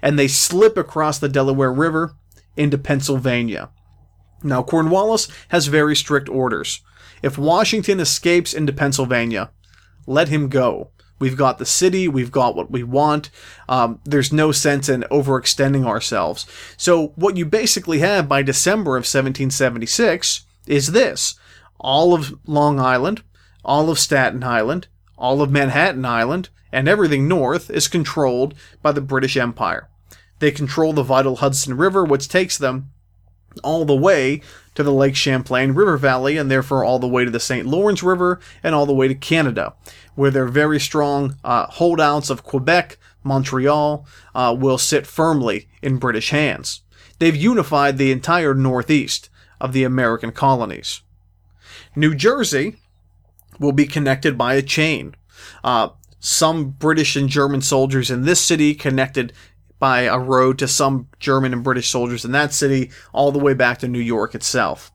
And 0.02 0.18
they 0.18 0.28
slip 0.28 0.76
across 0.76 1.18
the 1.18 1.28
Delaware 1.28 1.72
River 1.72 2.14
into 2.56 2.78
Pennsylvania. 2.78 3.70
Now, 4.42 4.62
Cornwallis 4.62 5.28
has 5.48 5.66
very 5.66 5.96
strict 5.96 6.28
orders. 6.28 6.80
If 7.22 7.38
Washington 7.38 8.00
escapes 8.00 8.52
into 8.52 8.72
Pennsylvania, 8.72 9.50
let 10.06 10.28
him 10.28 10.48
go. 10.48 10.90
We've 11.18 11.36
got 11.36 11.58
the 11.58 11.66
city, 11.66 12.08
we've 12.08 12.30
got 12.30 12.54
what 12.54 12.70
we 12.70 12.82
want. 12.82 13.30
Um, 13.68 14.00
there's 14.04 14.32
no 14.32 14.52
sense 14.52 14.88
in 14.88 15.02
overextending 15.10 15.86
ourselves. 15.86 16.46
So, 16.76 17.08
what 17.16 17.38
you 17.38 17.46
basically 17.46 18.00
have 18.00 18.28
by 18.28 18.42
December 18.42 18.92
of 18.96 19.02
1776 19.02 20.44
is 20.66 20.92
this 20.92 21.36
all 21.78 22.12
of 22.12 22.38
Long 22.46 22.78
Island, 22.78 23.22
all 23.64 23.88
of 23.88 23.98
Staten 23.98 24.44
Island, 24.44 24.88
all 25.16 25.40
of 25.40 25.50
Manhattan 25.50 26.04
Island, 26.04 26.50
and 26.70 26.88
everything 26.88 27.26
north 27.26 27.70
is 27.70 27.88
controlled 27.88 28.54
by 28.82 28.92
the 28.92 29.00
British 29.00 29.36
Empire. 29.36 29.88
They 30.38 30.50
control 30.50 30.92
the 30.92 31.02
vital 31.02 31.36
Hudson 31.36 31.76
River, 31.76 32.04
which 32.04 32.28
takes 32.28 32.58
them 32.58 32.90
all 33.62 33.86
the 33.86 33.96
way 33.96 34.42
to 34.76 34.82
the 34.82 34.92
Lake 34.92 35.16
Champlain 35.16 35.72
River 35.72 35.96
Valley 35.96 36.36
and 36.36 36.50
therefore 36.50 36.84
all 36.84 36.98
the 36.98 37.08
way 37.08 37.24
to 37.24 37.30
the 37.30 37.40
St. 37.40 37.66
Lawrence 37.66 38.02
River 38.02 38.40
and 38.62 38.74
all 38.74 38.86
the 38.86 38.94
way 38.94 39.08
to 39.08 39.14
Canada, 39.14 39.74
where 40.14 40.30
their 40.30 40.46
very 40.46 40.78
strong 40.78 41.36
uh, 41.42 41.66
holdouts 41.66 42.30
of 42.30 42.44
Quebec, 42.44 42.98
Montreal, 43.24 44.06
uh, 44.34 44.56
will 44.58 44.78
sit 44.78 45.06
firmly 45.06 45.68
in 45.82 45.96
British 45.96 46.30
hands. 46.30 46.82
They've 47.18 47.34
unified 47.34 47.98
the 47.98 48.12
entire 48.12 48.54
northeast 48.54 49.30
of 49.60 49.72
the 49.72 49.84
American 49.84 50.32
colonies. 50.32 51.00
New 51.94 52.14
Jersey 52.14 52.76
will 53.58 53.72
be 53.72 53.86
connected 53.86 54.36
by 54.36 54.54
a 54.54 54.62
chain. 54.62 55.14
Uh, 55.64 55.88
some 56.20 56.70
British 56.70 57.16
and 57.16 57.28
German 57.28 57.62
soldiers 57.62 58.10
in 58.10 58.24
this 58.24 58.44
city 58.44 58.74
connected 58.74 59.32
by 59.78 60.02
a 60.02 60.18
road 60.18 60.58
to 60.58 60.68
some 60.68 61.08
German 61.18 61.52
and 61.52 61.64
British 61.64 61.90
soldiers 61.90 62.24
in 62.24 62.32
that 62.32 62.52
city, 62.52 62.90
all 63.12 63.32
the 63.32 63.38
way 63.38 63.54
back 63.54 63.78
to 63.78 63.88
New 63.88 64.00
York 64.00 64.34
itself. 64.34 64.92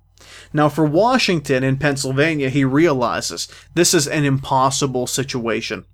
Now, 0.54 0.70
for 0.70 0.86
Washington 0.86 1.64
in 1.64 1.78
Pennsylvania, 1.78 2.50
he 2.50 2.66
realizes 2.66 3.48
this 3.74 3.94
is 3.94 4.08
an 4.08 4.26
impossible 4.26 5.08
situation. 5.08 5.86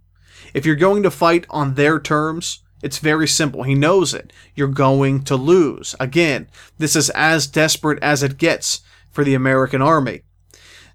If 0.53 0.65
you're 0.65 0.75
going 0.75 1.03
to 1.03 1.11
fight 1.11 1.45
on 1.49 1.73
their 1.73 1.99
terms, 1.99 2.63
it's 2.81 2.99
very 2.99 3.27
simple. 3.27 3.63
He 3.63 3.75
knows 3.75 4.13
it. 4.13 4.31
You're 4.55 4.67
going 4.67 5.23
to 5.23 5.35
lose. 5.35 5.95
Again, 5.99 6.47
this 6.77 6.95
is 6.95 7.09
as 7.11 7.47
desperate 7.47 8.01
as 8.01 8.23
it 8.23 8.37
gets 8.37 8.81
for 9.09 9.23
the 9.23 9.33
American 9.33 9.81
Army. 9.81 10.21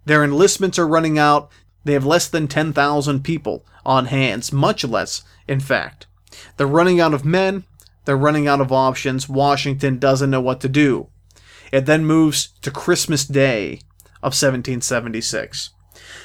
Their 0.05 0.24
enlistments 0.24 0.78
are 0.78 0.86
running 0.86 1.18
out. 1.18 1.51
They 1.84 1.93
have 1.93 2.07
less 2.07 2.28
than 2.28 2.49
10,000 2.49 3.24
people 3.24 3.66
on 3.84 4.07
hands, 4.07 4.53
much 4.53 4.84
less, 4.84 5.22
in 5.49 5.61
fact. 5.61 6.07
They're 6.57 6.66
running 6.66 7.01
out 7.01 7.14
of 7.14 7.24
men, 7.24 7.64
they're 8.05 8.16
running 8.16 8.48
out 8.48 8.61
of 8.61 8.72
options. 8.72 9.28
Washington 9.28 9.98
doesn't 9.98 10.30
know 10.30 10.40
what 10.40 10.61
to 10.61 10.68
do. 10.68 11.09
It 11.70 11.86
then 11.86 12.05
moves 12.05 12.48
to 12.62 12.70
Christmas 12.70 13.24
Day 13.24 13.80
of 14.22 14.34
1776. 14.34 15.70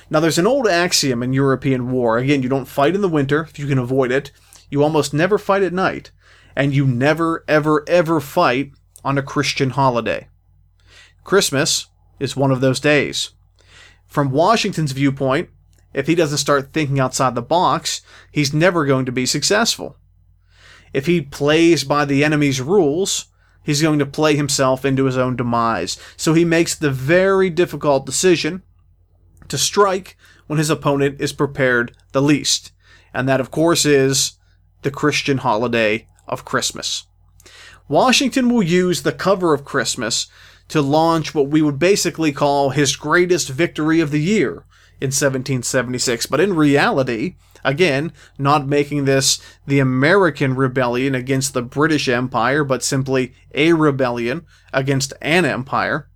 Now, 0.09 0.19
there's 0.19 0.38
an 0.38 0.47
old 0.47 0.67
axiom 0.67 1.21
in 1.21 1.34
European 1.34 1.91
war. 1.91 2.17
Again, 2.17 2.41
you 2.41 2.49
don't 2.49 2.65
fight 2.65 2.95
in 2.95 3.01
the 3.01 3.09
winter 3.09 3.43
if 3.43 3.59
you 3.59 3.67
can 3.67 3.78
avoid 3.78 4.11
it. 4.11 4.32
You 4.69 4.84
almost 4.84 5.13
never 5.13 5.38
fight 5.38 5.63
at 5.63 5.73
night. 5.73 6.11
And 6.55 6.73
you 6.73 6.86
never, 6.88 7.43
ever, 7.47 7.84
ever 7.88 8.19
fight 8.19 8.71
on 9.03 9.17
a 9.17 9.23
Christian 9.23 9.71
holiday. 9.71 10.28
Christmas 11.23 11.88
is 12.19 12.36
one 12.36 12.51
of 12.51 12.61
those 12.61 12.80
days. 12.80 13.32
From 14.07 14.32
Washington's 14.32 14.93
viewpoint, 14.93 15.49
if 15.93 16.07
he 16.07 16.15
doesn't 16.15 16.39
start 16.39 16.73
thinking 16.73 16.99
outside 16.99 17.36
the 17.36 17.41
box, 17.41 18.01
he's 18.32 18.53
never 18.53 18.86
going 18.86 19.05
to 19.05 19.11
be 19.11 19.25
successful 19.25 19.97
if 20.93 21.05
he 21.05 21.21
plays 21.21 21.83
by 21.83 22.05
the 22.05 22.23
enemy's 22.23 22.61
rules, 22.61 23.27
he's 23.63 23.81
going 23.81 23.99
to 23.99 24.05
play 24.05 24.35
himself 24.35 24.85
into 24.85 25.05
his 25.05 25.17
own 25.17 25.35
demise. 25.35 25.97
So 26.15 26.33
he 26.33 26.45
makes 26.45 26.73
the 26.75 26.91
very 26.91 27.49
difficult 27.49 28.05
decision 28.05 28.63
to 29.47 29.57
strike 29.57 30.17
when 30.47 30.57
his 30.57 30.69
opponent 30.69 31.21
is 31.21 31.33
prepared 31.33 31.95
the 32.11 32.21
least. 32.21 32.71
And 33.13 33.27
that, 33.27 33.39
of 33.39 33.51
course, 33.51 33.85
is 33.85 34.33
the 34.81 34.91
Christian 34.91 35.39
holiday 35.39 36.07
of 36.27 36.45
Christmas. 36.45 37.05
Washington 37.88 38.49
will 38.49 38.63
use 38.63 39.01
the 39.01 39.11
cover 39.11 39.53
of 39.53 39.65
Christmas 39.65 40.27
to 40.67 40.81
launch 40.81 41.33
what 41.33 41.47
we 41.47 41.61
would 41.61 41.79
basically 41.79 42.31
call 42.31 42.71
his 42.71 42.95
greatest 42.95 43.49
victory 43.49 44.01
of 44.01 44.11
the 44.11 44.19
year 44.19 44.65
in 44.99 45.07
1776. 45.07 46.25
But 46.25 46.39
in 46.39 46.53
reality, 46.53 47.35
Again, 47.63 48.11
not 48.37 48.67
making 48.67 49.05
this 49.05 49.41
the 49.65 49.79
American 49.79 50.55
rebellion 50.55 51.15
against 51.15 51.53
the 51.53 51.61
British 51.61 52.07
Empire, 52.07 52.63
but 52.63 52.83
simply 52.83 53.33
a 53.53 53.73
rebellion 53.73 54.45
against 54.73 55.13
an 55.21 55.45
empire. 55.45 56.09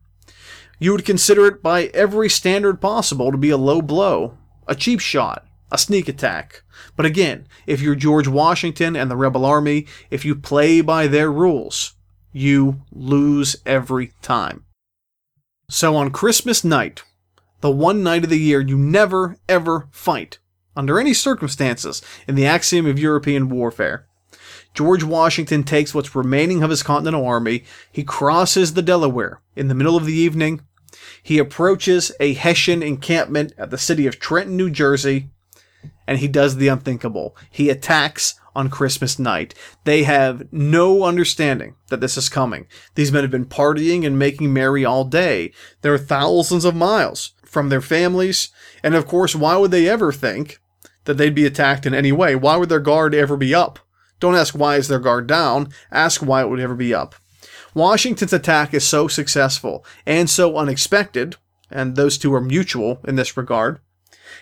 You 0.80 0.92
would 0.94 1.06
consider 1.06 1.46
it 1.46 1.62
by 1.62 1.86
every 1.94 2.30
standard 2.30 2.82
possible 2.82 3.32
to 3.32 3.38
be 3.38 3.50
a 3.52 3.58
low 3.58 3.82
blow, 3.82 4.38
a 4.68 4.76
cheap 4.76 5.00
shot, 5.00 5.46
a 5.72 5.78
sneak 5.78 6.08
attack. 6.08 6.64
But 6.96 7.06
again, 7.06 7.48
if 7.68 7.82
you're 7.82 7.96
George 7.96 8.28
Washington 8.28 8.96
and 8.96 9.10
the 9.10 9.16
rebel 9.16 9.46
army, 9.46 9.86
if 10.10 10.26
you 10.26 10.36
play 10.36 10.82
by 10.82 11.08
their 11.08 11.32
rules, 11.32 11.94
you 12.32 12.82
lose 12.92 13.56
every 13.66 14.14
time. 14.22 14.66
So 15.70 15.96
on 15.96 16.12
Christmas 16.12 16.64
night, 16.64 17.04
the 17.62 17.72
one 17.72 18.04
night 18.04 18.24
of 18.24 18.30
the 18.30 18.40
year 18.40 18.60
you 18.60 18.78
never 18.78 19.38
ever 19.48 19.88
fight, 19.92 20.40
under 20.76 21.00
any 21.00 21.14
circumstances, 21.14 22.02
in 22.28 22.36
the 22.36 22.46
axiom 22.46 22.86
of 22.86 23.00
European 23.00 23.50
warfare. 23.50 24.06
George 24.74 25.04
Washington 25.04 25.64
takes 25.64 25.94
what's 25.94 26.16
remaining 26.16 26.64
of 26.64 26.70
his 26.70 26.84
Continental 26.84 27.26
Army. 27.26 27.64
He 27.92 28.04
crosses 28.04 28.74
the 28.74 28.82
Delaware 28.82 29.42
in 29.56 29.68
the 29.68 29.76
middle 29.76 29.98
of 29.98 30.06
the 30.06 30.14
evening. 30.14 30.62
He 31.22 31.38
approaches 31.38 32.12
a 32.20 32.34
Hessian 32.34 32.82
encampment 32.82 33.54
at 33.58 33.70
the 33.70 33.78
city 33.78 34.08
of 34.08 34.20
Trenton, 34.20 34.56
New 34.56 34.70
Jersey, 34.70 35.30
and 36.08 36.20
he 36.20 36.28
does 36.28 36.56
the 36.56 36.68
unthinkable. 36.68 37.36
He 37.50 37.70
attacks 37.70 38.40
on 38.56 38.70
Christmas 38.70 39.18
night. 39.20 39.54
They 39.84 40.04
have 40.04 40.52
no 40.52 41.04
understanding 41.04 41.76
that 41.90 42.02
this 42.02 42.18
is 42.18 42.30
coming. 42.30 42.68
These 42.96 43.12
men 43.12 43.24
have 43.24 43.32
been 43.32 43.46
partying 43.46 44.06
and 44.06 44.18
making 44.18 44.54
merry 44.54 44.84
all 44.86 45.06
day. 45.06 45.52
They're 45.82 45.98
thousands 45.98 46.66
of 46.66 46.76
miles 46.76 47.34
from 47.46 47.70
their 47.70 47.82
families, 47.82 48.50
and 48.84 48.96
of 48.96 49.08
course, 49.08 49.36
why 49.36 49.58
would 49.58 49.72
they 49.72 49.88
ever 49.88 50.12
think 50.12 50.60
that 51.06 51.16
they'd 51.16 51.36
be 51.36 51.46
attacked 51.46 51.86
in 51.86 51.94
any 51.94 52.12
way. 52.12 52.36
Why 52.36 52.58
would 52.58 52.70
their 52.70 52.80
guard 52.80 53.16
ever 53.16 53.38
be 53.38 53.56
up? 53.56 53.80
Don't 54.20 54.36
ask 54.36 54.54
why 54.54 54.76
is 54.76 54.88
their 54.88 55.00
guard 55.00 55.28
down, 55.28 55.70
ask 55.92 56.22
why 56.22 56.42
it 56.42 56.50
would 56.50 56.60
ever 56.60 56.76
be 56.76 56.94
up. 56.94 57.16
Washington's 57.74 58.34
attack 58.34 58.74
is 58.74 58.88
so 58.88 59.08
successful 59.08 59.86
and 60.06 60.30
so 60.30 60.58
unexpected, 60.58 61.38
and 61.72 61.96
those 61.96 62.18
two 62.18 62.34
are 62.34 62.42
mutual 62.42 63.00
in 63.08 63.16
this 63.16 63.38
regard, 63.38 63.80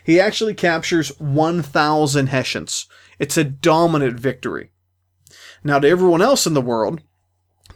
He 0.04 0.20
actually 0.20 0.54
captures 0.54 1.10
1,000 1.20 2.28
Hessians. 2.28 2.88
It's 3.20 3.38
a 3.38 3.44
dominant 3.44 4.20
victory. 4.20 4.72
Now, 5.64 5.80
to 5.80 5.88
everyone 5.88 6.22
else 6.22 6.48
in 6.48 6.54
the 6.54 6.62
world, 6.62 7.02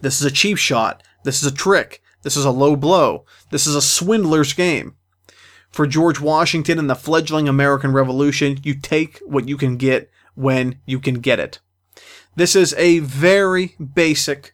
this 0.02 0.20
is 0.20 0.26
a 0.26 0.32
cheap 0.32 0.58
shot. 0.58 1.04
This 1.24 1.44
is 1.44 1.52
a 1.52 1.56
trick. 1.56 2.02
This 2.24 2.38
is 2.38 2.46
a 2.46 2.52
low 2.52 2.76
blow. 2.76 3.26
This 3.52 3.68
is 3.68 3.76
a 3.76 3.82
swindler's 3.82 4.54
game. 4.54 4.96
For 5.70 5.88
George 5.88 6.20
Washington 6.20 6.80
and 6.80 6.90
the 6.90 6.96
fledgling 6.96 7.50
American 7.50 7.92
Revolution, 7.92 8.60
you 8.64 8.76
take 8.76 9.20
what 9.26 9.48
you 9.48 9.58
can 9.58 9.78
get 9.78 10.10
when 10.36 10.80
you 10.86 11.00
can 11.00 11.16
get 11.16 11.40
it. 11.40 11.60
This 12.36 12.56
is 12.56 12.74
a 12.78 13.00
very 13.00 13.76
basic 13.94 14.54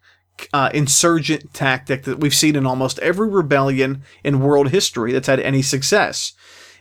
uh, 0.54 0.70
insurgent 0.74 1.54
tactic 1.54 2.04
that 2.04 2.20
we've 2.20 2.34
seen 2.34 2.56
in 2.56 2.66
almost 2.66 3.00
every 3.00 3.30
rebellion 3.30 4.04
in 4.24 4.40
world 4.40 4.70
history 4.70 5.12
that's 5.12 5.28
had 5.28 5.40
any 5.40 5.62
success. 5.62 6.34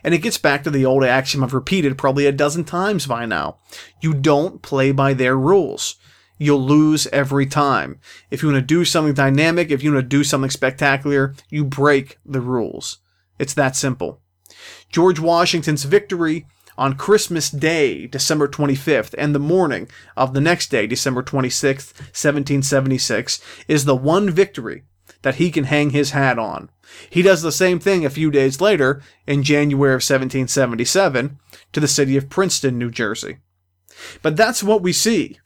And 0.05 0.15
it 0.15 0.19
gets 0.19 0.39
back 0.39 0.63
to 0.65 0.71
the 0.71 0.85
old 0.85 1.05
axiom 1.05 1.45
I've 1.45 1.55
repeated 1.55 1.99
probably 1.99 2.27
a 2.27 2.33
dozen 2.33 2.65
times 2.65 3.07
by 3.07 3.27
now. 3.27 3.59
You 4.01 4.15
don't 4.15 4.63
play 4.63 4.93
by 4.93 5.13
their 5.13 5.37
rules. 5.37 5.97
You'll 6.39 6.63
lose 6.65 7.09
every 7.09 7.47
time. 7.47 7.99
If 8.31 8.43
you 8.43 8.49
want 8.49 8.61
to 8.61 8.67
do 8.67 8.85
something 8.85 9.15
dynamic, 9.15 9.71
if 9.71 9.83
you 9.83 9.93
want 9.93 10.05
to 10.05 10.09
do 10.09 10.23
something 10.23 10.51
spectacular, 10.51 11.35
you 11.51 11.65
break 11.65 12.19
the 12.25 12.41
rules. 12.41 12.99
It's 13.39 13.55
that 13.55 13.77
simple. 13.77 14.21
George 14.91 15.19
Washington's 15.19 15.85
victory 15.85 16.47
on 16.77 16.97
Christmas 16.97 17.51
Day, 17.51 18.07
December 18.07 18.47
25th, 18.47 19.15
and 19.19 19.35
the 19.35 19.41
morning 19.41 19.89
of 20.17 20.33
the 20.33 20.41
next 20.41 20.71
day, 20.71 20.87
December 20.87 21.23
26th, 21.25 21.93
1776, 22.15 23.43
is 23.67 23.85
the 23.85 23.97
one 23.97 24.31
victory 24.31 24.85
that 25.23 25.35
he 25.35 25.51
can 25.51 25.65
hang 25.65 25.91
his 25.91 26.13
hat 26.13 26.39
on. 26.39 26.71
He 27.11 27.23
does 27.23 27.43
the 27.43 27.53
same 27.53 27.79
thing 27.79 28.05
a 28.05 28.11
few 28.11 28.31
days 28.31 28.61
later, 28.61 29.03
in 29.27 29.43
January 29.43 29.93
of 29.93 30.03
1777, 30.03 31.39
to 31.73 31.81
the 31.81 31.89
city 31.89 32.17
of 32.17 32.31
Princeton, 32.31 32.79
New 32.79 32.91
Jersey. 32.91 33.39
But 34.23 34.37
that's 34.37 34.63
what 34.63 34.83
we 34.83 34.93
see. 34.93 35.39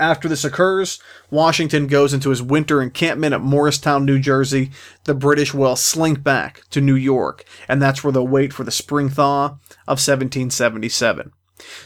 After 0.00 0.28
this 0.28 0.44
occurs, 0.44 0.98
Washington 1.30 1.86
goes 1.86 2.14
into 2.14 2.30
his 2.30 2.42
winter 2.42 2.80
encampment 2.80 3.34
at 3.34 3.42
Morristown, 3.42 4.04
New 4.04 4.18
Jersey. 4.18 4.70
The 5.04 5.14
British 5.14 5.52
will 5.52 5.76
slink 5.76 6.22
back 6.22 6.62
to 6.70 6.80
New 6.80 6.94
York, 6.94 7.44
and 7.68 7.82
that's 7.82 8.02
where 8.02 8.12
they'll 8.12 8.26
wait 8.26 8.52
for 8.52 8.64
the 8.64 8.70
spring 8.70 9.10
thaw 9.10 9.58
of 9.86 10.00
1777. 10.00 11.32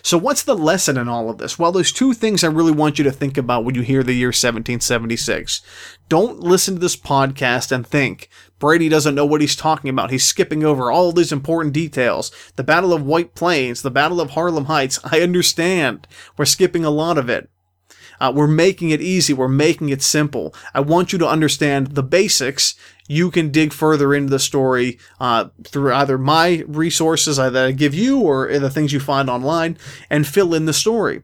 So, 0.02 0.18
what's 0.18 0.42
the 0.42 0.56
lesson 0.56 0.96
in 0.96 1.08
all 1.08 1.30
of 1.30 1.38
this? 1.38 1.58
Well, 1.58 1.72
there's 1.72 1.92
two 1.92 2.12
things 2.12 2.42
I 2.42 2.48
really 2.48 2.72
want 2.72 2.98
you 2.98 3.04
to 3.04 3.12
think 3.12 3.36
about 3.36 3.64
when 3.64 3.74
you 3.74 3.82
hear 3.82 4.02
the 4.02 4.14
year 4.14 4.28
1776. 4.28 5.62
Don't 6.08 6.40
listen 6.40 6.74
to 6.74 6.80
this 6.80 6.96
podcast 6.96 7.72
and 7.72 7.86
think 7.86 8.28
Brady 8.58 8.88
doesn't 8.88 9.14
know 9.14 9.26
what 9.26 9.40
he's 9.40 9.56
talking 9.56 9.90
about. 9.90 10.10
He's 10.10 10.24
skipping 10.24 10.64
over 10.64 10.90
all 10.90 11.12
these 11.12 11.32
important 11.32 11.74
details. 11.74 12.30
The 12.56 12.64
Battle 12.64 12.92
of 12.92 13.02
White 13.02 13.34
Plains, 13.34 13.82
the 13.82 13.90
Battle 13.90 14.20
of 14.20 14.30
Harlem 14.30 14.64
Heights. 14.66 14.98
I 15.04 15.20
understand. 15.20 16.06
We're 16.36 16.44
skipping 16.44 16.84
a 16.84 16.90
lot 16.90 17.18
of 17.18 17.28
it. 17.28 17.50
Uh, 18.20 18.32
we're 18.34 18.46
making 18.46 18.90
it 18.90 19.00
easy. 19.00 19.32
We're 19.32 19.48
making 19.48 19.88
it 19.90 20.02
simple. 20.02 20.54
I 20.74 20.80
want 20.80 21.12
you 21.12 21.18
to 21.18 21.28
understand 21.28 21.88
the 21.88 22.02
basics. 22.02 22.74
You 23.06 23.30
can 23.30 23.50
dig 23.50 23.72
further 23.72 24.14
into 24.14 24.30
the 24.30 24.38
story 24.38 24.98
uh, 25.18 25.48
through 25.64 25.92
either 25.94 26.18
my 26.18 26.64
resources 26.66 27.38
that 27.38 27.56
I 27.56 27.72
give 27.72 27.94
you 27.94 28.20
or 28.20 28.58
the 28.58 28.70
things 28.70 28.92
you 28.92 29.00
find 29.00 29.30
online 29.30 29.78
and 30.10 30.26
fill 30.26 30.54
in 30.54 30.66
the 30.66 30.72
story. 30.72 31.22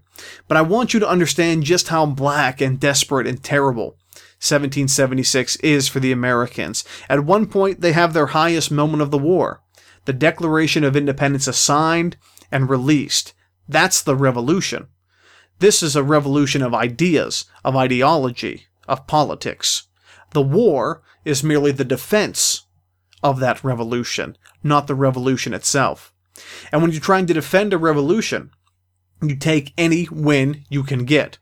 But 0.48 0.56
I 0.56 0.62
want 0.62 0.94
you 0.94 1.00
to 1.00 1.08
understand 1.08 1.64
just 1.64 1.88
how 1.88 2.06
black 2.06 2.60
and 2.60 2.80
desperate 2.80 3.26
and 3.26 3.42
terrible 3.42 3.98
1776 4.44 5.56
is 5.56 5.88
for 5.88 6.00
the 6.00 6.12
Americans. 6.12 6.84
At 7.08 7.24
one 7.24 7.46
point, 7.46 7.80
they 7.80 7.92
have 7.92 8.12
their 8.12 8.26
highest 8.26 8.70
moment 8.70 9.02
of 9.02 9.10
the 9.10 9.18
war. 9.18 9.62
The 10.04 10.12
Declaration 10.12 10.84
of 10.84 10.96
Independence 10.96 11.48
is 11.48 11.56
signed 11.56 12.16
and 12.52 12.68
released. 12.68 13.32
That's 13.68 14.02
the 14.02 14.14
revolution. 14.14 14.88
This 15.64 15.82
is 15.82 15.96
a 15.96 16.02
revolution 16.02 16.60
of 16.60 16.74
ideas, 16.74 17.46
of 17.64 17.74
ideology, 17.74 18.66
of 18.86 19.06
politics. 19.06 19.84
The 20.32 20.42
war 20.42 21.02
is 21.24 21.42
merely 21.42 21.72
the 21.72 21.86
defense 21.86 22.66
of 23.22 23.40
that 23.40 23.64
revolution, 23.64 24.36
not 24.62 24.88
the 24.88 24.94
revolution 24.94 25.54
itself. 25.54 26.12
And 26.70 26.82
when 26.82 26.90
you're 26.90 27.00
trying 27.00 27.24
to 27.28 27.32
defend 27.32 27.72
a 27.72 27.78
revolution, 27.78 28.50
you 29.22 29.36
take 29.36 29.72
any 29.78 30.06
win 30.10 30.66
you 30.68 30.82
can 30.82 31.06
get. 31.06 31.38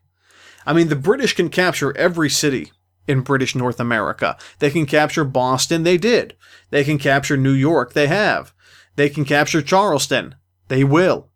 I 0.65 0.71
mean, 0.71 0.87
the 0.87 0.95
British 0.95 1.35
can 1.35 1.49
capture 1.49 1.93
every 1.97 2.29
city 2.29 2.71
in 3.05 3.23
British 3.23 3.55
North 3.55 3.81
America. 3.81 4.37
They 4.59 4.69
can 4.69 4.85
capture 4.85 5.25
Boston, 5.25 5.83
they 5.83 5.97
did. 5.97 6.37
They 6.69 6.85
can 6.85 6.97
capture 6.97 7.35
New 7.35 7.51
York, 7.51 7.91
they 7.91 8.07
have. 8.07 8.53
They 8.95 9.09
can 9.09 9.25
capture 9.25 9.61
Charleston, 9.61 10.35
they 10.69 10.85
will. 10.85 11.32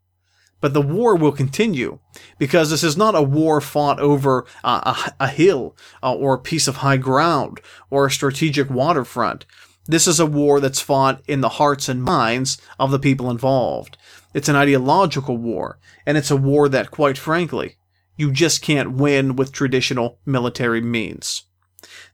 But 0.60 0.74
the 0.74 0.82
war 0.82 1.16
will 1.16 1.32
continue 1.32 2.00
because 2.40 2.70
this 2.70 2.84
is 2.84 2.98
not 2.98 3.16
a 3.16 3.22
war 3.22 3.62
fought 3.62 4.00
over 4.00 4.46
a, 4.64 5.14
a, 5.20 5.28
hill 5.28 5.76
uh, 6.02 6.16
or 6.16 6.34
a 6.34 6.40
piece 6.40 6.68
of 6.68 6.78
high 6.78 6.98
ground 6.98 7.62
or 7.92 8.08
a 8.08 8.12
strategic 8.12 8.70
waterfront. 8.70 9.46
This 9.86 10.08
is 10.08 10.20
a 10.20 10.26
war 10.26 10.60
that's 10.60 10.82
fought 10.82 11.22
in 11.28 11.42
the 11.42 11.50
hearts 11.50 11.88
and 11.88 12.04
minds 12.04 12.60
of 12.80 12.92
the 12.92 13.00
people 13.00 13.30
involved. 13.30 13.98
It's 14.34 14.50
an 14.50 14.56
ideological 14.56 15.38
war, 15.38 15.80
and 16.06 16.18
it's 16.18 16.32
a 16.32 16.36
war 16.36 16.68
that, 16.70 16.92
quite 16.92 17.18
frankly, 17.18 17.78
you 18.18 18.32
just 18.32 18.62
can't 18.62 18.94
win 18.94 19.36
with 19.36 19.52
traditional 19.52 20.20
military 20.26 20.82
means. 20.82 21.44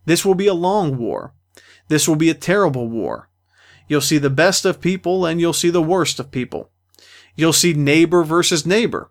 This 0.06 0.26
will 0.26 0.36
be 0.36 0.48
a 0.48 0.54
long 0.54 0.98
war. 0.98 1.34
This 1.88 2.08
will 2.08 2.16
be 2.16 2.30
a 2.30 2.36
terrible 2.36 2.90
war. 2.90 3.30
You'll 3.88 4.02
see 4.02 4.18
the 4.18 4.30
best 4.30 4.66
of 4.66 4.82
people 4.82 5.26
and 5.26 5.40
you'll 5.40 5.54
see 5.54 5.70
the 5.70 5.82
worst 5.82 6.20
of 6.20 6.32
people. 6.32 6.72
You'll 7.36 7.54
see 7.54 7.74
neighbor 7.74 8.24
versus 8.24 8.66
neighbor. 8.66 9.10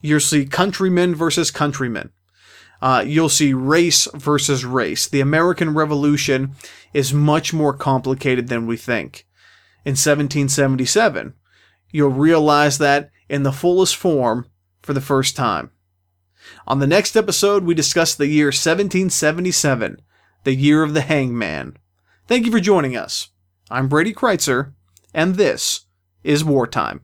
You'll 0.00 0.20
see 0.20 0.46
countrymen 0.46 1.14
versus 1.14 1.50
countrymen. 1.50 2.12
Uh, 2.80 3.02
you'll 3.06 3.28
see 3.28 3.52
race 3.52 4.06
versus 4.14 4.64
race. 4.64 5.08
The 5.08 5.20
American 5.20 5.74
Revolution 5.74 6.54
is 6.92 7.12
much 7.12 7.52
more 7.52 7.72
complicated 7.72 8.48
than 8.48 8.66
we 8.66 8.76
think. 8.76 9.26
In 9.84 9.92
1777, 9.92 11.34
you'll 11.90 12.10
realize 12.10 12.78
that 12.78 13.10
in 13.28 13.42
the 13.42 13.52
fullest 13.52 13.96
form 13.96 14.46
for 14.82 14.92
the 14.92 15.00
first 15.00 15.34
time. 15.34 15.70
On 16.66 16.78
the 16.78 16.86
next 16.86 17.16
episode, 17.16 17.64
we 17.64 17.74
discuss 17.74 18.14
the 18.14 18.28
year 18.28 18.46
1777, 18.46 20.00
the 20.44 20.54
year 20.54 20.82
of 20.82 20.94
the 20.94 21.00
hangman. 21.00 21.76
Thank 22.26 22.46
you 22.46 22.52
for 22.52 22.60
joining 22.60 22.96
us. 22.96 23.30
I'm 23.70 23.88
Brady 23.88 24.14
Crytzer, 24.14 24.72
and 25.12 25.34
this 25.34 25.86
is 26.22 26.44
Wartime. 26.44 27.00